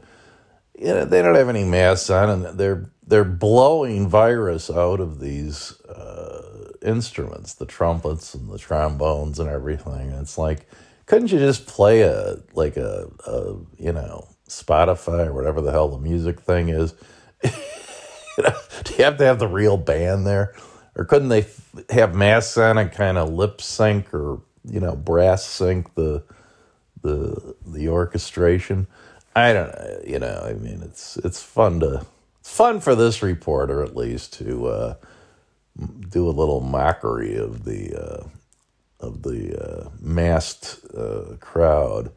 you 0.77 0.87
know 0.87 1.05
they 1.05 1.21
don't 1.21 1.35
have 1.35 1.49
any 1.49 1.63
masks 1.63 2.09
on, 2.09 2.29
and 2.29 2.59
they're 2.59 2.91
they're 3.05 3.23
blowing 3.23 4.07
virus 4.07 4.69
out 4.69 4.99
of 4.99 5.19
these 5.19 5.79
uh, 5.83 6.71
instruments, 6.81 7.53
the 7.53 7.65
trumpets 7.65 8.33
and 8.33 8.49
the 8.49 8.57
trombones 8.57 9.39
and 9.39 9.49
everything. 9.49 10.11
And 10.11 10.21
it's 10.21 10.37
like, 10.37 10.67
couldn't 11.05 11.31
you 11.31 11.39
just 11.39 11.65
play 11.65 12.01
a 12.01 12.37
like 12.53 12.75
a, 12.75 13.09
a 13.25 13.55
you 13.77 13.93
know 13.93 14.27
Spotify 14.49 15.27
or 15.27 15.33
whatever 15.33 15.61
the 15.61 15.71
hell 15.71 15.87
the 15.87 15.99
music 15.99 16.41
thing 16.41 16.67
is? 16.67 16.93
do 17.43 18.93
you 18.97 19.03
have 19.05 19.17
to 19.17 19.25
have 19.25 19.39
the 19.39 19.47
real 19.47 19.77
band 19.77 20.27
there? 20.27 20.53
Or 20.97 21.05
couldn't 21.05 21.29
they 21.29 21.45
have 21.91 22.15
masks 22.15 22.57
on 22.57 22.79
and 22.79 22.91
kind 22.91 23.19
of 23.19 23.31
lip 23.31 23.61
sync 23.61 24.13
or, 24.13 24.41
you 24.65 24.81
know, 24.81 24.95
brass 24.95 25.45
sync 25.45 25.93
the 25.95 26.23
the 27.03 27.55
the 27.65 27.89
orchestration? 27.89 28.87
I 29.35 29.53
don't 29.53 29.69
know, 29.73 30.01
you 30.05 30.19
know, 30.19 30.43
I 30.45 30.53
mean 30.53 30.81
it's 30.83 31.17
it's 31.17 31.43
fun 31.43 31.81
to 31.81 32.05
it's 32.41 32.51
fun 32.51 32.81
for 32.81 32.95
this 32.95 33.21
reporter 33.23 33.83
at 33.83 33.95
least 33.95 34.33
to 34.39 34.67
uh, 34.67 34.95
do 36.09 36.27
a 36.27 36.31
little 36.31 36.61
mockery 36.61 37.37
of 37.37 37.65
the 37.65 37.95
uh, 37.95 38.27
of 38.99 39.23
the 39.23 39.55
uh, 39.55 39.89
masked 40.01 40.79
uh, 40.97 41.35
crowd. 41.39 42.11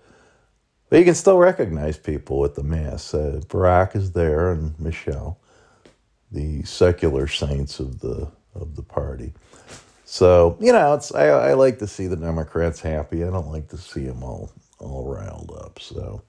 But 0.89 1.01
you 1.01 1.05
can 1.05 1.15
still 1.15 1.39
recognize 1.39 1.99
people 1.99 2.41
with 2.41 2.57
the 2.57 2.65
masks. 2.65 3.15
Uh, 3.15 3.43
Barack 3.49 3.95
is 3.95 4.13
there 4.13 4.53
and 4.53 4.79
Michelle 4.81 5.39
the 6.33 6.63
secular 6.65 7.27
saints 7.27 7.81
of 7.81 8.01
the 8.01 8.31
of 8.55 8.77
the 8.77 8.83
party. 8.83 9.33
So 10.05 10.57
you 10.61 10.73
know, 10.73 10.95
it's 10.95 11.15
I, 11.15 11.27
I 11.29 11.55
like 11.55 11.79
to 11.79 11.87
see 11.87 12.07
the 12.07 12.17
Democrats 12.17 12.81
happy. 12.81 13.23
I 13.25 13.31
don't 13.31 13.53
like 13.53 13.69
to 13.69 13.79
see 13.79 14.07
them 14.07 14.23
all 14.23 14.53
all 14.79 15.07
riled 15.07 15.57
up. 15.65 15.79
So 15.81 16.23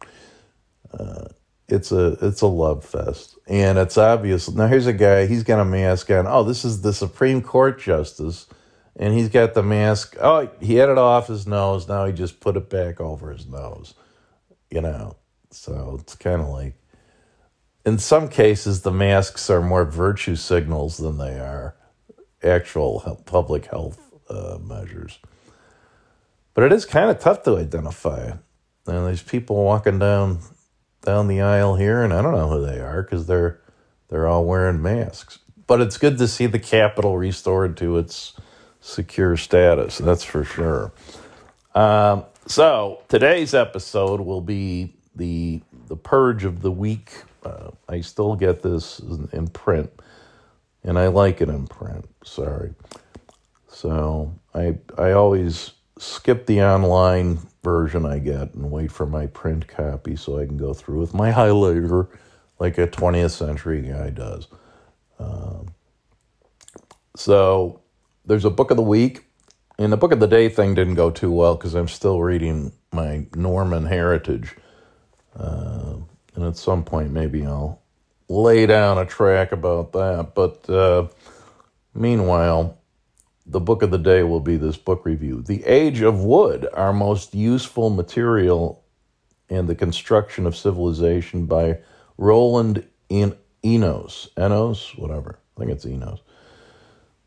uh, 0.93 1.25
it's 1.67 1.91
a 1.91 2.17
it's 2.21 2.41
a 2.41 2.47
love 2.47 2.85
fest, 2.85 3.39
and 3.47 3.77
it's 3.79 3.97
obvious. 3.97 4.49
Now 4.51 4.67
here's 4.67 4.87
a 4.87 4.93
guy. 4.93 5.25
He's 5.25 5.43
got 5.43 5.59
a 5.59 5.65
mask 5.65 6.11
on. 6.11 6.27
Oh, 6.27 6.43
this 6.43 6.63
is 6.63 6.81
the 6.81 6.93
Supreme 6.93 7.41
Court 7.41 7.79
justice, 7.79 8.45
and 8.95 9.13
he's 9.15 9.29
got 9.29 9.55
the 9.55 9.63
mask. 9.63 10.15
Oh, 10.21 10.47
he 10.59 10.75
had 10.75 10.89
it 10.89 10.99
off 10.99 11.27
his 11.27 11.47
nose. 11.47 11.87
Now 11.87 12.05
he 12.05 12.13
just 12.13 12.39
put 12.39 12.57
it 12.57 12.69
back 12.69 13.01
over 13.01 13.31
his 13.31 13.47
nose. 13.47 13.95
You 14.69 14.81
know, 14.81 15.17
so 15.49 15.97
it's 15.99 16.15
kind 16.15 16.41
of 16.41 16.49
like 16.49 16.75
in 17.83 17.97
some 17.97 18.29
cases, 18.29 18.81
the 18.83 18.91
masks 18.91 19.49
are 19.49 19.61
more 19.61 19.85
virtue 19.85 20.35
signals 20.35 20.97
than 20.97 21.17
they 21.17 21.39
are 21.39 21.75
actual 22.43 23.21
public 23.25 23.65
health 23.65 23.99
uh, 24.29 24.57
measures. 24.61 25.19
But 26.53 26.65
it 26.65 26.73
is 26.73 26.85
kind 26.85 27.09
of 27.09 27.19
tough 27.19 27.43
to 27.43 27.57
identify. 27.57 28.33
And 28.87 29.07
these 29.07 29.23
people 29.23 29.63
walking 29.63 29.99
down 29.99 30.39
down 31.03 31.27
the 31.27 31.41
aisle 31.41 31.75
here, 31.75 32.03
and 32.03 32.13
I 32.13 32.21
don't 32.21 32.33
know 32.33 32.49
who 32.49 32.65
they 32.65 32.79
are 32.79 33.01
because 33.03 33.27
they're 33.27 33.61
they're 34.09 34.27
all 34.27 34.45
wearing 34.45 34.81
masks. 34.81 35.39
But 35.67 35.81
it's 35.81 35.97
good 35.97 36.17
to 36.17 36.27
see 36.27 36.47
the 36.47 36.59
Capitol 36.59 37.17
restored 37.17 37.77
to 37.77 37.97
its 37.97 38.33
secure 38.81 39.37
status. 39.37 39.99
That's 39.99 40.23
for 40.23 40.43
sure. 40.43 40.91
Um, 41.73 42.25
so 42.47 43.03
today's 43.07 43.53
episode 43.53 44.21
will 44.21 44.41
be 44.41 44.95
the 45.15 45.61
the 45.87 45.95
purge 45.95 46.43
of 46.43 46.61
the 46.61 46.71
week 46.71 47.11
uh, 47.43 47.71
I 47.89 48.01
still 48.01 48.35
get 48.35 48.61
this 48.61 48.99
in 48.99 49.47
print, 49.47 49.91
and 50.83 50.97
I 50.97 51.07
like 51.07 51.41
it 51.41 51.49
in 51.49 51.67
print. 51.67 52.07
Sorry. 52.23 52.73
So 53.69 54.33
I 54.53 54.77
I 54.97 55.11
always 55.11 55.71
skip 55.97 56.45
the 56.45 56.61
online 56.61 57.39
version 57.63 58.05
I 58.05 58.19
get 58.19 58.53
and 58.53 58.71
wait 58.71 58.91
for 58.91 59.05
my 59.05 59.27
print 59.27 59.67
copy 59.67 60.15
so 60.15 60.39
I 60.39 60.45
can 60.45 60.57
go 60.57 60.73
through 60.73 60.99
with 60.99 61.13
my 61.13 61.31
highlighter 61.31 62.07
like 62.59 62.77
a 62.77 62.87
20th 62.87 63.31
century 63.31 63.81
guy 63.81 64.09
does. 64.11 64.47
Um, 65.19 65.73
so 67.15 67.81
there's 68.25 68.45
a 68.45 68.49
book 68.49 68.71
of 68.71 68.77
the 68.77 68.83
week. 68.83 69.25
And 69.79 69.91
the 69.91 69.97
book 69.97 70.11
of 70.11 70.19
the 70.19 70.27
day 70.27 70.47
thing 70.47 70.75
didn't 70.75 70.93
go 70.93 71.09
too 71.09 71.31
well 71.31 71.55
because 71.55 71.73
I'm 71.73 71.87
still 71.87 72.21
reading 72.21 72.71
my 72.91 73.25
Norman 73.35 73.85
heritage. 73.87 74.55
Uh, 75.35 75.95
and 76.35 76.45
at 76.45 76.57
some 76.57 76.83
point 76.83 77.11
maybe 77.11 77.45
I'll 77.45 77.81
lay 78.29 78.65
down 78.67 78.99
a 78.99 79.05
track 79.05 79.51
about 79.51 79.91
that. 79.93 80.33
But 80.35 80.69
uh, 80.69 81.07
meanwhile, 81.93 82.77
the 83.45 83.59
book 83.59 83.81
of 83.81 83.91
the 83.91 83.97
day 83.97 84.23
will 84.23 84.39
be 84.39 84.57
this 84.57 84.77
book 84.77 85.05
review 85.05 85.41
The 85.41 85.63
Age 85.65 86.01
of 86.01 86.23
Wood, 86.23 86.67
Our 86.73 86.93
Most 86.93 87.33
Useful 87.33 87.89
Material 87.89 88.83
and 89.49 89.67
the 89.67 89.75
Construction 89.75 90.45
of 90.45 90.55
Civilization 90.55 91.45
by 91.45 91.79
Roland 92.17 92.87
Ennos. 93.09 94.29
Ennos? 94.35 94.97
Whatever. 94.97 95.39
I 95.57 95.59
think 95.59 95.71
it's 95.71 95.85
Ennos. 95.85 96.19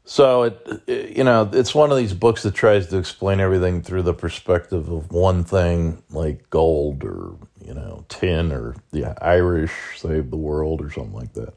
So 0.07 0.43
it, 0.45 0.83
you 1.17 1.25
know, 1.25 1.49
it's 1.53 1.75
one 1.75 1.91
of 1.91 1.97
these 1.97 2.13
books 2.13 2.43
that 2.43 2.55
tries 2.55 2.89
to 2.89 2.99
explain 2.99 3.41
everything 3.41 3.81
through 3.83 4.03
the 4.03 4.13
perspective 4.13 4.91
of 4.91 5.11
one 5.11 5.45
thing, 5.45 6.03
like 6.11 6.51
gold 6.51 7.05
or 7.05 7.37
you 7.65 7.73
know 7.73 8.05
tin 8.11 8.53
or 8.53 8.77
the 8.93 9.15
Irish 9.25 9.73
save 9.97 10.31
the 10.31 10.37
world 10.37 10.83
or 10.83 10.91
something 10.91 11.15
like 11.15 11.33
that. 11.35 11.55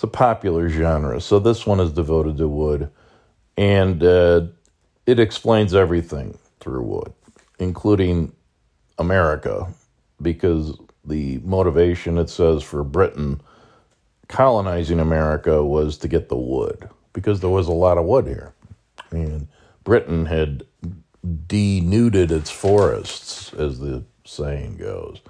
It's 0.00 0.04
a 0.04 0.08
popular 0.08 0.70
genre. 0.70 1.20
So 1.20 1.38
this 1.38 1.66
one 1.66 1.78
is 1.78 1.92
devoted 1.92 2.38
to 2.38 2.48
wood, 2.48 2.90
and 3.58 4.02
uh, 4.02 4.46
it 5.04 5.20
explains 5.20 5.74
everything 5.74 6.38
through 6.58 6.84
wood, 6.84 7.12
including 7.58 8.32
America 8.98 9.68
because 10.22 10.80
the 11.04 11.36
motivation 11.44 12.16
it 12.16 12.30
says 12.30 12.62
for 12.62 12.82
Britain 12.82 13.42
colonizing 14.28 15.00
America 15.00 15.62
was 15.62 15.98
to 15.98 16.08
get 16.08 16.30
the 16.30 16.36
wood 16.38 16.88
because 17.12 17.40
there 17.40 17.50
was 17.50 17.68
a 17.68 17.72
lot 17.72 17.98
of 17.98 18.06
wood 18.06 18.26
here. 18.26 18.54
And 19.10 19.48
Britain 19.84 20.24
had 20.24 20.62
denuded 21.46 22.32
its 22.32 22.50
forests, 22.50 23.52
as 23.52 23.80
the 23.80 24.04
saying 24.24 24.78
goes. 24.78 25.20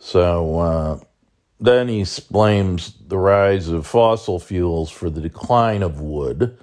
So 0.00 0.58
uh, 0.58 0.98
then 1.60 1.88
he 1.88 2.04
blames 2.30 2.94
the 3.06 3.18
rise 3.18 3.68
of 3.68 3.86
fossil 3.86 4.38
fuels 4.38 4.90
for 4.90 5.10
the 5.10 5.20
decline 5.20 5.82
of 5.82 6.00
wood. 6.00 6.56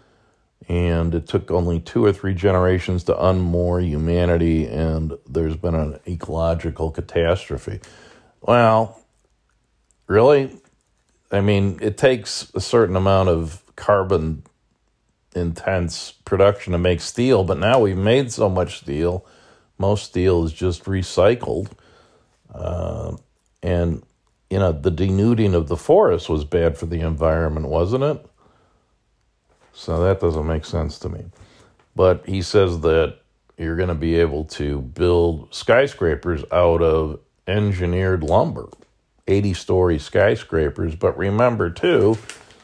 And 0.68 1.14
it 1.14 1.28
took 1.28 1.52
only 1.52 1.80
two 1.80 2.04
or 2.04 2.12
three 2.12 2.34
generations 2.34 3.04
to 3.04 3.14
unmoor 3.14 3.86
humanity, 3.86 4.66
and 4.66 5.14
there's 5.28 5.58
been 5.58 5.76
an 5.76 6.00
ecological 6.08 6.90
catastrophe. 6.90 7.82
Well, 8.42 9.00
really? 10.08 10.60
I 11.32 11.42
mean, 11.42 11.78
it 11.82 11.98
takes 11.98 12.52
a 12.56 12.62
certain 12.62 12.96
amount 12.96 13.30
of 13.30 13.62
carbon 13.76 14.44
intense 15.36 16.14
production 16.24 16.72
to 16.72 16.80
make 16.80 17.02
steel, 17.02 17.44
but 17.44 17.60
now 17.60 17.80
we've 17.80 17.98
made 17.98 18.32
so 18.32 18.50
much 18.50 18.80
steel, 18.80 19.26
most 19.78 20.06
steel 20.06 20.46
is 20.46 20.54
just 20.54 20.86
recycled. 20.86 21.70
Uh, 22.54 23.18
and, 23.62 24.02
you 24.50 24.60
know, 24.60 24.72
the 24.72 24.92
denuding 24.92 25.54
of 25.54 25.68
the 25.68 25.78
forest 25.78 26.30
was 26.30 26.46
bad 26.46 26.78
for 26.78 26.86
the 26.86 27.02
environment, 27.02 27.68
wasn't 27.68 28.04
it? 28.04 28.26
So 29.74 30.04
that 30.04 30.20
doesn't 30.20 30.48
make 30.48 30.66
sense 30.66 31.00
to 31.00 31.10
me. 31.10 31.26
But 31.96 32.26
he 32.26 32.42
says 32.42 32.82
that 32.82 33.18
you're 33.58 33.76
going 33.76 33.90
to 33.90 33.96
be 33.96 34.16
able 34.16 34.46
to 34.46 34.82
build 34.82 35.54
skyscrapers 35.54 36.44
out 36.52 36.82
of 36.82 37.20
engineered 37.48 38.24
lumber, 38.24 38.70
80 39.28 39.54
story 39.54 40.00
skyscrapers. 40.00 40.96
But 40.96 41.18
remember, 41.18 41.70
too, 41.70 42.18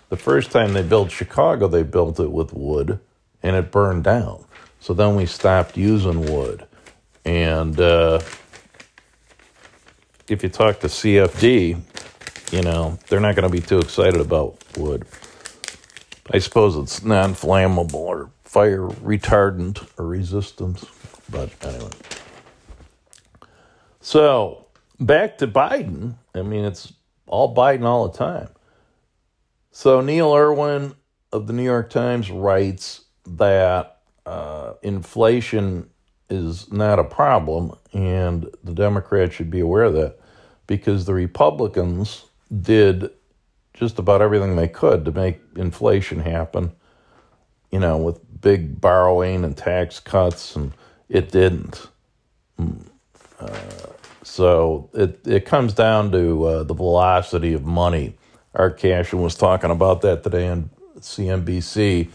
the 0.10 0.17
first 0.17 0.52
time 0.52 0.74
they 0.74 0.84
built 0.84 1.12
Chicago, 1.12 1.67
they 1.67 1.84
built 1.84 2.20
it 2.20 2.32
with 2.32 2.54
wood 2.54 3.00
and 3.41 3.56
it 3.56 3.72
burned 3.72 4.04
down. 4.04 4.44
So 4.80 4.94
then 4.94 5.15
we 5.15 5.26
stopped 5.26 5.78
using 5.78 6.32
wood. 6.32 6.65
And 7.24 7.80
uh, 7.80 8.20
if 10.32 10.44
you 10.44 10.50
talk 10.50 10.80
to 10.80 10.88
CFD, 10.88 11.80
you 12.54 12.62
know, 12.62 12.98
they're 13.10 13.20
not 13.20 13.36
going 13.36 13.50
to 13.50 13.56
be 13.56 13.62
too 13.62 13.80
excited 13.80 14.20
about 14.20 14.58
wood. 14.78 15.06
I 16.32 16.39
suppose 16.39 16.78
it's 16.78 17.04
non 17.04 17.34
flammable 17.34 17.96
or 17.96 18.32
fire 18.46 18.88
retardant 18.88 19.86
or 20.00 20.08
resistant. 20.08 20.84
But 21.30 21.52
anyway. 21.65 21.91
So 24.00 24.67
back 25.00 25.38
to 25.39 25.48
Biden. 25.48 26.15
I 26.34 26.41
mean, 26.44 26.63
it's 26.63 26.94
all 27.28 27.54
Biden 27.54 27.84
all 27.84 28.08
the 28.08 28.17
time. 28.17 28.48
So 29.72 30.00
Neil 30.00 30.34
Irwin 30.34 30.96
of 31.34 31.48
the 31.48 31.54
New 31.54 31.63
York 31.63 31.89
Times 31.89 32.32
writes 32.32 33.04
that 33.26 34.00
uh, 34.26 34.74
inflation 34.82 35.89
is 36.30 36.72
not 36.72 37.00
a 37.00 37.04
problem, 37.04 37.74
and 37.94 38.50
the 38.63 38.74
Democrats 38.74 39.36
should 39.36 39.52
be 39.52 39.60
aware 39.60 39.84
of 39.84 39.94
that 39.94 40.21
because 40.72 41.04
the 41.04 41.14
Republicans 41.14 42.24
did 42.62 43.10
just 43.74 44.00
about 44.00 44.22
everything 44.22 44.56
they 44.56 44.70
could 44.70 45.04
to 45.04 45.12
make 45.12 45.42
inflation 45.58 46.20
happen, 46.20 46.72
you 47.72 47.80
know, 47.80 47.98
with 47.98 48.20
big 48.40 48.80
borrowing 48.80 49.44
and 49.44 49.58
tax 49.58 50.00
cuts, 50.00 50.56
and 50.56 50.72
it 51.10 51.30
didn't. 51.30 51.88
Mm, 52.58 52.86
uh, 53.42 53.88
so 54.24 54.90
it, 54.94 55.20
it 55.28 55.46
comes 55.46 55.74
down 55.74 56.10
to 56.14 56.46
uh, 56.46 56.64
the 56.64 56.74
velocity 56.74 57.52
of 57.52 57.66
money 57.66 58.16
Art 58.56 58.78
Cashin 58.78 59.22
was 59.22 59.36
talking 59.36 59.72
about 59.72 60.00
that 60.02 60.24
today 60.24 60.48
on 60.48 60.70
CNBC, 61.00 62.08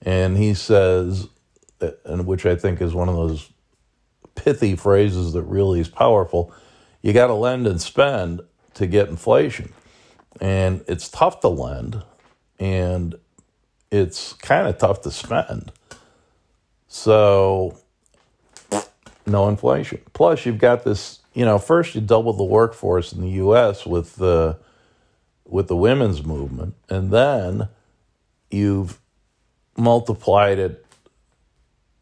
and 0.00 0.38
he 0.38 0.54
says, 0.54 1.28
and 2.06 2.26
which 2.26 2.46
I 2.46 2.56
think 2.56 2.80
is 2.80 2.94
one 2.94 3.10
of 3.10 3.14
those 3.14 3.50
pithy 4.34 4.74
phrases 4.74 5.34
that 5.34 5.42
really 5.42 5.80
is 5.80 5.88
powerful. 5.88 6.54
You 7.02 7.12
got 7.12 7.28
to 7.28 7.34
lend 7.34 7.66
and 7.66 7.80
spend 7.80 8.42
to 8.74 8.86
get 8.86 9.08
inflation, 9.08 9.72
and 10.40 10.84
it's 10.86 11.08
tough 11.08 11.40
to 11.40 11.48
lend, 11.48 12.02
and 12.58 13.14
it's 13.90 14.34
kind 14.34 14.68
of 14.68 14.78
tough 14.78 15.00
to 15.02 15.10
spend. 15.10 15.72
So, 16.88 17.78
no 19.26 19.48
inflation. 19.48 20.00
Plus, 20.12 20.44
you've 20.44 20.58
got 20.58 20.84
this. 20.84 21.20
You 21.32 21.44
know, 21.44 21.58
first 21.58 21.94
you 21.94 22.00
double 22.00 22.32
the 22.32 22.44
workforce 22.44 23.12
in 23.12 23.20
the 23.20 23.30
U.S. 23.30 23.86
with 23.86 24.16
the 24.16 24.58
with 25.46 25.68
the 25.68 25.76
women's 25.76 26.24
movement, 26.24 26.74
and 26.88 27.10
then 27.10 27.68
you've 28.50 28.98
multiplied 29.76 30.58
it 30.58 30.84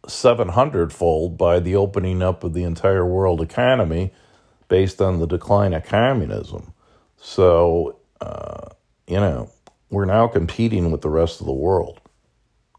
700 0.07 0.93
fold 0.93 1.37
by 1.39 1.61
the 1.61 1.77
opening 1.77 2.23
up 2.23 2.43
of 2.43 2.55
the 2.55 2.65
entire 2.65 3.07
world 3.07 3.41
economy 3.41 4.13
based 4.69 5.01
on 5.01 5.19
the 5.19 5.27
decline 5.27 5.73
of 5.75 5.85
communism. 5.85 6.73
So, 7.17 7.99
uh, 8.21 8.69
you 9.07 9.19
know, 9.19 9.51
we're 9.91 10.05
now 10.05 10.29
competing 10.29 10.91
with 10.91 11.01
the 11.01 11.09
rest 11.09 11.41
of 11.41 11.47
the 11.47 11.53
world 11.53 12.01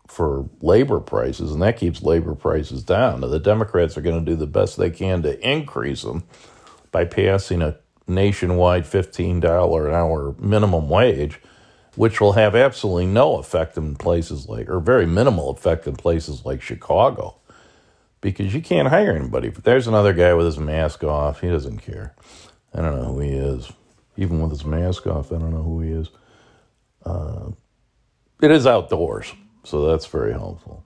for 0.08 0.49
labor 0.62 0.99
prices, 0.99 1.52
and 1.52 1.62
that 1.62 1.78
keeps 1.78 2.02
labor 2.02 2.34
prices 2.34 2.84
down. 2.84 3.21
Now, 3.21 3.28
the 3.28 3.39
Democrats 3.39 3.97
are 3.97 4.02
going 4.02 4.23
to 4.23 4.32
do 4.32 4.36
the 4.36 4.47
best 4.47 4.78
they 4.78 4.89
can 4.89 5.21
to 5.23 5.39
increase 5.47 6.02
them 6.02 6.23
by 6.91 7.06
passing 7.06 7.62
a 7.62 7.78
nationwide 8.08 8.86
$15 8.86 9.88
an 9.88 9.93
hour 9.93 10.36
minimum 10.39 10.89
wage, 10.89 11.39
which 11.95 12.19
will 12.19 12.34
have 12.34 12.56
absolutely 12.56 13.06
no 13.06 13.38
effect 13.38 13.78
in 13.78 13.95
places 13.95 14.47
like, 14.47 14.67
or 14.67 14.80
very 14.80 15.06
minimal 15.06 15.52
effect 15.52 15.86
in 15.86 15.95
places 15.95 16.43
like 16.43 16.62
Chicago, 16.62 17.38
because 18.22 18.54
you 18.54 18.62
can't 18.62 18.88
hire 18.90 19.16
anybody. 19.16 19.50
But 19.50 19.64
there's 19.64 19.88
another 19.88 20.14
guy 20.14 20.34
with 20.34 20.46
his 20.46 20.60
mask 20.60 21.04
off. 21.04 21.42
He 21.42 21.50
doesn't 21.50 21.80
care. 21.80 22.16
I 22.74 22.82
don't 22.82 22.96
know 22.96 23.14
who 23.14 23.20
he 23.22 23.32
is. 23.32 23.72
Even 24.18 24.42
with 24.42 24.52
his 24.52 24.66
mask 24.66 25.08
off, 25.08 25.32
I 25.32 25.38
don't 25.38 25.52
know 25.54 25.64
who 25.64 25.82
he 25.82 25.92
is. 25.92 26.10
Uh, 27.06 27.52
it 28.42 28.52
is 28.52 28.68
outdoors, 28.68 29.34
so 29.64 29.88
that's 29.88 30.06
very 30.06 30.34
helpful. 30.34 30.84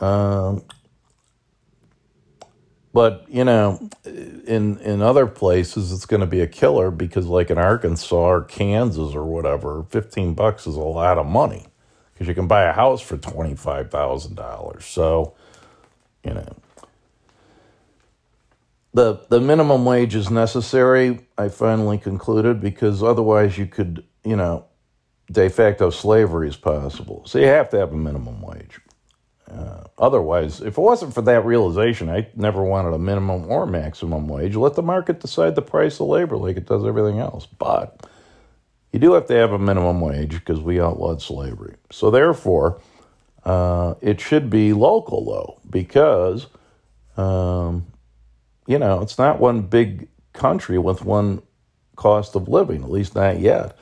Um, 0.00 0.64
but 2.92 3.26
you 3.28 3.44
know, 3.44 3.90
in 4.04 4.78
in 4.78 5.02
other 5.02 5.26
places, 5.26 5.92
it's 5.92 6.06
going 6.06 6.20
to 6.20 6.26
be 6.26 6.40
a 6.40 6.46
killer 6.46 6.90
because, 6.90 7.26
like 7.26 7.50
in 7.50 7.58
Arkansas 7.58 8.16
or 8.16 8.42
Kansas 8.42 9.14
or 9.14 9.24
whatever, 9.24 9.84
fifteen 9.90 10.34
bucks 10.34 10.66
is 10.66 10.76
a 10.76 10.80
lot 10.80 11.18
of 11.18 11.26
money 11.26 11.66
because 12.12 12.28
you 12.28 12.34
can 12.34 12.48
buy 12.48 12.64
a 12.64 12.72
house 12.72 13.02
for 13.02 13.18
twenty 13.18 13.54
five 13.54 13.90
thousand 13.90 14.36
dollars. 14.36 14.86
So, 14.86 15.34
you 16.26 16.34
know, 16.34 16.56
the 18.92 19.20
the 19.28 19.40
minimum 19.40 19.84
wage 19.84 20.14
is 20.14 20.30
necessary. 20.30 21.20
I 21.38 21.48
finally 21.48 21.98
concluded 21.98 22.60
because 22.60 23.02
otherwise, 23.02 23.56
you 23.56 23.66
could, 23.66 24.04
you 24.24 24.36
know, 24.36 24.66
de 25.30 25.48
facto 25.48 25.90
slavery 25.90 26.48
is 26.48 26.56
possible. 26.56 27.22
So 27.26 27.38
you 27.38 27.46
have 27.46 27.70
to 27.70 27.78
have 27.78 27.92
a 27.92 27.96
minimum 27.96 28.42
wage. 28.42 28.80
Uh, 29.50 29.84
otherwise, 29.98 30.60
if 30.60 30.76
it 30.76 30.80
wasn't 30.80 31.14
for 31.14 31.22
that 31.22 31.44
realization, 31.44 32.08
I 32.10 32.28
never 32.34 32.62
wanted 32.64 32.94
a 32.94 32.98
minimum 32.98 33.48
or 33.48 33.64
maximum 33.66 34.26
wage. 34.26 34.56
Let 34.56 34.74
the 34.74 34.82
market 34.82 35.20
decide 35.20 35.54
the 35.54 35.62
price 35.62 36.00
of 36.00 36.08
labor 36.08 36.36
like 36.36 36.56
it 36.56 36.66
does 36.66 36.84
everything 36.84 37.20
else. 37.20 37.46
But 37.46 38.08
you 38.92 38.98
do 38.98 39.12
have 39.12 39.26
to 39.26 39.34
have 39.34 39.52
a 39.52 39.58
minimum 39.58 40.00
wage 40.00 40.32
because 40.32 40.60
we 40.60 40.80
outlawed 40.80 41.22
slavery. 41.22 41.76
So, 41.92 42.10
therefore, 42.10 42.80
uh, 43.46 43.94
it 44.00 44.20
should 44.20 44.50
be 44.50 44.72
local, 44.72 45.24
though, 45.24 45.60
because, 45.70 46.48
um, 47.16 47.86
you 48.66 48.78
know, 48.78 49.00
it's 49.02 49.18
not 49.18 49.38
one 49.38 49.62
big 49.62 50.08
country 50.32 50.78
with 50.78 51.04
one 51.04 51.40
cost 51.94 52.34
of 52.34 52.48
living, 52.48 52.82
at 52.82 52.90
least 52.90 53.14
not 53.14 53.38
yet. 53.38 53.78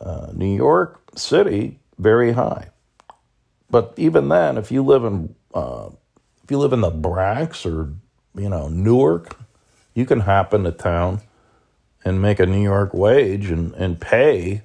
Uh, 0.00 0.28
New 0.32 0.54
York 0.54 1.00
City, 1.16 1.80
very 1.98 2.32
high. 2.32 2.68
But 3.68 3.94
even 3.96 4.28
then, 4.28 4.56
if 4.56 4.70
you 4.70 4.84
live 4.84 5.04
in 5.04 5.34
uh, 5.52 5.90
if 6.44 6.50
you 6.50 6.58
live 6.58 6.72
in 6.72 6.80
the 6.80 6.90
Bronx 6.90 7.66
or 7.66 7.92
you 8.36 8.48
know 8.48 8.68
Newark, 8.68 9.36
you 9.92 10.06
can 10.06 10.20
hop 10.20 10.54
into 10.54 10.70
town 10.70 11.20
and 12.04 12.22
make 12.22 12.38
a 12.38 12.46
New 12.46 12.62
York 12.62 12.94
wage 12.94 13.50
and, 13.50 13.74
and 13.74 14.00
pay 14.00 14.62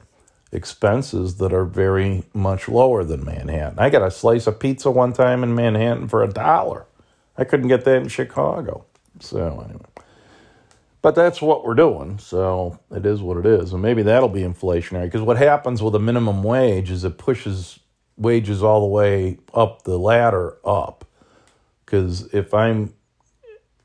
expenses 0.53 1.37
that 1.37 1.51
are 1.51 1.65
very 1.65 2.23
much 2.33 2.69
lower 2.69 3.03
than 3.03 3.25
Manhattan. 3.25 3.79
I 3.79 3.89
got 3.89 4.03
a 4.03 4.11
slice 4.11 4.47
of 4.47 4.59
pizza 4.59 4.91
one 4.91 5.11
time 5.11 5.43
in 5.43 5.55
Manhattan 5.55 6.07
for 6.07 6.23
a 6.23 6.27
dollar. 6.27 6.85
I 7.37 7.43
couldn't 7.43 7.67
get 7.67 7.83
that 7.85 7.95
in 7.95 8.07
Chicago. 8.07 8.85
So 9.19 9.39
anyway. 9.39 9.85
But 11.01 11.15
that's 11.15 11.41
what 11.41 11.65
we're 11.65 11.73
doing. 11.73 12.19
So 12.19 12.79
it 12.89 13.05
is 13.05 13.21
what 13.21 13.37
it 13.37 13.45
is. 13.45 13.73
And 13.73 13.81
maybe 13.81 14.03
that'll 14.03 14.29
be 14.29 14.41
inflationary 14.41 15.05
because 15.05 15.21
what 15.21 15.37
happens 15.37 15.81
with 15.81 15.95
a 15.95 15.99
minimum 15.99 16.43
wage 16.43 16.89
is 16.91 17.03
it 17.03 17.17
pushes 17.17 17.79
wages 18.15 18.63
all 18.63 18.81
the 18.81 18.87
way 18.87 19.39
up 19.53 19.83
the 19.83 19.97
ladder 19.97 20.57
up. 20.63 21.05
Because 21.85 22.33
if 22.33 22.53
I'm 22.53 22.93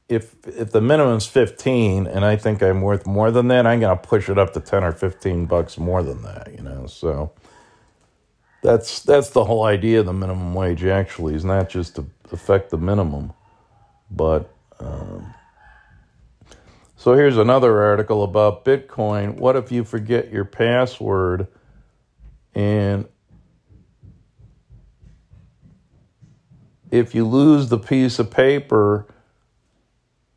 if 0.08 0.34
if 0.46 0.72
the 0.72 0.80
minimum's 0.80 1.26
15 1.26 2.06
and 2.06 2.24
I 2.24 2.36
think 2.36 2.62
I'm 2.62 2.82
worth 2.82 3.06
more 3.06 3.30
than 3.30 3.48
that, 3.48 3.66
I'm 3.66 3.80
going 3.80 3.96
to 3.96 4.02
push 4.02 4.28
it 4.28 4.38
up 4.38 4.54
to 4.54 4.60
10 4.60 4.84
or 4.84 4.92
15 4.92 5.46
bucks 5.46 5.78
more 5.78 6.02
than 6.02 6.22
that, 6.22 6.52
you 6.56 6.62
know. 6.62 6.86
So 6.86 7.32
that's 8.62 9.02
that's 9.02 9.30
the 9.30 9.44
whole 9.44 9.64
idea 9.64 10.00
of 10.00 10.06
the 10.06 10.12
minimum 10.12 10.54
wage 10.54 10.84
actually 10.84 11.34
is 11.34 11.44
not 11.44 11.68
just 11.68 11.96
to 11.96 12.06
affect 12.32 12.70
the 12.70 12.78
minimum, 12.78 13.32
but 14.10 14.50
um, 14.80 15.34
so 16.96 17.14
here's 17.14 17.38
another 17.38 17.82
article 17.82 18.24
about 18.24 18.64
Bitcoin. 18.64 19.36
What 19.36 19.56
if 19.56 19.72
you 19.72 19.84
forget 19.84 20.32
your 20.32 20.44
password 20.44 21.48
and 22.54 23.06
if 26.90 27.14
you 27.14 27.26
lose 27.26 27.68
the 27.68 27.78
piece 27.78 28.18
of 28.18 28.30
paper, 28.30 29.06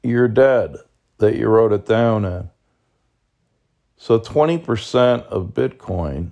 you're 0.04 0.28
dead 0.28 0.78
that 1.18 1.36
you 1.36 1.48
wrote 1.48 1.72
it 1.72 1.86
down 1.86 2.26
in. 2.26 2.50
So 3.98 4.20
20% 4.20 5.24
of 5.28 5.54
Bitcoin, 5.54 6.32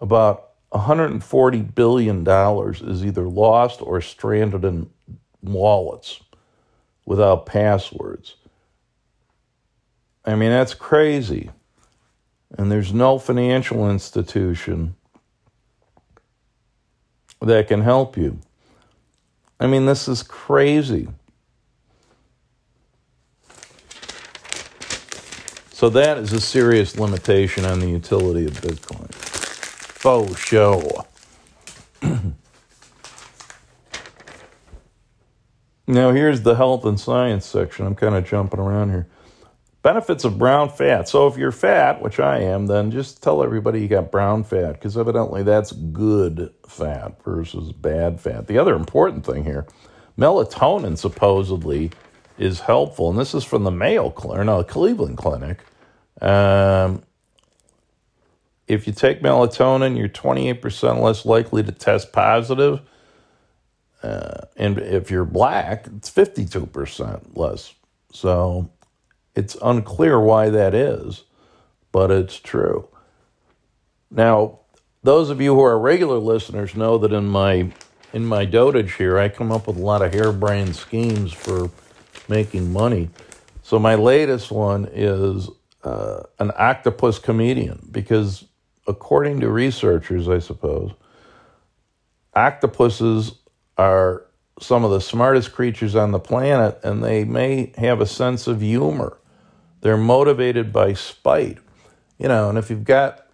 about 0.00 0.50
$140 0.72 1.74
billion, 1.74 2.26
is 2.90 3.04
either 3.04 3.26
lost 3.26 3.80
or 3.80 4.00
stranded 4.00 4.64
in 4.64 4.90
wallets 5.42 6.20
without 7.06 7.46
passwords. 7.46 8.34
I 10.24 10.34
mean, 10.34 10.50
that's 10.50 10.74
crazy. 10.74 11.50
And 12.58 12.70
there's 12.70 12.92
no 12.92 13.18
financial 13.18 13.88
institution 13.90 14.96
that 17.40 17.68
can 17.68 17.80
help 17.80 18.16
you. 18.16 18.38
I 19.58 19.66
mean, 19.66 19.86
this 19.86 20.08
is 20.08 20.22
crazy. 20.22 21.08
So 25.86 25.90
that 25.90 26.18
is 26.18 26.32
a 26.32 26.40
serious 26.40 26.98
limitation 26.98 27.64
on 27.64 27.78
the 27.78 27.88
utility 27.88 28.44
of 28.44 28.54
Bitcoin. 28.54 29.08
Faux 29.14 30.36
show. 30.36 31.06
now 35.86 36.10
here's 36.10 36.42
the 36.42 36.56
health 36.56 36.84
and 36.84 36.98
science 36.98 37.46
section. 37.46 37.86
I'm 37.86 37.94
kind 37.94 38.16
of 38.16 38.26
jumping 38.28 38.58
around 38.58 38.90
here. 38.90 39.06
Benefits 39.82 40.24
of 40.24 40.36
brown 40.38 40.70
fat. 40.70 41.08
So 41.08 41.28
if 41.28 41.36
you're 41.36 41.52
fat, 41.52 42.02
which 42.02 42.18
I 42.18 42.40
am, 42.40 42.66
then 42.66 42.90
just 42.90 43.22
tell 43.22 43.44
everybody 43.44 43.80
you 43.80 43.86
got 43.86 44.10
brown 44.10 44.42
fat 44.42 44.72
because 44.72 44.98
evidently 44.98 45.44
that's 45.44 45.70
good 45.70 46.52
fat 46.66 47.22
versus 47.22 47.70
bad 47.70 48.20
fat. 48.20 48.48
The 48.48 48.58
other 48.58 48.74
important 48.74 49.24
thing 49.24 49.44
here, 49.44 49.68
melatonin 50.18 50.98
supposedly 50.98 51.92
is 52.38 52.58
helpful, 52.58 53.08
and 53.08 53.16
this 53.16 53.34
is 53.34 53.44
from 53.44 53.62
the 53.62 53.70
Mayo 53.70 54.10
Clinic, 54.10 54.46
no, 54.46 54.64
Cleveland 54.64 55.16
Clinic. 55.16 55.60
Um, 56.20 57.02
if 58.68 58.86
you 58.86 58.92
take 58.92 59.22
melatonin, 59.22 59.96
you're 59.96 60.08
28% 60.08 61.00
less 61.00 61.24
likely 61.24 61.62
to 61.62 61.72
test 61.72 62.12
positive. 62.12 62.80
Uh, 64.02 64.46
and 64.56 64.78
if 64.78 65.10
you're 65.10 65.24
black, 65.24 65.86
it's 65.96 66.10
52% 66.10 67.36
less. 67.36 67.74
So 68.12 68.70
it's 69.34 69.56
unclear 69.62 70.20
why 70.20 70.50
that 70.50 70.74
is, 70.74 71.24
but 71.92 72.10
it's 72.10 72.38
true. 72.38 72.88
Now, 74.10 74.60
those 75.02 75.30
of 75.30 75.40
you 75.40 75.54
who 75.54 75.62
are 75.62 75.78
regular 75.78 76.18
listeners 76.18 76.74
know 76.74 76.98
that 76.98 77.12
in 77.12 77.26
my 77.28 77.72
in 78.12 78.24
my 78.24 78.46
dotage 78.46 78.96
here, 78.96 79.18
I 79.18 79.28
come 79.28 79.52
up 79.52 79.66
with 79.66 79.76
a 79.76 79.80
lot 79.80 80.00
of 80.02 80.14
harebrained 80.14 80.74
schemes 80.76 81.32
for 81.32 81.70
making 82.28 82.72
money. 82.72 83.10
So 83.62 83.78
my 83.78 83.94
latest 83.94 84.50
one 84.50 84.88
is 84.90 85.50
uh, 85.86 86.24
an 86.40 86.50
octopus 86.58 87.20
comedian 87.20 87.86
because, 87.92 88.44
according 88.88 89.38
to 89.38 89.48
researchers, 89.48 90.28
I 90.28 90.40
suppose, 90.40 90.92
octopuses 92.34 93.38
are 93.78 94.26
some 94.60 94.84
of 94.84 94.90
the 94.90 95.00
smartest 95.00 95.52
creatures 95.52 95.94
on 95.94 96.10
the 96.10 96.18
planet, 96.18 96.80
and 96.82 97.04
they 97.04 97.22
may 97.24 97.72
have 97.78 98.00
a 98.00 98.06
sense 98.06 98.48
of 98.48 98.62
humor. 98.62 99.16
They're 99.82 99.96
motivated 99.96 100.72
by 100.72 100.94
spite. 100.94 101.58
You 102.18 102.26
know, 102.26 102.48
and 102.48 102.58
if 102.58 102.68
you've 102.68 102.84
got 102.84 103.24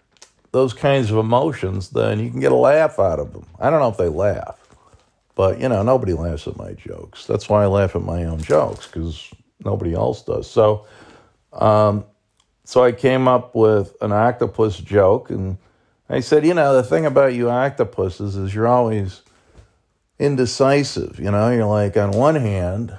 those 0.50 0.74
kinds 0.74 1.10
of 1.10 1.16
emotions, 1.16 1.88
then 1.88 2.20
you 2.20 2.30
can 2.30 2.40
get 2.40 2.52
a 2.52 2.56
laugh 2.56 2.98
out 2.98 3.18
of 3.18 3.32
them. 3.32 3.46
I 3.60 3.70
don't 3.70 3.80
know 3.80 3.88
if 3.88 3.96
they 3.96 4.08
laugh, 4.08 4.58
but 5.36 5.58
you 5.58 5.70
know, 5.70 5.82
nobody 5.82 6.12
laughs 6.12 6.46
at 6.46 6.58
my 6.58 6.74
jokes. 6.74 7.24
That's 7.26 7.48
why 7.48 7.62
I 7.62 7.66
laugh 7.66 7.96
at 7.96 8.02
my 8.02 8.24
own 8.24 8.42
jokes 8.42 8.86
because 8.88 9.30
nobody 9.64 9.94
else 9.94 10.22
does. 10.22 10.50
So, 10.50 10.86
um, 11.54 12.04
so 12.72 12.82
I 12.82 12.92
came 12.92 13.28
up 13.28 13.54
with 13.54 13.94
an 14.00 14.12
octopus 14.12 14.78
joke, 14.78 15.28
and 15.28 15.58
I 16.08 16.20
said, 16.20 16.46
you 16.46 16.54
know, 16.54 16.74
the 16.74 16.82
thing 16.82 17.04
about 17.04 17.34
you 17.34 17.50
octopuses 17.50 18.34
is 18.34 18.54
you're 18.54 18.66
always 18.66 19.20
indecisive. 20.18 21.20
You 21.20 21.30
know, 21.30 21.50
you're 21.50 21.66
like 21.66 21.98
on 21.98 22.12
one 22.12 22.36
hand 22.36 22.98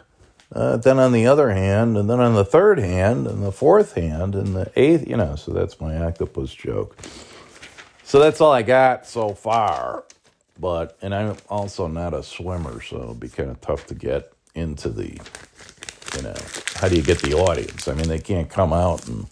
uh, 0.53 0.77
then 0.77 0.99
on 0.99 1.11
the 1.11 1.25
other 1.25 1.49
hand, 1.49 1.97
and 1.97 2.07
then 2.07 2.19
on 2.19 2.35
the 2.35 2.45
third 2.45 2.77
hand, 2.77 3.25
and 3.25 3.43
the 3.43 3.51
fourth 3.51 3.95
hand, 3.95 4.35
and 4.35 4.55
the 4.55 4.71
eighth, 4.75 5.07
you 5.07 5.17
know, 5.17 5.35
so 5.35 5.51
that's 5.51 5.81
my 5.81 5.97
octopus 5.97 6.53
joke. 6.53 6.95
So 8.03 8.19
that's 8.19 8.39
all 8.39 8.51
I 8.51 8.61
got 8.61 9.07
so 9.07 9.33
far. 9.33 10.03
But, 10.59 10.95
and 11.01 11.15
I'm 11.15 11.35
also 11.49 11.87
not 11.87 12.13
a 12.13 12.21
swimmer, 12.21 12.79
so 12.79 12.97
it'll 12.97 13.15
be 13.15 13.29
kind 13.29 13.49
of 13.49 13.59
tough 13.61 13.87
to 13.87 13.95
get 13.95 14.31
into 14.53 14.89
the, 14.89 15.19
you 16.15 16.21
know, 16.21 16.35
how 16.75 16.87
do 16.87 16.95
you 16.95 17.01
get 17.01 17.17
the 17.23 17.33
audience? 17.33 17.87
I 17.87 17.95
mean, 17.95 18.07
they 18.07 18.19
can't 18.19 18.47
come 18.47 18.71
out 18.71 19.07
and, 19.07 19.25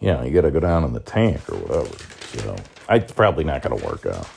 you 0.00 0.08
know, 0.08 0.22
you 0.22 0.30
got 0.32 0.42
to 0.42 0.50
go 0.50 0.60
down 0.60 0.84
in 0.84 0.92
the 0.92 1.00
tank 1.00 1.48
or 1.50 1.56
whatever. 1.56 1.96
So 2.38 2.56
I 2.88 2.98
probably 2.98 3.44
not 3.44 3.62
going 3.62 3.78
to 3.78 3.86
work 3.86 4.06
out. 4.06 4.28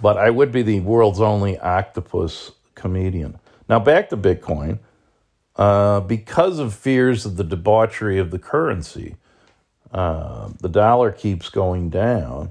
But 0.00 0.18
I 0.18 0.30
would 0.30 0.50
be 0.50 0.62
the 0.62 0.80
world's 0.80 1.20
only 1.20 1.58
octopus 1.58 2.52
comedian. 2.74 3.38
Now 3.68 3.78
back 3.78 4.08
to 4.10 4.16
Bitcoin. 4.16 4.80
Uh, 5.54 6.00
because 6.00 6.58
of 6.58 6.74
fears 6.74 7.26
of 7.26 7.36
the 7.36 7.44
debauchery 7.44 8.18
of 8.18 8.30
the 8.30 8.38
currency. 8.38 9.16
Uh, 9.92 10.48
the 10.60 10.68
dollar 10.68 11.12
keeps 11.12 11.50
going 11.50 11.90
down, 11.90 12.50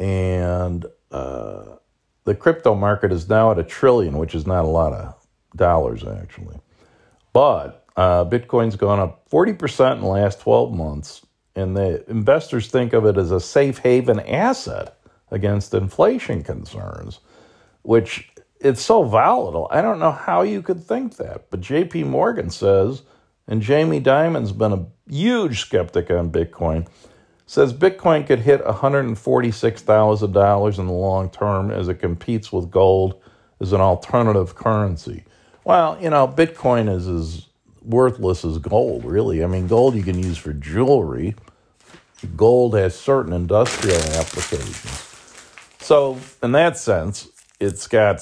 and 0.00 0.84
uh, 1.12 1.76
the 2.24 2.34
crypto 2.34 2.74
market 2.74 3.12
is 3.12 3.28
now 3.28 3.52
at 3.52 3.58
a 3.58 3.62
trillion, 3.62 4.18
which 4.18 4.34
is 4.34 4.46
not 4.46 4.64
a 4.64 4.68
lot 4.68 4.92
of 4.92 5.14
dollars 5.54 6.04
actually. 6.04 6.56
But 7.32 7.86
uh, 7.96 8.24
Bitcoin's 8.24 8.74
gone 8.74 8.98
up 8.98 9.30
40% 9.30 9.94
in 9.94 10.00
the 10.00 10.06
last 10.08 10.40
12 10.40 10.74
months, 10.74 11.24
and 11.56 11.76
the 11.76 12.08
investors 12.08 12.68
think 12.68 12.92
of 12.92 13.04
it 13.06 13.16
as 13.16 13.32
a 13.32 13.40
safe 13.40 13.78
haven 13.78 14.20
asset 14.20 14.96
against 15.30 15.74
inflation 15.74 16.44
concerns, 16.44 17.18
which 17.82 18.30
it's 18.60 18.82
so 18.82 19.02
volatile. 19.02 19.66
I 19.70 19.82
don't 19.82 19.98
know 19.98 20.12
how 20.12 20.42
you 20.42 20.62
could 20.62 20.84
think 20.84 21.16
that. 21.16 21.50
But 21.50 21.62
JP 21.62 22.06
Morgan 22.06 22.50
says, 22.50 23.02
and 23.48 23.62
Jamie 23.62 24.00
Dimon's 24.00 24.52
been 24.52 24.72
a 24.72 24.86
huge 25.08 25.60
skeptic 25.60 26.10
on 26.10 26.30
Bitcoin, 26.30 26.86
says 27.46 27.72
Bitcoin 27.72 28.26
could 28.26 28.40
hit 28.40 28.62
$146,000 28.64 30.78
in 30.78 30.86
the 30.86 30.92
long 30.92 31.30
term 31.30 31.70
as 31.70 31.88
it 31.88 31.94
competes 31.94 32.52
with 32.52 32.70
gold 32.70 33.18
as 33.60 33.72
an 33.72 33.80
alternative 33.80 34.54
currency. 34.54 35.24
Well, 35.64 35.96
you 36.00 36.10
know, 36.10 36.28
Bitcoin 36.28 36.94
is 36.94 37.08
as 37.08 37.46
worthless 37.86 38.44
as 38.44 38.58
gold, 38.58 39.04
really. 39.04 39.42
I 39.42 39.46
mean, 39.46 39.66
gold 39.66 39.94
you 39.94 40.02
can 40.02 40.18
use 40.22 40.36
for 40.36 40.52
jewelry. 40.52 41.34
Gold 42.36 42.74
has 42.74 42.98
certain 42.98 43.32
industrial 43.32 44.00
applications. 44.14 45.02
So, 45.78 46.18
in 46.42 46.52
that 46.52 46.76
sense, 46.76 47.28
it's 47.60 47.86
got 47.86 48.16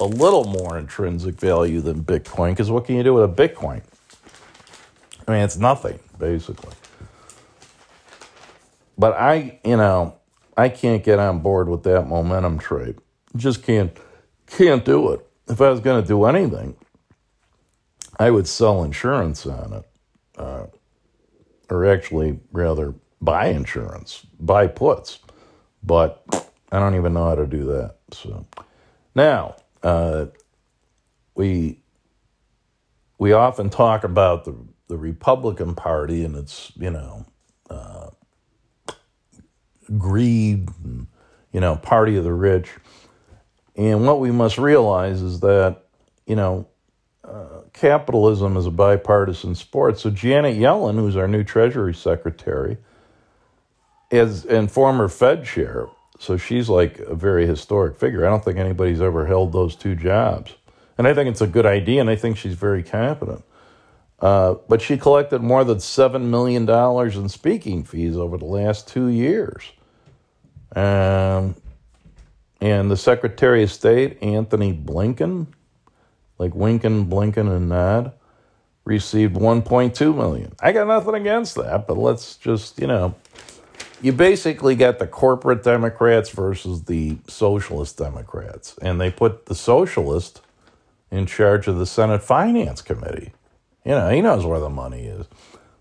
a 0.00 0.04
little 0.04 0.44
more 0.44 0.76
intrinsic 0.76 1.36
value 1.36 1.80
than 1.80 2.02
Bitcoin 2.02 2.50
because 2.50 2.70
what 2.70 2.86
can 2.86 2.96
you 2.96 3.02
do 3.02 3.14
with 3.14 3.24
a 3.24 3.48
Bitcoin? 3.48 3.82
I 5.26 5.32
mean, 5.32 5.42
it's 5.42 5.56
nothing, 5.56 6.00
basically. 6.18 6.74
But 8.96 9.12
I, 9.14 9.60
you 9.64 9.76
know, 9.76 10.16
I 10.56 10.68
can't 10.68 11.04
get 11.04 11.18
on 11.20 11.40
board 11.40 11.68
with 11.68 11.84
that 11.84 12.08
momentum 12.08 12.58
trade. 12.58 12.96
Just 13.36 13.62
can't 13.62 13.96
can't 14.46 14.84
do 14.84 15.12
it. 15.12 15.24
If 15.48 15.60
I 15.60 15.70
was 15.70 15.80
going 15.80 16.02
to 16.02 16.06
do 16.06 16.24
anything, 16.24 16.74
I 18.18 18.30
would 18.30 18.48
sell 18.48 18.82
insurance 18.82 19.46
on 19.46 19.72
it, 19.72 19.84
uh, 20.36 20.66
or 21.70 21.86
actually, 21.86 22.40
rather, 22.52 22.94
buy 23.20 23.46
insurance, 23.46 24.26
buy 24.40 24.66
puts. 24.66 25.20
But 25.82 26.24
I 26.72 26.78
don't 26.78 26.96
even 26.96 27.14
know 27.14 27.24
how 27.24 27.36
to 27.36 27.46
do 27.46 27.64
that. 27.66 27.96
So 28.12 28.46
now 29.14 29.56
uh, 29.82 30.26
we 31.34 31.80
we 33.18 33.32
often 33.32 33.70
talk 33.70 34.04
about 34.04 34.44
the 34.44 34.56
the 34.88 34.96
Republican 34.96 35.74
Party 35.74 36.24
and 36.24 36.34
its 36.34 36.72
you 36.76 36.90
know 36.90 37.26
uh, 37.70 38.10
greed, 39.96 40.68
and, 40.84 41.06
you 41.52 41.60
know, 41.60 41.76
party 41.76 42.16
of 42.16 42.24
the 42.24 42.32
rich. 42.32 42.70
And 43.76 44.06
what 44.06 44.20
we 44.20 44.30
must 44.30 44.58
realize 44.58 45.22
is 45.22 45.40
that 45.40 45.84
you 46.26 46.36
know 46.36 46.66
capitalism 47.72 48.56
is 48.56 48.66
a 48.66 48.70
bipartisan 48.70 49.54
sport. 49.54 49.98
So 49.98 50.10
Janet 50.10 50.56
Yellen, 50.56 50.96
who's 50.96 51.16
our 51.16 51.28
new 51.28 51.44
Treasury 51.44 51.94
Secretary, 51.94 52.78
is 54.10 54.44
and 54.44 54.70
former 54.70 55.08
Fed 55.08 55.44
chair, 55.44 55.86
so 56.18 56.36
she's 56.36 56.68
like 56.68 56.98
a 57.00 57.14
very 57.14 57.46
historic 57.46 57.98
figure. 57.98 58.26
I 58.26 58.30
don't 58.30 58.44
think 58.44 58.58
anybody's 58.58 59.00
ever 59.00 59.26
held 59.26 59.52
those 59.52 59.76
two 59.76 59.94
jobs, 59.94 60.54
and 60.96 61.06
I 61.06 61.14
think 61.14 61.28
it's 61.28 61.42
a 61.42 61.46
good 61.46 61.66
idea, 61.66 62.00
and 62.00 62.10
I 62.10 62.16
think 62.16 62.36
she's 62.36 62.54
very 62.54 62.82
competent. 62.82 63.44
Uh, 64.20 64.54
but 64.68 64.82
she 64.82 64.96
collected 64.96 65.42
more 65.42 65.62
than 65.62 65.78
seven 65.78 66.30
million 66.30 66.66
dollars 66.66 67.16
in 67.16 67.28
speaking 67.28 67.84
fees 67.84 68.16
over 68.16 68.36
the 68.36 68.44
last 68.46 68.88
two 68.88 69.08
years. 69.08 69.62
Um, 70.74 71.54
and 72.60 72.90
the 72.90 72.96
Secretary 72.96 73.62
of 73.62 73.70
State, 73.70 74.20
Anthony 74.22 74.72
Blinken, 74.76 75.46
like 76.38 76.52
Winkin, 76.52 77.08
Blinken, 77.08 77.54
and 77.54 77.68
Nod, 77.68 78.12
received 78.84 79.34
1.2 79.36 80.16
million. 80.16 80.54
I 80.60 80.72
got 80.72 80.86
nothing 80.86 81.14
against 81.14 81.56
that, 81.56 81.86
but 81.86 81.98
let's 81.98 82.36
just, 82.36 82.78
you 82.80 82.86
know, 82.86 83.14
you 84.00 84.12
basically 84.12 84.76
got 84.76 84.98
the 84.98 85.06
corporate 85.06 85.62
Democrats 85.62 86.30
versus 86.30 86.84
the 86.84 87.18
socialist 87.26 87.98
Democrats. 87.98 88.76
And 88.80 89.00
they 89.00 89.10
put 89.10 89.46
the 89.46 89.54
socialist 89.54 90.40
in 91.10 91.26
charge 91.26 91.66
of 91.66 91.78
the 91.78 91.86
Senate 91.86 92.22
Finance 92.22 92.80
Committee. 92.82 93.32
You 93.84 93.92
know, 93.92 94.08
he 94.10 94.20
knows 94.20 94.44
where 94.44 94.60
the 94.60 94.70
money 94.70 95.06
is. 95.06 95.26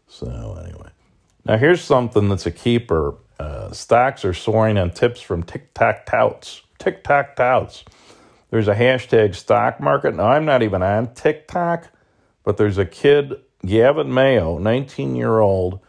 So, 0.08 0.60
anyway. 0.64 0.90
Now, 1.46 1.58
here's 1.58 1.82
something 1.82 2.30
that's 2.30 2.46
a 2.46 2.52
keeper. 2.52 3.16
Uh, 3.40 3.72
stocks 3.72 4.26
are 4.26 4.34
soaring 4.34 4.78
on 4.78 4.92
tips 4.92 5.22
from 5.22 5.44
TikTok 5.44 6.06
touts. 6.06 6.62
TikTok 6.80 7.36
touts. 7.36 7.84
There's 8.50 8.68
a 8.68 8.76
hashtag 8.76 9.36
stock 9.36 9.80
market. 9.80 10.16
Now, 10.16 10.28
I'm 10.28 10.46
not 10.46 10.64
even 10.64 10.82
on 10.82 11.14
TikTok, 11.14 11.90
but 12.44 12.58
there's 12.58 12.78
a 12.78 12.86
kid, 12.86 13.36
Gavin 13.66 14.14
Mayo, 14.14 14.58
19 14.58 15.16
year 15.16 15.40
old 15.40 15.82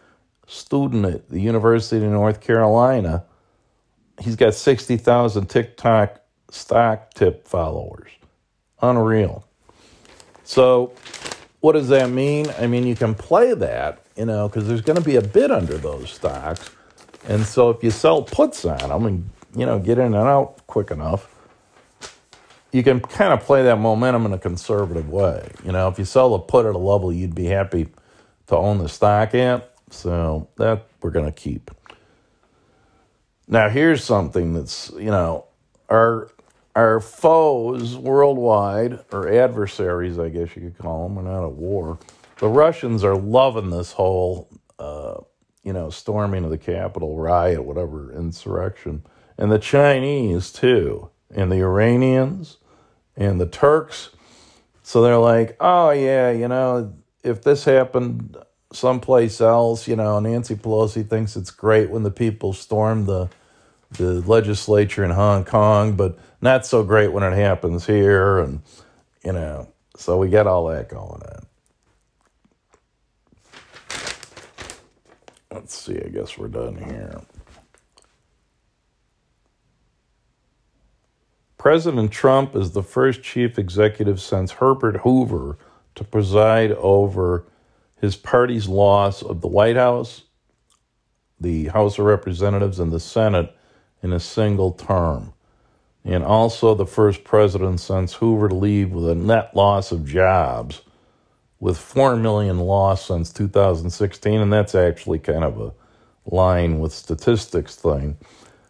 student 0.46 1.04
at 1.04 1.28
the 1.28 1.40
University 1.40 2.04
of 2.04 2.10
North 2.10 2.40
Carolina. 2.40 3.24
He's 4.20 4.34
got 4.34 4.54
60,000 4.54 5.46
TikTok 5.46 6.20
stock 6.50 7.14
tip 7.14 7.46
followers. 7.46 8.10
Unreal. 8.82 9.44
So, 10.44 10.92
what 11.60 11.72
does 11.72 11.88
that 11.88 12.10
mean? 12.10 12.46
I 12.58 12.66
mean, 12.66 12.86
you 12.86 12.96
can 12.96 13.14
play 13.14 13.52
that, 13.54 14.02
you 14.16 14.24
know, 14.24 14.48
because 14.48 14.66
there's 14.66 14.80
going 14.80 14.98
to 14.98 15.04
be 15.04 15.16
a 15.16 15.22
bid 15.22 15.50
under 15.50 15.76
those 15.76 16.10
stocks. 16.10 16.70
And 17.28 17.44
so, 17.44 17.70
if 17.70 17.84
you 17.84 17.90
sell 17.90 18.22
puts 18.22 18.64
on 18.64 18.88
them 18.88 19.06
and, 19.06 19.30
you 19.54 19.66
know, 19.66 19.78
get 19.78 19.98
in 19.98 20.06
and 20.06 20.16
out 20.16 20.66
quick 20.66 20.90
enough, 20.90 21.28
you 22.72 22.82
can 22.82 23.00
kind 23.00 23.32
of 23.32 23.40
play 23.40 23.62
that 23.62 23.76
momentum 23.76 24.26
in 24.26 24.32
a 24.32 24.38
conservative 24.38 25.08
way. 25.08 25.50
You 25.64 25.72
know, 25.72 25.88
if 25.88 25.98
you 25.98 26.04
sell 26.04 26.30
the 26.30 26.38
put 26.38 26.66
at 26.66 26.74
a 26.74 26.78
level 26.78 27.12
you'd 27.12 27.34
be 27.34 27.46
happy 27.46 27.88
to 28.48 28.56
own 28.56 28.78
the 28.78 28.88
stock 28.88 29.34
at, 29.34 29.72
so 29.90 30.48
that 30.56 30.86
we're 31.00 31.10
going 31.10 31.26
to 31.26 31.32
keep. 31.32 31.70
Now, 33.46 33.70
here's 33.70 34.04
something 34.04 34.52
that's, 34.52 34.90
you 34.96 35.10
know, 35.10 35.46
our 35.88 36.28
our 36.76 37.00
foes 37.00 37.96
worldwide, 37.96 39.00
or 39.10 39.28
adversaries, 39.28 40.18
I 40.18 40.28
guess 40.28 40.54
you 40.54 40.62
could 40.62 40.78
call 40.78 41.08
them, 41.08 41.16
we're 41.16 41.22
not 41.22 41.44
at 41.44 41.54
war. 41.54 41.98
The 42.38 42.48
Russians 42.48 43.02
are 43.02 43.16
loving 43.16 43.70
this 43.70 43.90
whole, 43.92 44.48
uh, 44.78 45.16
you 45.64 45.72
know, 45.72 45.90
storming 45.90 46.44
of 46.44 46.50
the 46.50 46.58
Capitol, 46.58 47.16
riot, 47.18 47.64
whatever, 47.64 48.12
insurrection. 48.12 49.02
And 49.36 49.50
the 49.50 49.58
Chinese, 49.58 50.52
too, 50.52 51.10
and 51.34 51.50
the 51.50 51.58
Iranians, 51.58 52.56
and 53.16 53.40
the 53.40 53.46
Turks. 53.46 54.10
So 54.82 55.02
they're 55.02 55.18
like, 55.18 55.56
oh, 55.60 55.90
yeah, 55.90 56.30
you 56.30 56.48
know, 56.48 56.94
if 57.22 57.42
this 57.42 57.64
happened 57.64 58.36
someplace 58.72 59.40
else, 59.40 59.88
you 59.88 59.96
know, 59.96 60.20
Nancy 60.20 60.54
Pelosi 60.54 61.08
thinks 61.08 61.36
it's 61.36 61.50
great 61.50 61.90
when 61.90 62.02
the 62.02 62.10
people 62.10 62.52
storm 62.52 63.04
the 63.06 63.28
the 63.92 64.20
legislature 64.28 65.02
in 65.02 65.10
Hong 65.10 65.44
Kong, 65.44 65.96
but 65.96 66.18
not 66.42 66.66
so 66.66 66.82
great 66.84 67.12
when 67.12 67.22
it 67.22 67.34
happens 67.34 67.86
here, 67.86 68.38
and 68.38 68.60
you 69.24 69.32
know, 69.32 69.68
so 69.96 70.18
we 70.18 70.28
got 70.28 70.46
all 70.46 70.66
that 70.68 70.88
going 70.88 71.22
on. 71.22 71.46
Let's 75.50 75.74
see. 75.74 75.98
I 75.98 76.08
guess 76.08 76.36
we're 76.36 76.48
done 76.48 76.76
here. 76.76 77.22
President 81.58 82.12
Trump 82.12 82.54
is 82.54 82.70
the 82.70 82.84
first 82.84 83.20
chief 83.20 83.58
executive 83.58 84.20
since 84.20 84.52
Herbert 84.52 84.98
Hoover 84.98 85.58
to 85.96 86.04
preside 86.04 86.70
over 86.72 87.44
his 88.00 88.14
party's 88.14 88.68
loss 88.68 89.22
of 89.22 89.40
the 89.40 89.48
White 89.48 89.74
House, 89.74 90.22
the 91.40 91.66
House 91.66 91.98
of 91.98 92.04
Representatives, 92.04 92.78
and 92.78 92.92
the 92.92 93.00
Senate 93.00 93.52
in 94.04 94.12
a 94.12 94.20
single 94.20 94.70
term. 94.70 95.32
And 96.04 96.22
also 96.22 96.76
the 96.76 96.86
first 96.86 97.24
president 97.24 97.80
since 97.80 98.14
Hoover 98.14 98.50
to 98.50 98.54
leave 98.54 98.92
with 98.92 99.08
a 99.08 99.16
net 99.16 99.54
loss 99.56 99.90
of 99.90 100.06
jobs, 100.06 100.82
with 101.58 101.76
4 101.76 102.14
million 102.14 102.60
lost 102.60 103.06
since 103.08 103.32
2016. 103.32 104.40
And 104.40 104.52
that's 104.52 104.76
actually 104.76 105.18
kind 105.18 105.42
of 105.42 105.60
a 105.60 105.72
line 106.24 106.78
with 106.78 106.92
statistics 106.92 107.74
thing, 107.74 108.16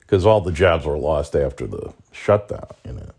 because 0.00 0.24
all 0.24 0.40
the 0.40 0.52
jobs 0.52 0.86
were 0.86 0.96
lost 0.96 1.36
after 1.36 1.66
the 1.66 1.92
shutdown, 2.18 2.68
you 2.84 2.92
know. 2.92 3.10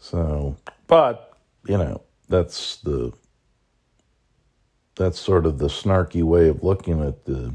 So, 0.00 0.56
but, 0.86 1.32
you 1.66 1.78
know, 1.78 2.02
that's 2.28 2.76
the 2.76 3.12
that's 4.96 5.18
sort 5.18 5.44
of 5.44 5.58
the 5.58 5.66
snarky 5.66 6.22
way 6.22 6.48
of 6.48 6.62
looking 6.62 7.02
at 7.02 7.24
the 7.24 7.54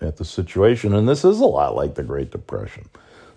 at 0.00 0.16
the 0.16 0.24
situation. 0.24 0.94
And 0.94 1.08
this 1.08 1.24
is 1.24 1.40
a 1.40 1.46
lot 1.46 1.74
like 1.74 1.94
the 1.94 2.02
great 2.02 2.30
depression. 2.30 2.88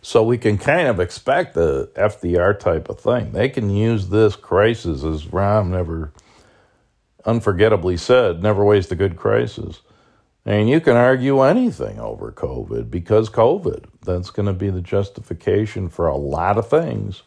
So 0.02 0.24
we 0.24 0.38
can 0.38 0.58
kind 0.58 0.88
of 0.88 1.00
expect 1.00 1.54
the 1.54 1.90
fdr 1.96 2.60
type 2.60 2.90
of 2.90 3.00
thing. 3.00 3.32
They 3.32 3.50
can 3.50 3.70
use 3.70 4.10
this 4.10 4.36
crisis 4.36 5.04
as 5.04 5.26
Rahm 5.26 5.70
never 5.70 6.12
unforgettably 7.26 7.96
said 7.96 8.44
never 8.44 8.66
waste 8.66 8.92
a 8.92 8.96
good 8.96 9.16
crisis 9.16 9.80
and 10.46 10.70
you 10.70 10.82
can 10.82 10.96
argue 10.96 11.42
anything 11.42 12.00
over 12.00 12.32
covid 12.32 12.90
because 12.90 13.30
covid 13.30 13.86
that's 14.02 14.30
going 14.30 14.46
to 14.46 14.54
be 14.54 14.70
the 14.70 14.82
justification 14.82 15.90
for 15.90 16.08
a 16.08 16.18
lot 16.18 16.58
of 16.58 16.70
things 16.70 17.24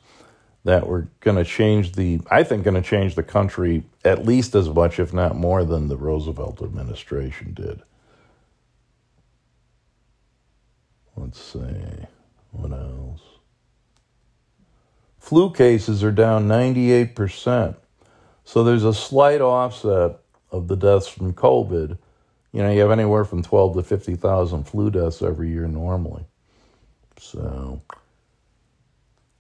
that 0.67 0.89
were 0.89 1.09
going 1.21 1.37
to 1.37 1.45
change 1.45 1.93
the, 1.93 2.21
I 2.29 2.43
think, 2.43 2.65
going 2.65 2.75
to 2.75 2.83
change 2.83 3.15
the 3.15 3.23
country 3.23 3.85
at 4.05 4.27
least 4.27 4.57
as 4.57 4.69
much, 4.69 4.99
if 4.99 5.15
not 5.15 5.37
more, 5.37 5.65
than 5.65 5.87
the 5.87 5.97
Roosevelt 5.97 6.61
administration 6.61 7.55
did. 7.55 7.83
Let's 11.17 11.41
see. 11.41 11.61
What 12.51 12.73
else? 12.73 13.23
Flu 15.21 15.53
cases 15.53 16.03
are 16.03 16.11
down 16.11 16.49
98%. 16.49 17.77
So 18.45 18.65
there's 18.65 18.85
a 18.85 18.93
slight 18.93 19.41
offset 19.41 20.19
of 20.51 20.67
the 20.67 20.77
deaths 20.77 21.07
from 21.07 21.33
COVID. 21.33 21.97
You 22.57 22.63
know, 22.63 22.71
you 22.73 22.81
have 22.81 22.91
anywhere 22.91 23.25
from 23.25 23.43
12 23.43 23.75
to 23.77 23.83
50,000 23.83 24.65
flu 24.65 24.91
deaths 24.91 25.21
every 25.21 25.51
year 25.51 25.69
normally. 25.69 26.25
So 27.19 27.83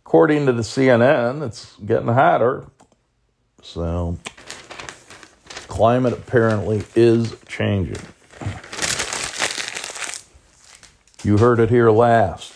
According 0.06 0.46
to 0.46 0.52
the 0.52 0.62
CNN, 0.62 1.44
it's 1.44 1.74
getting 1.84 2.06
hotter. 2.06 2.64
So, 3.60 4.18
climate 5.66 6.12
apparently 6.12 6.84
is 6.94 7.34
changing. 7.48 8.00
You 11.24 11.38
heard 11.38 11.58
it 11.58 11.70
here 11.70 11.90
last. 11.90 12.55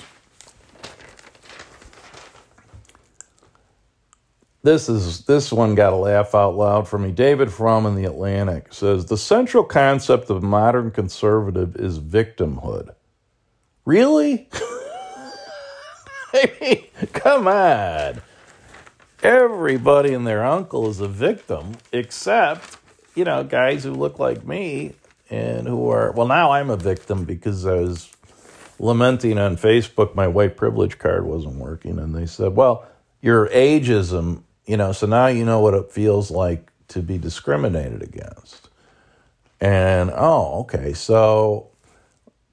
This 4.62 4.90
is 4.90 5.24
this 5.24 5.50
one 5.50 5.74
got 5.74 5.94
a 5.94 5.96
laugh 5.96 6.34
out 6.34 6.54
loud 6.54 6.86
for 6.86 6.98
me. 6.98 7.12
David 7.12 7.50
Frum 7.50 7.86
in 7.86 7.94
the 7.94 8.04
Atlantic 8.04 8.74
says 8.74 9.06
the 9.06 9.16
central 9.16 9.64
concept 9.64 10.28
of 10.28 10.42
modern 10.42 10.90
conservative 10.90 11.76
is 11.76 11.98
victimhood. 11.98 12.94
Really? 13.86 14.48
I 16.34 16.52
mean, 16.60 16.84
come 17.12 17.48
on. 17.48 18.20
Everybody 19.22 20.14
and 20.14 20.26
their 20.26 20.44
uncle 20.44 20.88
is 20.88 21.00
a 21.00 21.08
victim, 21.08 21.76
except, 21.92 22.78
you 23.14 23.24
know, 23.24 23.44
guys 23.44 23.84
who 23.84 23.92
look 23.92 24.18
like 24.18 24.46
me 24.46 24.94
and 25.28 25.66
who 25.66 25.90
are, 25.90 26.12
well, 26.12 26.26
now 26.26 26.52
I'm 26.52 26.70
a 26.70 26.76
victim 26.76 27.24
because 27.24 27.66
I 27.66 27.74
was 27.74 28.10
lamenting 28.78 29.38
on 29.38 29.56
Facebook 29.56 30.14
my 30.14 30.26
white 30.26 30.56
privilege 30.56 30.98
card 30.98 31.24
wasn't 31.24 31.56
working. 31.56 31.98
And 31.98 32.14
they 32.14 32.26
said, 32.26 32.56
well, 32.56 32.86
your 33.20 33.48
ageism, 33.48 34.42
you 34.70 34.76
know, 34.76 34.92
so 34.92 35.08
now 35.08 35.26
you 35.26 35.44
know 35.44 35.58
what 35.58 35.74
it 35.74 35.90
feels 35.90 36.30
like 36.30 36.70
to 36.88 37.02
be 37.02 37.18
discriminated 37.18 38.02
against. 38.04 38.68
And, 39.60 40.12
oh, 40.14 40.60
okay. 40.60 40.92
So 40.92 41.72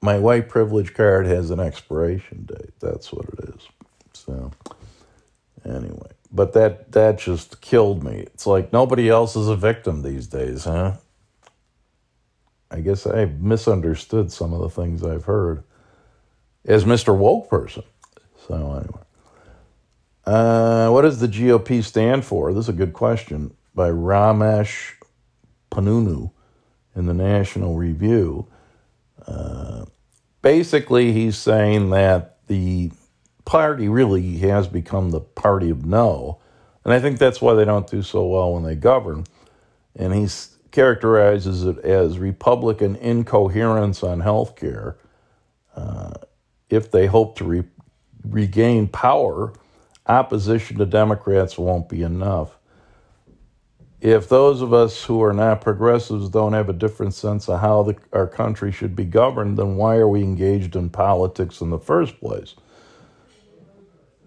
my 0.02 0.18
white 0.18 0.50
privilege 0.50 0.96
card 0.96 1.28
has 1.28 1.52
an 1.52 1.60
expiration 1.60 2.46
date. 2.46 2.74
That's 2.80 3.14
what 3.14 3.28
it 3.30 3.50
is. 3.56 3.68
So, 4.14 4.52
anyway, 5.64 6.10
but 6.32 6.54
that 6.54 6.92
that 6.94 7.20
just 7.20 7.62
killed 7.62 8.04
me. 8.04 8.22
It's 8.22 8.48
like 8.48 8.74
nobody 8.74 9.10
else 9.10 9.36
is 9.36 9.48
a 9.48 9.56
victim 9.56 10.02
these 10.02 10.26
days, 10.26 10.64
huh? 10.64 10.94
I 12.72 12.80
guess 12.80 13.06
I 13.06 13.26
misunderstood 13.26 14.32
some 14.32 14.54
of 14.54 14.62
the 14.62 14.70
things 14.70 15.04
I've 15.04 15.26
heard 15.26 15.64
as 16.66 16.84
Mr. 16.84 17.16
Woke 17.16 17.48
person. 17.48 17.84
So 18.48 18.56
anyway, 18.56 19.04
uh, 20.28 20.90
what 20.90 21.04
does 21.04 21.20
the 21.22 21.28
GOP 21.28 21.82
stand 21.82 22.26
for? 22.26 22.52
This 22.54 22.66
is 22.66 22.70
a 22.70 22.74
good 22.74 22.92
question 22.92 23.56
by 23.74 23.90
Ramesh 23.90 24.92
Ponnuru 25.72 26.32
in 26.98 27.06
the 27.06 27.14
National 27.14 27.76
Review. 27.78 28.46
Uh, 29.26 29.86
basically, 30.42 31.14
he's 31.14 31.38
saying 31.38 31.92
that 31.92 32.46
the 32.48 32.92
party 33.46 33.88
really 33.88 34.40
has 34.40 34.68
become 34.68 35.12
the 35.12 35.22
party 35.22 35.70
of 35.70 35.86
no. 35.86 36.40
And 36.84 36.94
I 36.94 37.00
think 37.00 37.20
that's 37.20 37.42
why 37.42 37.54
they 37.54 37.64
don't 37.64 37.90
do 37.90 38.02
so 38.02 38.26
well 38.28 38.54
when 38.54 38.64
they 38.64 38.76
govern. 38.76 39.24
And 39.96 40.14
he 40.14 40.28
characterizes 40.72 41.64
it 41.64 41.78
as 41.80 42.20
Republican 42.20 42.98
incoherence 42.98 44.04
on 44.04 44.20
health 44.20 44.58
care. 44.58 44.98
Uh, 45.74 46.16
if 46.70 46.92
they 46.92 47.06
hope 47.06 47.38
to 47.38 47.46
re- 47.46 47.64
regain 48.28 48.90
power, 48.90 49.54
opposition 50.08 50.78
to 50.78 50.86
Democrats 50.86 51.58
won't 51.58 51.90
be 51.90 52.04
enough. 52.04 52.58
If 54.00 54.30
those 54.30 54.62
of 54.62 54.74
us 54.74 55.04
who 55.06 55.24
are 55.24 55.34
not 55.34 55.62
progressives 55.62 56.30
don't 56.30 56.54
have 56.54 56.70
a 56.70 56.74
different 56.74 57.14
sense 57.14 57.50
of 57.50 57.60
how 57.62 57.84
the, 57.84 57.96
our 58.14 58.28
country 58.28 58.72
should 58.72 58.96
be 58.96 59.06
governed, 59.06 59.58
then 59.58 59.76
why 59.76 59.96
are 59.96 60.08
we 60.08 60.22
engaged 60.22 60.76
in 60.76 60.90
politics 60.90 61.62
in 61.62 61.72
the 61.72 61.80
first 61.80 62.20
place? 62.20 62.54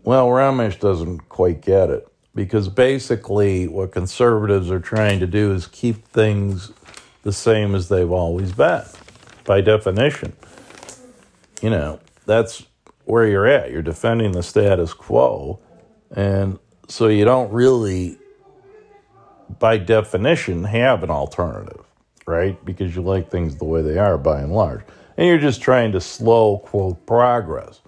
Well, 0.02 0.28
Ramesh 0.28 0.80
doesn't 0.80 1.28
quite 1.28 1.60
get 1.60 1.90
it 1.90 2.08
because 2.34 2.68
basically 2.68 3.68
what 3.68 3.92
conservatives 3.92 4.70
are 4.70 4.80
trying 4.80 5.20
to 5.20 5.26
do 5.26 5.52
is 5.52 5.66
keep 5.66 6.06
things 6.08 6.72
the 7.22 7.32
same 7.32 7.74
as 7.74 7.88
they've 7.88 8.10
always 8.10 8.52
been 8.52 8.84
by 9.44 9.60
definition. 9.60 10.32
You 11.60 11.70
know, 11.70 12.00
that's 12.24 12.64
where 13.04 13.26
you're 13.26 13.46
at. 13.46 13.70
You're 13.70 13.82
defending 13.82 14.32
the 14.32 14.42
status 14.42 14.94
quo. 14.94 15.60
And 16.14 16.58
so 16.88 17.08
you 17.08 17.24
don't 17.24 17.52
really, 17.52 18.18
by 19.58 19.78
definition, 19.78 20.64
have 20.64 21.02
an 21.02 21.10
alternative, 21.10 21.84
right? 22.26 22.62
Because 22.64 22.94
you 22.96 23.02
like 23.02 23.30
things 23.30 23.56
the 23.56 23.64
way 23.64 23.82
they 23.82 23.98
are 23.98 24.18
by 24.18 24.40
and 24.40 24.52
large. 24.52 24.82
And 25.16 25.26
you're 25.28 25.38
just 25.38 25.60
trying 25.60 25.92
to 25.92 26.00
slow, 26.00 26.58
quote, 26.58 27.04
progress 27.06 27.80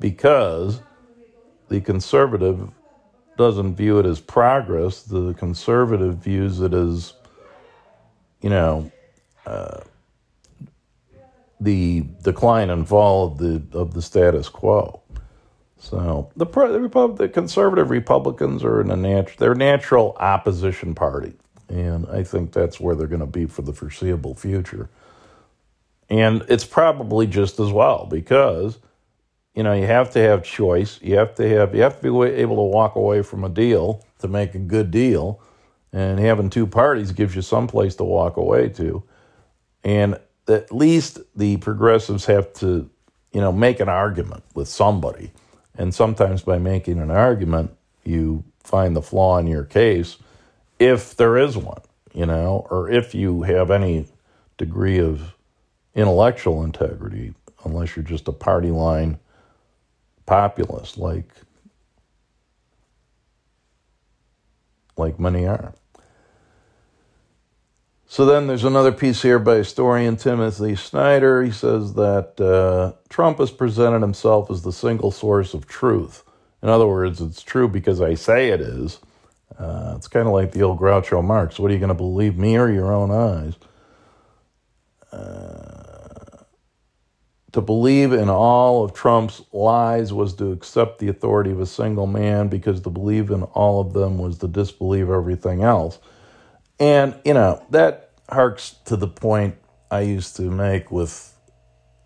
because 0.00 0.80
the 1.68 1.80
conservative 1.80 2.70
doesn't 3.36 3.76
view 3.76 3.98
it 3.98 4.06
as 4.06 4.20
progress. 4.20 5.02
The 5.02 5.34
conservative 5.34 6.18
views 6.18 6.60
it 6.60 6.74
as, 6.74 7.14
you 8.42 8.50
know, 8.50 8.90
uh, 9.46 9.80
the 11.60 12.04
decline 12.22 12.70
and 12.70 12.86
fall 12.86 13.28
of 13.28 13.38
the 13.38 13.62
of 13.72 13.94
the 13.94 14.02
status 14.02 14.48
quo. 14.48 15.00
So 15.84 16.30
the 16.36 16.46
the, 16.46 16.80
Repub- 16.80 17.18
the 17.18 17.28
conservative 17.28 17.90
Republicans 17.90 18.64
are 18.64 18.80
in 18.80 18.90
a 18.90 18.96
nat- 18.96 19.36
they're 19.38 19.54
natural 19.54 20.16
opposition 20.18 20.94
party, 20.94 21.34
and 21.68 22.06
I 22.08 22.24
think 22.24 22.52
that's 22.52 22.80
where 22.80 22.94
they're 22.94 23.06
going 23.06 23.20
to 23.20 23.26
be 23.26 23.46
for 23.46 23.62
the 23.62 23.72
foreseeable 23.72 24.34
future. 24.34 24.88
And 26.08 26.44
it's 26.48 26.64
probably 26.64 27.26
just 27.26 27.60
as 27.60 27.70
well 27.70 28.06
because 28.06 28.78
you 29.54 29.62
know, 29.62 29.72
you 29.72 29.86
have 29.86 30.10
to 30.10 30.18
have 30.18 30.42
choice. 30.42 30.98
You 31.00 31.16
have 31.16 31.34
to 31.36 31.48
have 31.48 31.74
you 31.74 31.82
have 31.82 32.00
to 32.00 32.02
be 32.02 32.08
able 32.08 32.56
to 32.56 32.62
walk 32.62 32.96
away 32.96 33.22
from 33.22 33.44
a 33.44 33.48
deal 33.48 34.04
to 34.18 34.28
make 34.28 34.54
a 34.54 34.58
good 34.58 34.90
deal, 34.90 35.40
and 35.92 36.18
having 36.18 36.50
two 36.50 36.66
parties 36.66 37.12
gives 37.12 37.36
you 37.36 37.42
some 37.42 37.68
place 37.68 37.94
to 37.96 38.04
walk 38.04 38.36
away 38.36 38.68
to. 38.70 39.02
And 39.84 40.18
at 40.48 40.72
least 40.72 41.20
the 41.36 41.56
progressives 41.58 42.24
have 42.26 42.52
to, 42.54 42.90
you 43.32 43.40
know, 43.40 43.52
make 43.52 43.80
an 43.80 43.88
argument 43.88 44.42
with 44.54 44.68
somebody. 44.68 45.30
And 45.76 45.94
sometimes 45.94 46.42
by 46.42 46.58
making 46.58 47.00
an 47.00 47.10
argument, 47.10 47.76
you 48.04 48.44
find 48.62 48.94
the 48.94 49.02
flaw 49.02 49.38
in 49.38 49.46
your 49.46 49.64
case, 49.64 50.16
if 50.78 51.16
there 51.16 51.36
is 51.36 51.56
one, 51.56 51.82
you 52.12 52.26
know, 52.26 52.66
or 52.70 52.90
if 52.90 53.14
you 53.14 53.42
have 53.42 53.70
any 53.70 54.06
degree 54.56 54.98
of 54.98 55.34
intellectual 55.94 56.62
integrity, 56.62 57.34
unless 57.64 57.96
you're 57.96 58.04
just 58.04 58.28
a 58.28 58.32
party 58.32 58.70
line 58.70 59.18
populist 60.26 60.96
like 60.98 61.28
like 64.96 65.18
many 65.18 65.46
are. 65.46 65.74
So 68.14 68.24
then 68.24 68.46
there's 68.46 68.62
another 68.62 68.92
piece 68.92 69.22
here 69.22 69.40
by 69.40 69.56
historian 69.56 70.16
Timothy 70.16 70.76
Snyder. 70.76 71.42
He 71.42 71.50
says 71.50 71.94
that 71.94 72.40
uh, 72.40 72.92
Trump 73.08 73.38
has 73.38 73.50
presented 73.50 74.02
himself 74.02 74.52
as 74.52 74.62
the 74.62 74.72
single 74.72 75.10
source 75.10 75.52
of 75.52 75.66
truth. 75.66 76.22
In 76.62 76.68
other 76.68 76.86
words, 76.86 77.20
it's 77.20 77.42
true 77.42 77.66
because 77.66 78.00
I 78.00 78.14
say 78.14 78.50
it 78.50 78.60
is. 78.60 79.00
Uh, 79.58 79.94
it's 79.96 80.06
kind 80.06 80.28
of 80.28 80.32
like 80.32 80.52
the 80.52 80.62
old 80.62 80.78
Groucho 80.78 81.24
Marx. 81.24 81.58
What 81.58 81.72
are 81.72 81.74
you 81.74 81.80
going 81.80 81.88
to 81.88 81.94
believe, 81.94 82.38
me 82.38 82.56
or 82.56 82.70
your 82.70 82.92
own 82.92 83.10
eyes? 83.10 83.54
Uh, 85.10 86.44
to 87.50 87.60
believe 87.60 88.12
in 88.12 88.30
all 88.30 88.84
of 88.84 88.94
Trump's 88.94 89.42
lies 89.52 90.12
was 90.12 90.34
to 90.34 90.52
accept 90.52 91.00
the 91.00 91.08
authority 91.08 91.50
of 91.50 91.58
a 91.58 91.66
single 91.66 92.06
man 92.06 92.46
because 92.46 92.80
to 92.82 92.90
believe 92.90 93.32
in 93.32 93.42
all 93.42 93.80
of 93.80 93.92
them 93.92 94.18
was 94.18 94.38
to 94.38 94.46
disbelieve 94.46 95.10
everything 95.10 95.64
else. 95.64 95.98
And, 96.78 97.14
you 97.24 97.34
know, 97.34 97.64
that 97.70 98.10
harks 98.28 98.76
to 98.86 98.96
the 98.96 99.08
point 99.08 99.56
I 99.90 100.00
used 100.00 100.36
to 100.36 100.42
make 100.42 100.90
with 100.90 101.36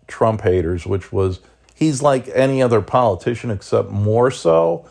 Trump 0.07 0.41
haters, 0.41 0.85
which 0.85 1.11
was 1.11 1.39
he's 1.73 2.01
like 2.01 2.29
any 2.33 2.61
other 2.61 2.81
politician 2.81 3.51
except 3.51 3.89
more 3.89 4.31
so. 4.31 4.87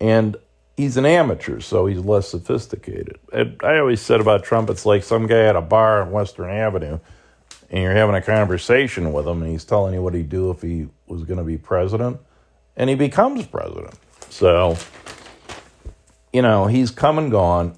And 0.00 0.36
he's 0.76 0.96
an 0.96 1.06
amateur, 1.06 1.60
so 1.60 1.86
he's 1.86 1.98
less 1.98 2.28
sophisticated. 2.28 3.18
And 3.32 3.60
I 3.62 3.78
always 3.78 4.00
said 4.00 4.20
about 4.20 4.44
Trump, 4.44 4.70
it's 4.70 4.86
like 4.86 5.02
some 5.02 5.26
guy 5.26 5.44
at 5.46 5.56
a 5.56 5.60
bar 5.60 6.02
on 6.02 6.10
Western 6.10 6.50
Avenue 6.50 6.98
and 7.74 7.82
you're 7.82 7.92
having 7.92 8.14
a 8.14 8.22
conversation 8.22 9.12
with 9.12 9.26
him 9.26 9.42
and 9.42 9.50
he's 9.50 9.64
telling 9.64 9.94
you 9.94 10.02
what 10.02 10.14
he'd 10.14 10.28
do 10.28 10.50
if 10.50 10.62
he 10.62 10.86
was 11.06 11.24
going 11.24 11.38
to 11.38 11.44
be 11.44 11.58
president 11.58 12.18
and 12.76 12.88
he 12.88 12.96
becomes 12.96 13.46
president 13.46 13.94
so 14.30 14.76
you 16.32 16.40
know 16.40 16.66
he's 16.66 16.90
come 16.90 17.18
and 17.18 17.30
gone 17.30 17.76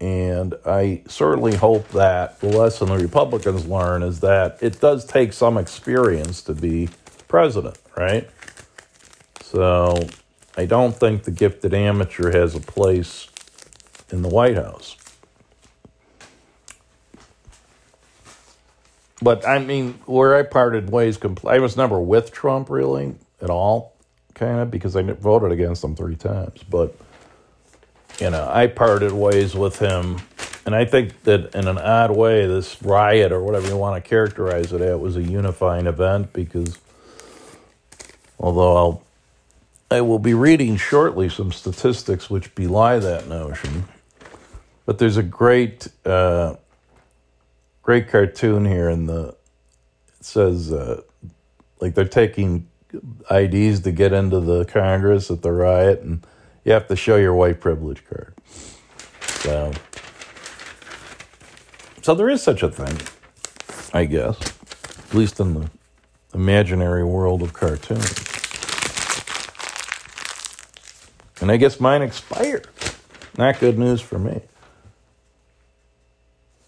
and 0.00 0.54
i 0.66 1.02
certainly 1.06 1.54
hope 1.54 1.88
that 1.90 2.40
the 2.40 2.48
lesson 2.48 2.88
the 2.88 2.98
republicans 2.98 3.66
learn 3.66 4.02
is 4.02 4.20
that 4.20 4.58
it 4.62 4.80
does 4.80 5.04
take 5.04 5.32
some 5.32 5.58
experience 5.58 6.42
to 6.42 6.54
be 6.54 6.88
president 7.28 7.78
right 7.96 8.28
so 9.42 10.08
i 10.56 10.64
don't 10.64 10.96
think 10.96 11.24
the 11.24 11.30
gifted 11.30 11.74
amateur 11.74 12.32
has 12.32 12.54
a 12.54 12.60
place 12.60 13.28
in 14.10 14.22
the 14.22 14.28
white 14.28 14.56
house 14.56 14.96
but 19.22 19.46
I 19.46 19.58
mean, 19.58 19.94
where 20.06 20.34
I 20.34 20.42
parted 20.42 20.90
ways, 20.90 21.18
compl- 21.18 21.50
I 21.50 21.58
was 21.58 21.76
never 21.76 22.00
with 22.00 22.32
Trump 22.32 22.70
really 22.70 23.14
at 23.40 23.50
all, 23.50 23.94
kind 24.34 24.60
of, 24.60 24.70
because 24.70 24.96
I 24.96 25.02
voted 25.02 25.52
against 25.52 25.84
him 25.84 25.94
three 25.94 26.16
times. 26.16 26.62
But, 26.62 26.94
you 28.20 28.30
know, 28.30 28.48
I 28.50 28.66
parted 28.66 29.12
ways 29.12 29.54
with 29.54 29.78
him. 29.78 30.18
And 30.66 30.74
I 30.74 30.84
think 30.84 31.22
that 31.24 31.54
in 31.54 31.66
an 31.66 31.78
odd 31.78 32.10
way, 32.14 32.46
this 32.46 32.80
riot 32.82 33.32
or 33.32 33.42
whatever 33.42 33.66
you 33.68 33.76
want 33.76 34.02
to 34.02 34.08
characterize 34.08 34.72
it 34.72 34.80
at 34.80 35.00
was 35.00 35.16
a 35.16 35.22
unifying 35.22 35.86
event 35.86 36.32
because 36.32 36.78
although 38.38 38.76
I'll, 38.76 39.02
I 39.90 40.02
will 40.02 40.18
be 40.18 40.34
reading 40.34 40.76
shortly 40.76 41.28
some 41.28 41.50
statistics 41.50 42.30
which 42.30 42.54
belie 42.54 42.98
that 42.98 43.26
notion. 43.26 43.84
But 44.86 44.98
there's 44.98 45.16
a 45.16 45.22
great 45.22 45.88
uh, 46.04 46.56
great 47.82 48.08
cartoon 48.08 48.66
here 48.66 48.88
and 48.88 49.08
the 49.08 49.34
it 50.18 50.24
says 50.24 50.72
uh, 50.72 51.02
like 51.80 51.94
they're 51.94 52.04
taking 52.04 52.68
IDs 53.30 53.80
to 53.80 53.92
get 53.92 54.12
into 54.12 54.40
the 54.40 54.64
Congress 54.64 55.30
at 55.30 55.42
the 55.42 55.52
riot, 55.52 56.00
and 56.02 56.26
you 56.64 56.72
have 56.72 56.88
to 56.88 56.96
show 56.96 57.16
your 57.16 57.34
white 57.34 57.60
privilege 57.60 58.04
card. 58.06 58.34
So, 59.20 59.72
so 62.02 62.14
there 62.14 62.28
is 62.28 62.42
such 62.42 62.62
a 62.62 62.70
thing, 62.70 62.98
I 63.92 64.04
guess, 64.04 64.38
at 64.98 65.14
least 65.14 65.40
in 65.40 65.54
the 65.54 65.70
imaginary 66.34 67.04
world 67.04 67.42
of 67.42 67.52
cartoons. 67.52 68.26
And 71.40 71.50
I 71.50 71.56
guess 71.56 71.80
mine 71.80 72.02
expired. 72.02 72.68
Not 73.38 73.58
good 73.58 73.78
news 73.78 74.00
for 74.00 74.18
me. 74.18 74.42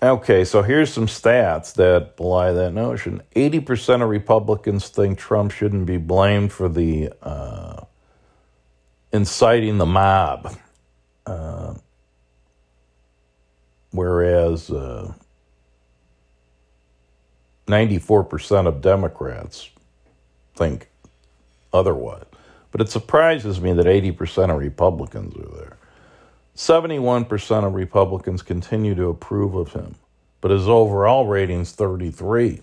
Okay, 0.02 0.44
so 0.44 0.62
here's 0.62 0.92
some 0.92 1.06
stats 1.06 1.74
that 1.74 2.16
belie 2.16 2.50
that 2.50 2.72
notion. 2.72 3.22
80% 3.36 4.02
of 4.02 4.08
Republicans 4.08 4.88
think 4.88 5.18
Trump 5.18 5.52
shouldn't 5.52 5.86
be 5.86 5.98
blamed 5.98 6.52
for 6.52 6.68
the 6.68 7.12
uh, 7.22 7.84
inciting 9.12 9.78
the 9.78 9.86
mob. 9.86 10.56
Uh, 11.26 11.74
whereas 13.92 14.70
uh, 14.70 15.12
94% 17.66 18.66
of 18.66 18.80
Democrats 18.80 19.70
think 20.54 20.88
otherwise. 21.72 22.24
But 22.70 22.80
it 22.80 22.90
surprises 22.90 23.60
me 23.60 23.72
that 23.74 23.86
80% 23.86 24.50
of 24.50 24.58
Republicans 24.58 25.36
are 25.36 25.56
there. 25.56 25.76
71% 26.56 27.66
of 27.66 27.74
Republicans 27.74 28.42
continue 28.42 28.94
to 28.94 29.08
approve 29.08 29.54
of 29.54 29.72
him, 29.72 29.94
but 30.40 30.50
his 30.50 30.68
overall 30.68 31.26
rating's 31.26 31.72
33. 31.72 32.60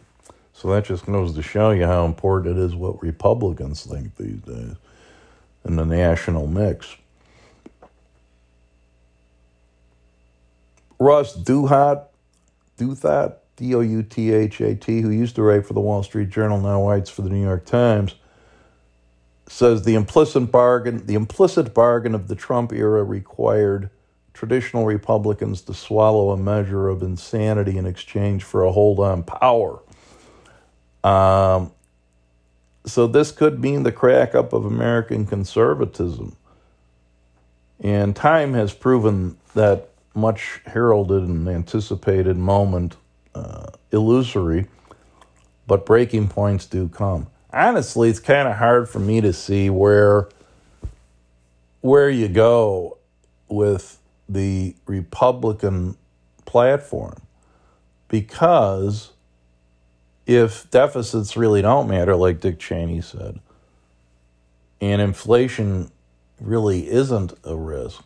So 0.54 0.70
that 0.70 0.86
just 0.86 1.06
goes 1.06 1.34
to 1.36 1.42
show 1.42 1.72
you 1.72 1.86
how 1.86 2.06
important 2.06 2.58
it 2.58 2.62
is 2.62 2.76
what 2.76 3.02
Republicans 3.02 3.86
think 3.86 4.16
these 4.18 4.42
days 4.42 4.76
in 5.66 5.76
the 5.76 5.86
national 5.86 6.48
mix. 6.48 6.96
Ross 11.00 11.36
Douthat, 11.36 12.08
Douthat, 12.78 13.36
D 13.56 13.76
O 13.76 13.80
U 13.80 14.04
T 14.04 14.34
H 14.34 14.62
A 14.62 14.76
T, 14.76 15.02
who 15.02 15.10
used 15.10 15.36
to 15.36 15.42
write 15.42 15.66
for 15.66 15.74
the 15.74 15.82
Wall 15.82 16.04
Street 16.04 16.30
Journal, 16.30 16.60
now 16.60 16.88
writes 16.88 17.10
for 17.10 17.22
the 17.22 17.30
New 17.30 17.42
York 17.42 17.66
Times, 17.66 18.16
says 19.48 19.84
the 19.84 19.96
implicit 19.96 20.52
bargain, 20.52 21.06
the 21.06 21.16
implicit 21.16 21.74
bargain 21.74 22.16
of 22.16 22.28
the 22.28 22.36
Trump 22.36 22.72
era 22.72 23.04
required 23.04 23.90
traditional 24.34 24.86
Republicans 24.86 25.62
to 25.62 25.74
swallow 25.74 26.30
a 26.32 26.38
measure 26.38 26.88
of 26.88 27.02
insanity 27.02 27.78
in 27.78 27.86
exchange 27.86 28.44
for 28.44 28.64
a 28.64 28.72
hold 28.72 29.00
on 29.00 29.24
power. 29.24 29.82
Um, 31.04 31.72
so 32.90 33.08
this 33.08 33.32
could 33.32 33.62
mean 33.62 33.84
the 33.84 33.92
crack 33.92 34.36
up 34.36 34.54
of 34.54 34.66
American 34.66 35.26
conservatism. 35.26 36.36
And 37.80 38.16
time 38.16 38.54
has 38.54 38.74
proven 38.74 39.38
that 39.54 39.90
much 40.14 40.62
heralded 40.66 41.24
and 41.24 41.48
anticipated 41.48 42.38
moment 42.38 42.98
uh, 43.34 43.68
illusory, 43.92 44.68
but 45.68 45.86
breaking 45.86 46.28
points 46.28 46.66
do 46.66 46.90
come. 46.90 47.28
Honestly, 47.52 48.10
it's 48.10 48.20
kind 48.20 48.48
of 48.48 48.58
hard 48.58 48.90
for 48.90 49.00
me 49.00 49.22
to 49.22 49.34
see 49.34 49.70
where 49.70 50.30
where 51.82 52.10
you 52.10 52.28
go 52.28 52.98
with 53.48 54.00
the 54.28 54.76
Republican 54.86 55.98
platform 56.46 57.22
because 58.10 59.12
if 60.30 60.70
deficits 60.70 61.36
really 61.36 61.64
don't 61.64 61.90
matter, 61.90 62.16
like 62.16 62.40
Dick 62.40 62.60
Cheney 62.60 63.02
said, 63.02 63.40
and 64.80 65.02
inflation 65.02 65.90
really 66.40 66.88
isn't 66.88 67.34
a 67.44 67.56
risk, 67.56 68.04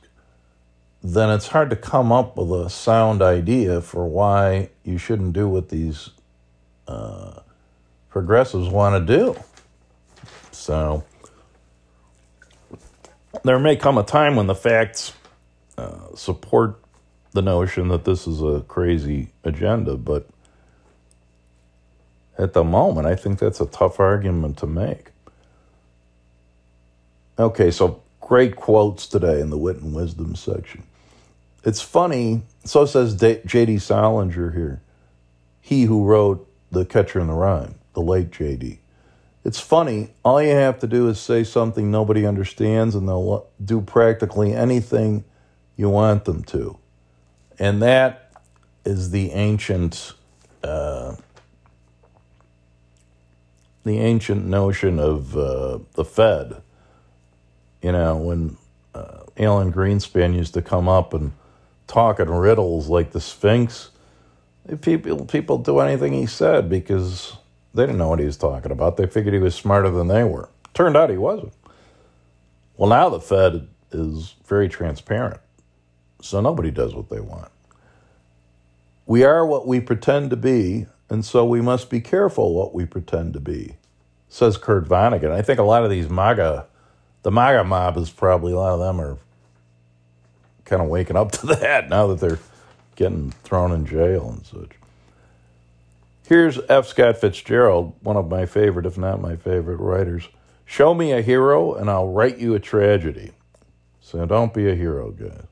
then 1.03 1.29
it's 1.29 1.47
hard 1.47 1.69
to 1.69 1.75
come 1.75 2.13
up 2.13 2.37
with 2.37 2.49
a 2.49 2.69
sound 2.69 3.21
idea 3.21 3.81
for 3.81 4.07
why 4.07 4.69
you 4.85 4.97
shouldn't 4.97 5.33
do 5.33 5.49
what 5.49 5.67
these 5.67 6.11
uh, 6.87 7.41
progressives 8.09 8.69
want 8.69 9.05
to 9.05 9.17
do. 9.17 9.35
So 10.53 11.03
there 13.43 13.59
may 13.59 13.75
come 13.75 13.97
a 13.97 14.03
time 14.03 14.37
when 14.37 14.47
the 14.47 14.55
facts 14.55 15.11
uh, 15.77 16.15
support 16.15 16.79
the 17.33 17.41
notion 17.41 17.89
that 17.89 18.05
this 18.05 18.27
is 18.27 18.41
a 18.41 18.61
crazy 18.69 19.27
agenda, 19.43 19.97
but 19.97 20.29
at 22.37 22.53
the 22.53 22.63
moment, 22.63 23.07
I 23.07 23.15
think 23.15 23.39
that's 23.39 23.61
a 23.61 23.65
tough 23.65 23.99
argument 23.99 24.57
to 24.59 24.67
make. 24.67 25.11
Okay, 27.37 27.71
so 27.71 28.01
great 28.21 28.55
quotes 28.55 29.07
today 29.07 29.39
in 29.39 29.49
the 29.49 29.57
Wit 29.57 29.77
and 29.77 29.93
Wisdom 29.93 30.35
section. 30.35 30.83
It's 31.63 31.81
funny, 31.81 32.43
so 32.63 32.85
says 32.85 33.15
J.D. 33.15 33.79
Salinger 33.79 34.51
here, 34.51 34.81
he 35.61 35.83
who 35.83 36.03
wrote 36.05 36.47
The 36.71 36.85
Catcher 36.85 37.19
in 37.19 37.27
the 37.27 37.33
Rye, 37.33 37.73
the 37.93 38.01
late 38.01 38.31
J.D. 38.31 38.79
It's 39.45 39.59
funny, 39.59 40.11
all 40.23 40.41
you 40.41 40.51
have 40.51 40.79
to 40.79 40.87
do 40.87 41.07
is 41.09 41.19
say 41.19 41.43
something 41.43 41.91
nobody 41.91 42.25
understands, 42.25 42.95
and 42.95 43.07
they'll 43.07 43.47
do 43.63 43.81
practically 43.81 44.53
anything 44.53 45.23
you 45.75 45.89
want 45.89 46.25
them 46.25 46.43
to. 46.45 46.77
And 47.59 47.81
that 47.81 48.31
is 48.85 49.11
the 49.11 49.31
ancient. 49.31 50.13
Uh, 50.63 51.15
the 53.83 53.99
ancient 53.99 54.45
notion 54.45 54.99
of 54.99 55.37
uh, 55.37 55.79
the 55.93 56.05
Fed. 56.05 56.61
You 57.81 57.91
know, 57.91 58.15
when 58.15 58.57
uh, 58.95 59.23
Alan 59.37 59.73
Greenspan 59.73 60.35
used 60.35 60.53
to 60.53 60.61
come 60.61 60.87
up 60.87 61.13
and 61.13 61.33
talk 61.87 62.19
in 62.19 62.29
riddles 62.29 62.87
like 62.87 63.11
the 63.11 63.21
Sphinx, 63.21 63.91
people 64.81 65.25
people 65.25 65.57
do 65.57 65.79
anything 65.79 66.13
he 66.13 66.25
said 66.25 66.69
because 66.69 67.37
they 67.73 67.83
didn't 67.83 67.97
know 67.97 68.09
what 68.09 68.19
he 68.19 68.25
was 68.25 68.37
talking 68.37 68.71
about. 68.71 68.97
They 68.97 69.07
figured 69.07 69.33
he 69.33 69.39
was 69.39 69.55
smarter 69.55 69.89
than 69.89 70.07
they 70.07 70.23
were. 70.23 70.49
Turned 70.73 70.95
out 70.95 71.09
he 71.09 71.17
wasn't. 71.17 71.53
Well, 72.77 72.89
now 72.89 73.09
the 73.09 73.19
Fed 73.19 73.67
is 73.91 74.35
very 74.45 74.69
transparent, 74.69 75.41
so 76.21 76.41
nobody 76.41 76.71
does 76.71 76.95
what 76.95 77.09
they 77.09 77.19
want. 77.19 77.51
We 79.05 79.23
are 79.23 79.45
what 79.45 79.67
we 79.67 79.79
pretend 79.79 80.29
to 80.29 80.37
be, 80.37 80.87
and 81.13 81.23
so 81.23 81.45
we 81.45 81.61
must 81.61 81.91
be 81.91 82.01
careful 82.01 82.55
what 82.55 82.73
we 82.73 82.87
pretend 82.87 83.33
to 83.33 83.39
be, 83.39 83.75
says 84.29 84.57
Kurt 84.57 84.89
Vonnegut. 84.89 85.29
I 85.29 85.43
think 85.43 85.59
a 85.59 85.63
lot 85.63 85.83
of 85.83 85.91
these 85.91 86.09
MAGA, 86.09 86.65
the 87.21 87.29
MAGA 87.29 87.65
mob 87.65 87.97
is 87.97 88.09
probably, 88.09 88.51
a 88.51 88.55
lot 88.55 88.73
of 88.73 88.79
them 88.79 88.99
are 88.99 89.19
kind 90.65 90.81
of 90.81 90.87
waking 90.87 91.15
up 91.15 91.31
to 91.33 91.45
that 91.45 91.87
now 91.87 92.07
that 92.07 92.19
they're 92.19 92.39
getting 92.95 93.29
thrown 93.43 93.71
in 93.71 93.85
jail 93.85 94.27
and 94.27 94.43
such. 94.43 94.71
Here's 96.27 96.57
F. 96.67 96.87
Scott 96.87 97.19
Fitzgerald, 97.21 97.93
one 98.01 98.17
of 98.17 98.27
my 98.27 98.47
favorite, 98.47 98.87
if 98.87 98.97
not 98.97 99.21
my 99.21 99.35
favorite 99.35 99.77
writers. 99.77 100.29
Show 100.65 100.95
me 100.95 101.11
a 101.11 101.21
hero 101.21 101.75
and 101.75 101.91
I'll 101.91 102.09
write 102.09 102.39
you 102.39 102.55
a 102.55 102.59
tragedy. 102.59 103.33
So 104.01 104.25
don't 104.25 104.51
be 104.51 104.67
a 104.67 104.73
hero, 104.73 105.11
guys. 105.11 105.45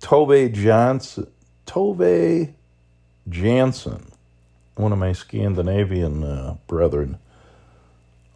Tove 0.00 0.52
Johnson, 0.52 1.26
Tove 1.66 2.54
Jansson, 3.28 4.10
one 4.76 4.92
of 4.92 4.98
my 4.98 5.12
Scandinavian 5.12 6.22
uh, 6.24 6.56
brethren. 6.66 7.18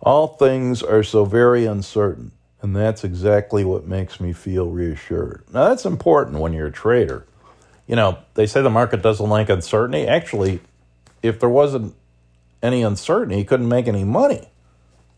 All 0.01 0.29
things 0.29 0.83
are 0.83 1.03
so 1.03 1.25
very 1.25 1.67
uncertain, 1.67 2.31
and 2.63 2.75
that's 2.75 3.05
exactly 3.05 3.65
what 3.65 3.87
makes 3.87 4.21
me 4.21 4.33
feel 4.33 4.71
reassured. 4.71 5.43
Now, 5.53 5.69
that's 5.69 5.85
important 5.85 6.39
when 6.39 6.53
you're 6.53 6.69
a 6.69 6.73
trader. 6.73 7.27
You 7.87 7.97
know, 7.97 8.19
they 8.35 8.47
say 8.47 8.63
the 8.63 8.71
market 8.71 9.03
doesn't 9.03 9.29
like 9.29 9.49
uncertainty. 9.49 10.07
Actually, 10.07 10.61
if 11.23 11.41
there 11.41 11.49
wasn't 11.49 11.95
any 12.63 12.83
uncertainty, 12.83 13.39
you 13.39 13.45
couldn't 13.45 13.69
make 13.69 13.89
any 13.89 14.05
money. 14.05 14.49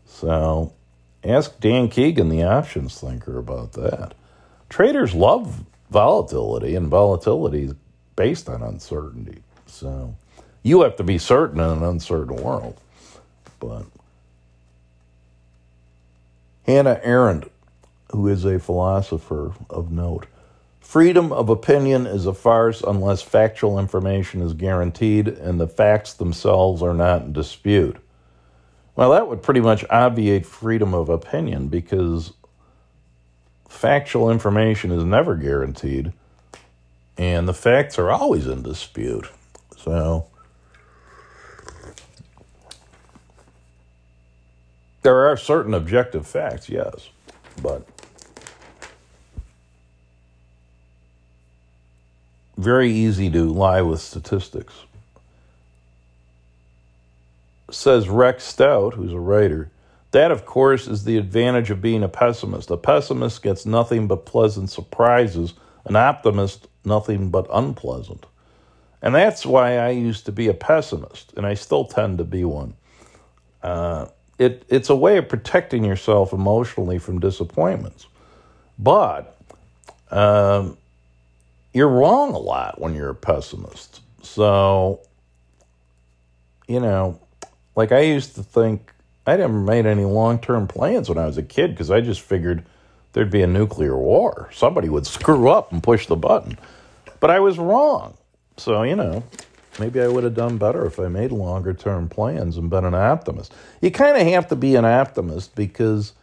So, 0.05 0.73
ask 1.23 1.59
Dan 1.59 1.89
Keegan, 1.89 2.29
the 2.29 2.43
options 2.43 2.99
thinker, 2.99 3.37
about 3.37 3.73
that. 3.73 4.13
Traders 4.69 5.13
love 5.13 5.63
volatility, 5.89 6.75
and 6.75 6.87
volatility 6.87 7.63
is 7.63 7.75
based 8.15 8.49
on 8.49 8.63
uncertainty. 8.63 9.43
So 9.71 10.15
you 10.61 10.81
have 10.81 10.97
to 10.97 11.03
be 11.03 11.17
certain 11.17 11.59
in 11.59 11.69
an 11.69 11.83
uncertain 11.83 12.35
world. 12.35 12.79
But 13.59 13.85
Hannah 16.65 16.99
Arendt, 17.01 17.51
who 18.11 18.27
is 18.27 18.45
a 18.45 18.59
philosopher 18.59 19.53
of 19.69 19.91
note, 19.91 20.27
freedom 20.81 21.31
of 21.31 21.49
opinion 21.49 22.05
is 22.05 22.25
a 22.25 22.33
farce 22.33 22.81
unless 22.81 23.21
factual 23.21 23.79
information 23.79 24.41
is 24.41 24.53
guaranteed 24.53 25.29
and 25.29 25.59
the 25.59 25.67
facts 25.67 26.13
themselves 26.13 26.83
are 26.83 26.93
not 26.93 27.23
in 27.23 27.33
dispute. 27.33 27.97
Well, 28.95 29.11
that 29.11 29.29
would 29.29 29.41
pretty 29.41 29.61
much 29.61 29.85
obviate 29.89 30.45
freedom 30.45 30.93
of 30.93 31.07
opinion 31.07 31.69
because 31.69 32.33
factual 33.69 34.29
information 34.29 34.91
is 34.91 35.05
never 35.05 35.35
guaranteed, 35.37 36.11
and 37.17 37.47
the 37.47 37.53
facts 37.53 37.97
are 37.97 38.11
always 38.11 38.45
in 38.45 38.61
dispute. 38.63 39.29
So, 39.83 40.27
there 45.01 45.27
are 45.27 45.35
certain 45.35 45.73
objective 45.73 46.27
facts, 46.27 46.69
yes, 46.69 47.09
but 47.61 47.87
very 52.57 52.91
easy 52.91 53.29
to 53.31 53.51
lie 53.51 53.81
with 53.81 54.01
statistics. 54.01 54.73
Says 57.71 58.07
Rex 58.07 58.43
Stout, 58.43 58.93
who's 58.93 59.13
a 59.13 59.19
writer 59.19 59.71
that, 60.11 60.29
of 60.29 60.45
course, 60.45 60.87
is 60.87 61.05
the 61.05 61.17
advantage 61.17 61.71
of 61.71 61.81
being 61.81 62.03
a 62.03 62.09
pessimist. 62.09 62.69
A 62.69 62.77
pessimist 62.77 63.41
gets 63.41 63.65
nothing 63.65 64.07
but 64.07 64.25
pleasant 64.25 64.69
surprises, 64.69 65.53
an 65.85 65.95
optimist, 65.95 66.67
nothing 66.83 67.29
but 67.29 67.47
unpleasant. 67.51 68.25
And 69.01 69.15
that's 69.15 69.45
why 69.45 69.77
I 69.77 69.89
used 69.89 70.25
to 70.27 70.31
be 70.31 70.47
a 70.47 70.53
pessimist, 70.53 71.33
and 71.35 71.45
I 71.45 71.55
still 71.55 71.85
tend 71.85 72.19
to 72.19 72.23
be 72.23 72.45
one. 72.45 72.75
Uh, 73.63 74.07
it 74.37 74.63
it's 74.69 74.89
a 74.89 74.95
way 74.95 75.17
of 75.17 75.27
protecting 75.27 75.83
yourself 75.83 76.33
emotionally 76.33 76.99
from 76.99 77.19
disappointments. 77.19 78.07
But 78.77 79.37
um, 80.09 80.77
you're 81.73 81.87
wrong 81.87 82.33
a 82.33 82.39
lot 82.39 82.79
when 82.79 82.95
you're 82.95 83.09
a 83.09 83.15
pessimist. 83.15 84.01
So, 84.21 85.01
you 86.67 86.79
know, 86.79 87.19
like 87.75 87.91
I 87.91 88.01
used 88.01 88.35
to 88.35 88.43
think 88.43 88.91
I 89.25 89.37
never 89.37 89.59
made 89.59 89.85
any 89.85 90.03
long 90.03 90.39
term 90.39 90.67
plans 90.67 91.09
when 91.09 91.17
I 91.17 91.25
was 91.25 91.37
a 91.37 91.43
kid 91.43 91.71
because 91.71 91.91
I 91.91 92.01
just 92.01 92.21
figured 92.21 92.65
there'd 93.13 93.31
be 93.31 93.41
a 93.41 93.47
nuclear 93.47 93.97
war. 93.97 94.49
Somebody 94.53 94.89
would 94.89 95.05
screw 95.17 95.49
up 95.49 95.71
and 95.71 95.81
push 95.81 96.07
the 96.07 96.15
button. 96.15 96.57
But 97.19 97.29
I 97.29 97.39
was 97.39 97.59
wrong. 97.59 98.17
So, 98.57 98.83
you 98.83 98.95
know, 98.95 99.23
maybe 99.79 100.01
I 100.01 100.07
would 100.07 100.23
have 100.23 100.35
done 100.35 100.57
better 100.57 100.85
if 100.85 100.99
I 100.99 101.07
made 101.07 101.31
longer 101.31 101.73
term 101.73 102.09
plans 102.09 102.57
and 102.57 102.69
been 102.69 102.85
an 102.85 102.93
optimist. 102.93 103.53
You 103.81 103.91
kind 103.91 104.17
of 104.17 104.27
have 104.27 104.47
to 104.49 104.55
be 104.55 104.75
an 104.75 104.85
optimist 104.85 105.55
because, 105.55 106.13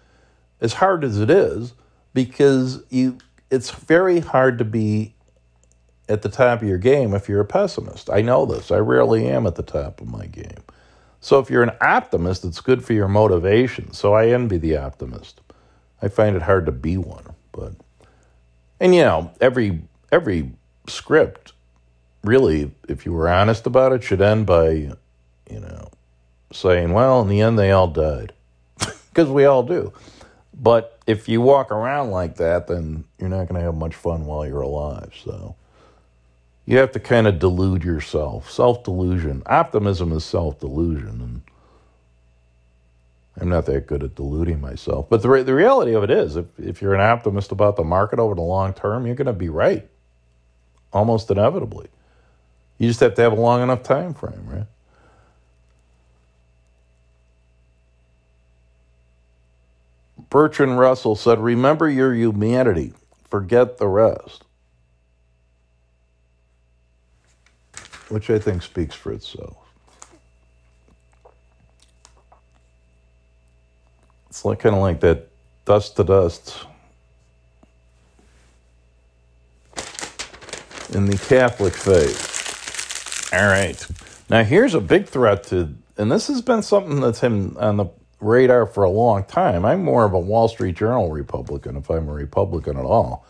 as 0.60 0.74
hard 0.74 1.04
as 1.04 1.18
it 1.18 1.30
is, 1.30 1.72
because 2.14 2.82
you 2.90 3.18
it's 3.50 3.70
very 3.70 4.20
hard 4.20 4.58
to 4.58 4.64
be 4.64 5.14
at 6.08 6.22
the 6.22 6.28
top 6.28 6.62
of 6.62 6.68
your 6.68 6.78
game 6.78 7.14
if 7.14 7.28
you're 7.28 7.40
a 7.40 7.46
pessimist. 7.46 8.10
I 8.10 8.22
know 8.22 8.46
this. 8.46 8.70
I 8.70 8.78
rarely 8.78 9.26
am 9.26 9.46
at 9.46 9.56
the 9.56 9.62
top 9.62 10.00
of 10.00 10.08
my 10.08 10.26
game. 10.26 10.62
So 11.20 11.38
if 11.38 11.50
you're 11.50 11.62
an 11.62 11.76
optimist, 11.80 12.44
it's 12.44 12.60
good 12.60 12.84
for 12.84 12.92
your 12.92 13.08
motivation. 13.08 13.92
So 13.92 14.14
I 14.14 14.28
envy 14.28 14.58
the 14.58 14.76
optimist. 14.76 15.40
I 16.00 16.08
find 16.08 16.36
it 16.36 16.42
hard 16.42 16.66
to 16.66 16.72
be 16.72 16.96
one, 16.96 17.24
but 17.52 17.74
and 18.80 18.94
you 18.94 19.02
know, 19.02 19.32
every 19.40 19.82
every 20.12 20.52
script 20.86 21.52
really, 22.28 22.70
if 22.88 23.06
you 23.06 23.12
were 23.12 23.28
honest 23.28 23.66
about 23.66 23.92
it, 23.92 24.04
should 24.04 24.20
end 24.20 24.44
by, 24.44 24.70
you 24.70 25.60
know, 25.60 25.88
saying, 26.52 26.92
well, 26.92 27.22
in 27.22 27.28
the 27.28 27.40
end 27.40 27.58
they 27.58 27.72
all 27.72 27.88
died. 27.88 28.32
Because 29.08 29.30
we 29.30 29.46
all 29.46 29.64
do. 29.64 29.92
But 30.54 31.00
if 31.04 31.28
you 31.28 31.40
walk 31.40 31.72
around 31.72 32.12
like 32.12 32.36
that, 32.36 32.68
then 32.68 33.02
you're 33.18 33.28
not 33.28 33.48
going 33.48 33.58
to 33.58 33.62
have 33.62 33.74
much 33.74 33.96
fun 33.96 34.26
while 34.26 34.46
you're 34.46 34.60
alive. 34.60 35.12
So 35.24 35.56
you 36.66 36.78
have 36.78 36.92
to 36.92 37.00
kind 37.00 37.26
of 37.26 37.40
delude 37.40 37.82
yourself. 37.82 38.48
Self 38.48 38.84
delusion. 38.84 39.42
Optimism 39.46 40.12
is 40.12 40.24
self 40.24 40.60
delusion. 40.60 41.20
And 41.20 41.42
I'm 43.40 43.48
not 43.48 43.66
that 43.66 43.88
good 43.88 44.04
at 44.04 44.14
deluding 44.14 44.60
myself. 44.60 45.08
But 45.08 45.22
the, 45.22 45.30
re- 45.30 45.42
the 45.42 45.54
reality 45.54 45.94
of 45.94 46.04
it 46.04 46.10
is, 46.10 46.36
if, 46.36 46.46
if 46.56 46.80
you're 46.80 46.94
an 46.94 47.00
optimist 47.00 47.50
about 47.50 47.74
the 47.74 47.84
market 47.84 48.20
over 48.20 48.36
the 48.36 48.42
long 48.42 48.72
term, 48.72 49.04
you're 49.04 49.16
going 49.16 49.26
to 49.26 49.32
be 49.32 49.48
right 49.48 49.88
almost 50.92 51.28
inevitably. 51.30 51.88
You 52.78 52.88
just 52.88 53.00
have 53.00 53.14
to 53.14 53.22
have 53.22 53.32
a 53.32 53.40
long 53.40 53.62
enough 53.62 53.82
time 53.82 54.14
frame, 54.14 54.46
right? 54.46 54.66
Bertrand 60.30 60.78
Russell 60.78 61.16
said, 61.16 61.40
Remember 61.40 61.88
your 61.88 62.14
humanity, 62.14 62.92
forget 63.28 63.78
the 63.78 63.88
rest. 63.88 64.44
Which 68.08 68.30
I 68.30 68.38
think 68.38 68.62
speaks 68.62 68.94
for 68.94 69.12
itself. 69.12 69.56
It's 74.28 74.44
like 74.44 74.60
kind 74.60 74.74
of 74.74 74.80
like 74.80 75.00
that 75.00 75.28
dust 75.64 75.96
to 75.96 76.04
dust 76.04 76.64
in 80.94 81.06
the 81.06 81.18
Catholic 81.18 81.74
faith. 81.74 82.27
All 83.32 83.46
right. 83.46 83.86
Now 84.30 84.42
here's 84.44 84.74
a 84.74 84.80
big 84.80 85.06
threat 85.06 85.44
to, 85.44 85.74
and 85.96 86.10
this 86.10 86.28
has 86.28 86.42
been 86.42 86.62
something 86.62 87.00
that's 87.00 87.20
been 87.20 87.56
on 87.58 87.76
the 87.76 87.86
radar 88.20 88.66
for 88.66 88.84
a 88.84 88.90
long 88.90 89.24
time. 89.24 89.64
I'm 89.64 89.84
more 89.84 90.04
of 90.04 90.12
a 90.14 90.18
Wall 90.18 90.48
Street 90.48 90.76
Journal 90.76 91.10
Republican, 91.10 91.76
if 91.76 91.90
I'm 91.90 92.08
a 92.08 92.12
Republican 92.12 92.78
at 92.78 92.84
all. 92.84 93.26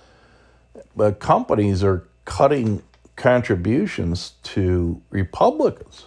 But 0.97 1.21
companies 1.21 1.83
are 1.83 2.07
cutting 2.25 2.83
contributions 3.17 4.33
to 4.45 5.03
Republicans. 5.11 6.07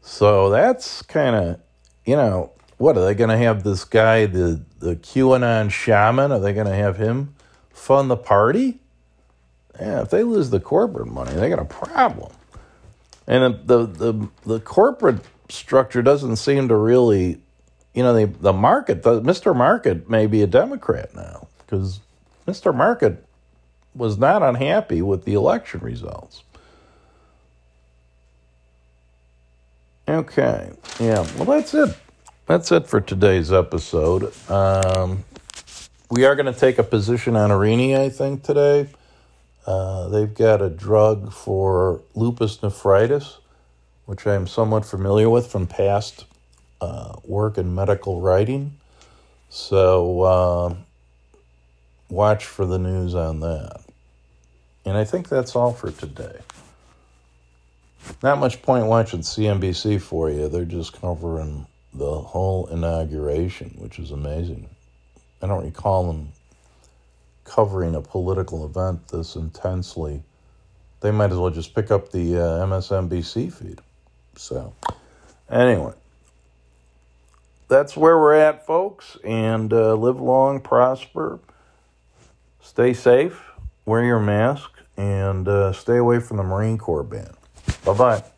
So 0.00 0.50
that's 0.50 1.02
kind 1.02 1.36
of, 1.36 1.60
you 2.04 2.16
know, 2.16 2.52
what 2.78 2.96
are 2.96 3.04
they 3.04 3.14
going 3.14 3.30
to 3.30 3.38
have 3.38 3.62
this 3.62 3.84
guy, 3.84 4.26
the 4.26 4.62
the 4.80 4.96
QAnon 4.96 5.70
shaman? 5.70 6.32
Are 6.32 6.40
they 6.40 6.52
going 6.52 6.66
to 6.66 6.74
have 6.74 6.96
him 6.96 7.34
fund 7.70 8.10
the 8.10 8.16
party? 8.16 8.80
Yeah, 9.78 10.02
if 10.02 10.10
they 10.10 10.24
lose 10.24 10.50
the 10.50 10.60
corporate 10.60 11.08
money, 11.08 11.32
they 11.34 11.48
got 11.48 11.60
a 11.60 11.64
problem. 11.64 12.32
And 13.26 13.66
the 13.66 13.86
the 13.86 14.28
the 14.44 14.60
corporate 14.60 15.20
structure 15.48 16.02
doesn't 16.02 16.36
seem 16.36 16.68
to 16.68 16.76
really, 16.76 17.40
you 17.94 18.02
know, 18.02 18.14
the 18.14 18.26
the 18.26 18.52
market, 18.52 19.02
the, 19.02 19.20
Mr. 19.20 19.54
Market 19.54 20.10
may 20.10 20.26
be 20.26 20.42
a 20.42 20.46
Democrat 20.46 21.14
now 21.14 21.46
because 21.58 22.00
Mr. 22.46 22.74
Market 22.74 23.24
was 23.94 24.18
not 24.18 24.42
unhappy 24.42 25.02
with 25.02 25.24
the 25.24 25.34
election 25.34 25.80
results. 25.80 26.42
Okay, 30.08 30.70
yeah, 30.98 31.26
well, 31.36 31.44
that's 31.44 31.74
it. 31.74 31.96
That's 32.46 32.72
it 32.72 32.88
for 32.88 33.00
today's 33.00 33.52
episode. 33.52 34.32
Um, 34.50 35.24
we 36.10 36.24
are 36.24 36.34
going 36.34 36.52
to 36.52 36.58
take 36.58 36.78
a 36.78 36.82
position 36.82 37.36
on 37.36 37.50
Aurinia, 37.50 38.00
I 38.00 38.10
think, 38.10 38.42
today. 38.42 38.88
Uh, 39.66 40.08
they've 40.08 40.34
got 40.34 40.60
a 40.60 40.68
drug 40.68 41.32
for 41.32 42.00
lupus 42.14 42.62
nephritis, 42.62 43.38
which 44.06 44.26
I'm 44.26 44.46
somewhat 44.46 44.84
familiar 44.84 45.30
with 45.30 45.46
from 45.46 45.66
past 45.66 46.24
uh, 46.80 47.16
work 47.24 47.58
in 47.58 47.74
medical 47.74 48.20
writing. 48.20 48.76
So 49.48 50.22
uh, 50.22 50.74
watch 52.08 52.44
for 52.44 52.66
the 52.66 52.78
news 52.78 53.14
on 53.14 53.40
that. 53.40 53.80
And 54.84 54.96
I 54.96 55.04
think 55.04 55.28
that's 55.28 55.54
all 55.54 55.72
for 55.72 55.92
today. 55.92 56.40
Not 58.22 58.38
much 58.38 58.62
point 58.62 58.86
watching 58.86 59.20
CNBC 59.20 60.00
for 60.00 60.28
you. 60.28 60.48
They're 60.48 60.64
just 60.64 61.00
covering 61.00 61.66
the 61.94 62.18
whole 62.18 62.66
inauguration, 62.66 63.76
which 63.78 63.98
is 64.00 64.10
amazing. 64.10 64.68
I 65.40 65.46
don't 65.46 65.64
recall 65.64 66.06
them 66.06 66.32
covering 67.44 67.94
a 67.94 68.00
political 68.00 68.64
event 68.64 69.08
this 69.08 69.36
intensely, 69.36 70.22
they 71.00 71.10
might 71.10 71.30
as 71.30 71.36
well 71.36 71.50
just 71.50 71.74
pick 71.74 71.90
up 71.90 72.10
the 72.12 72.36
uh, 72.36 72.66
MSNBC 72.66 73.52
feed. 73.52 73.80
So, 74.36 74.74
anyway, 75.50 75.92
that's 77.68 77.96
where 77.96 78.18
we're 78.18 78.34
at, 78.34 78.66
folks. 78.66 79.16
And 79.24 79.72
uh, 79.72 79.94
live 79.94 80.20
long, 80.20 80.60
prosper, 80.60 81.40
stay 82.60 82.92
safe, 82.92 83.40
wear 83.84 84.04
your 84.04 84.20
mask, 84.20 84.70
and 84.96 85.48
uh, 85.48 85.72
stay 85.72 85.96
away 85.96 86.20
from 86.20 86.36
the 86.36 86.42
Marine 86.44 86.78
Corps 86.78 87.02
ban. 87.02 87.34
Bye 87.84 87.94
bye. 87.94 88.31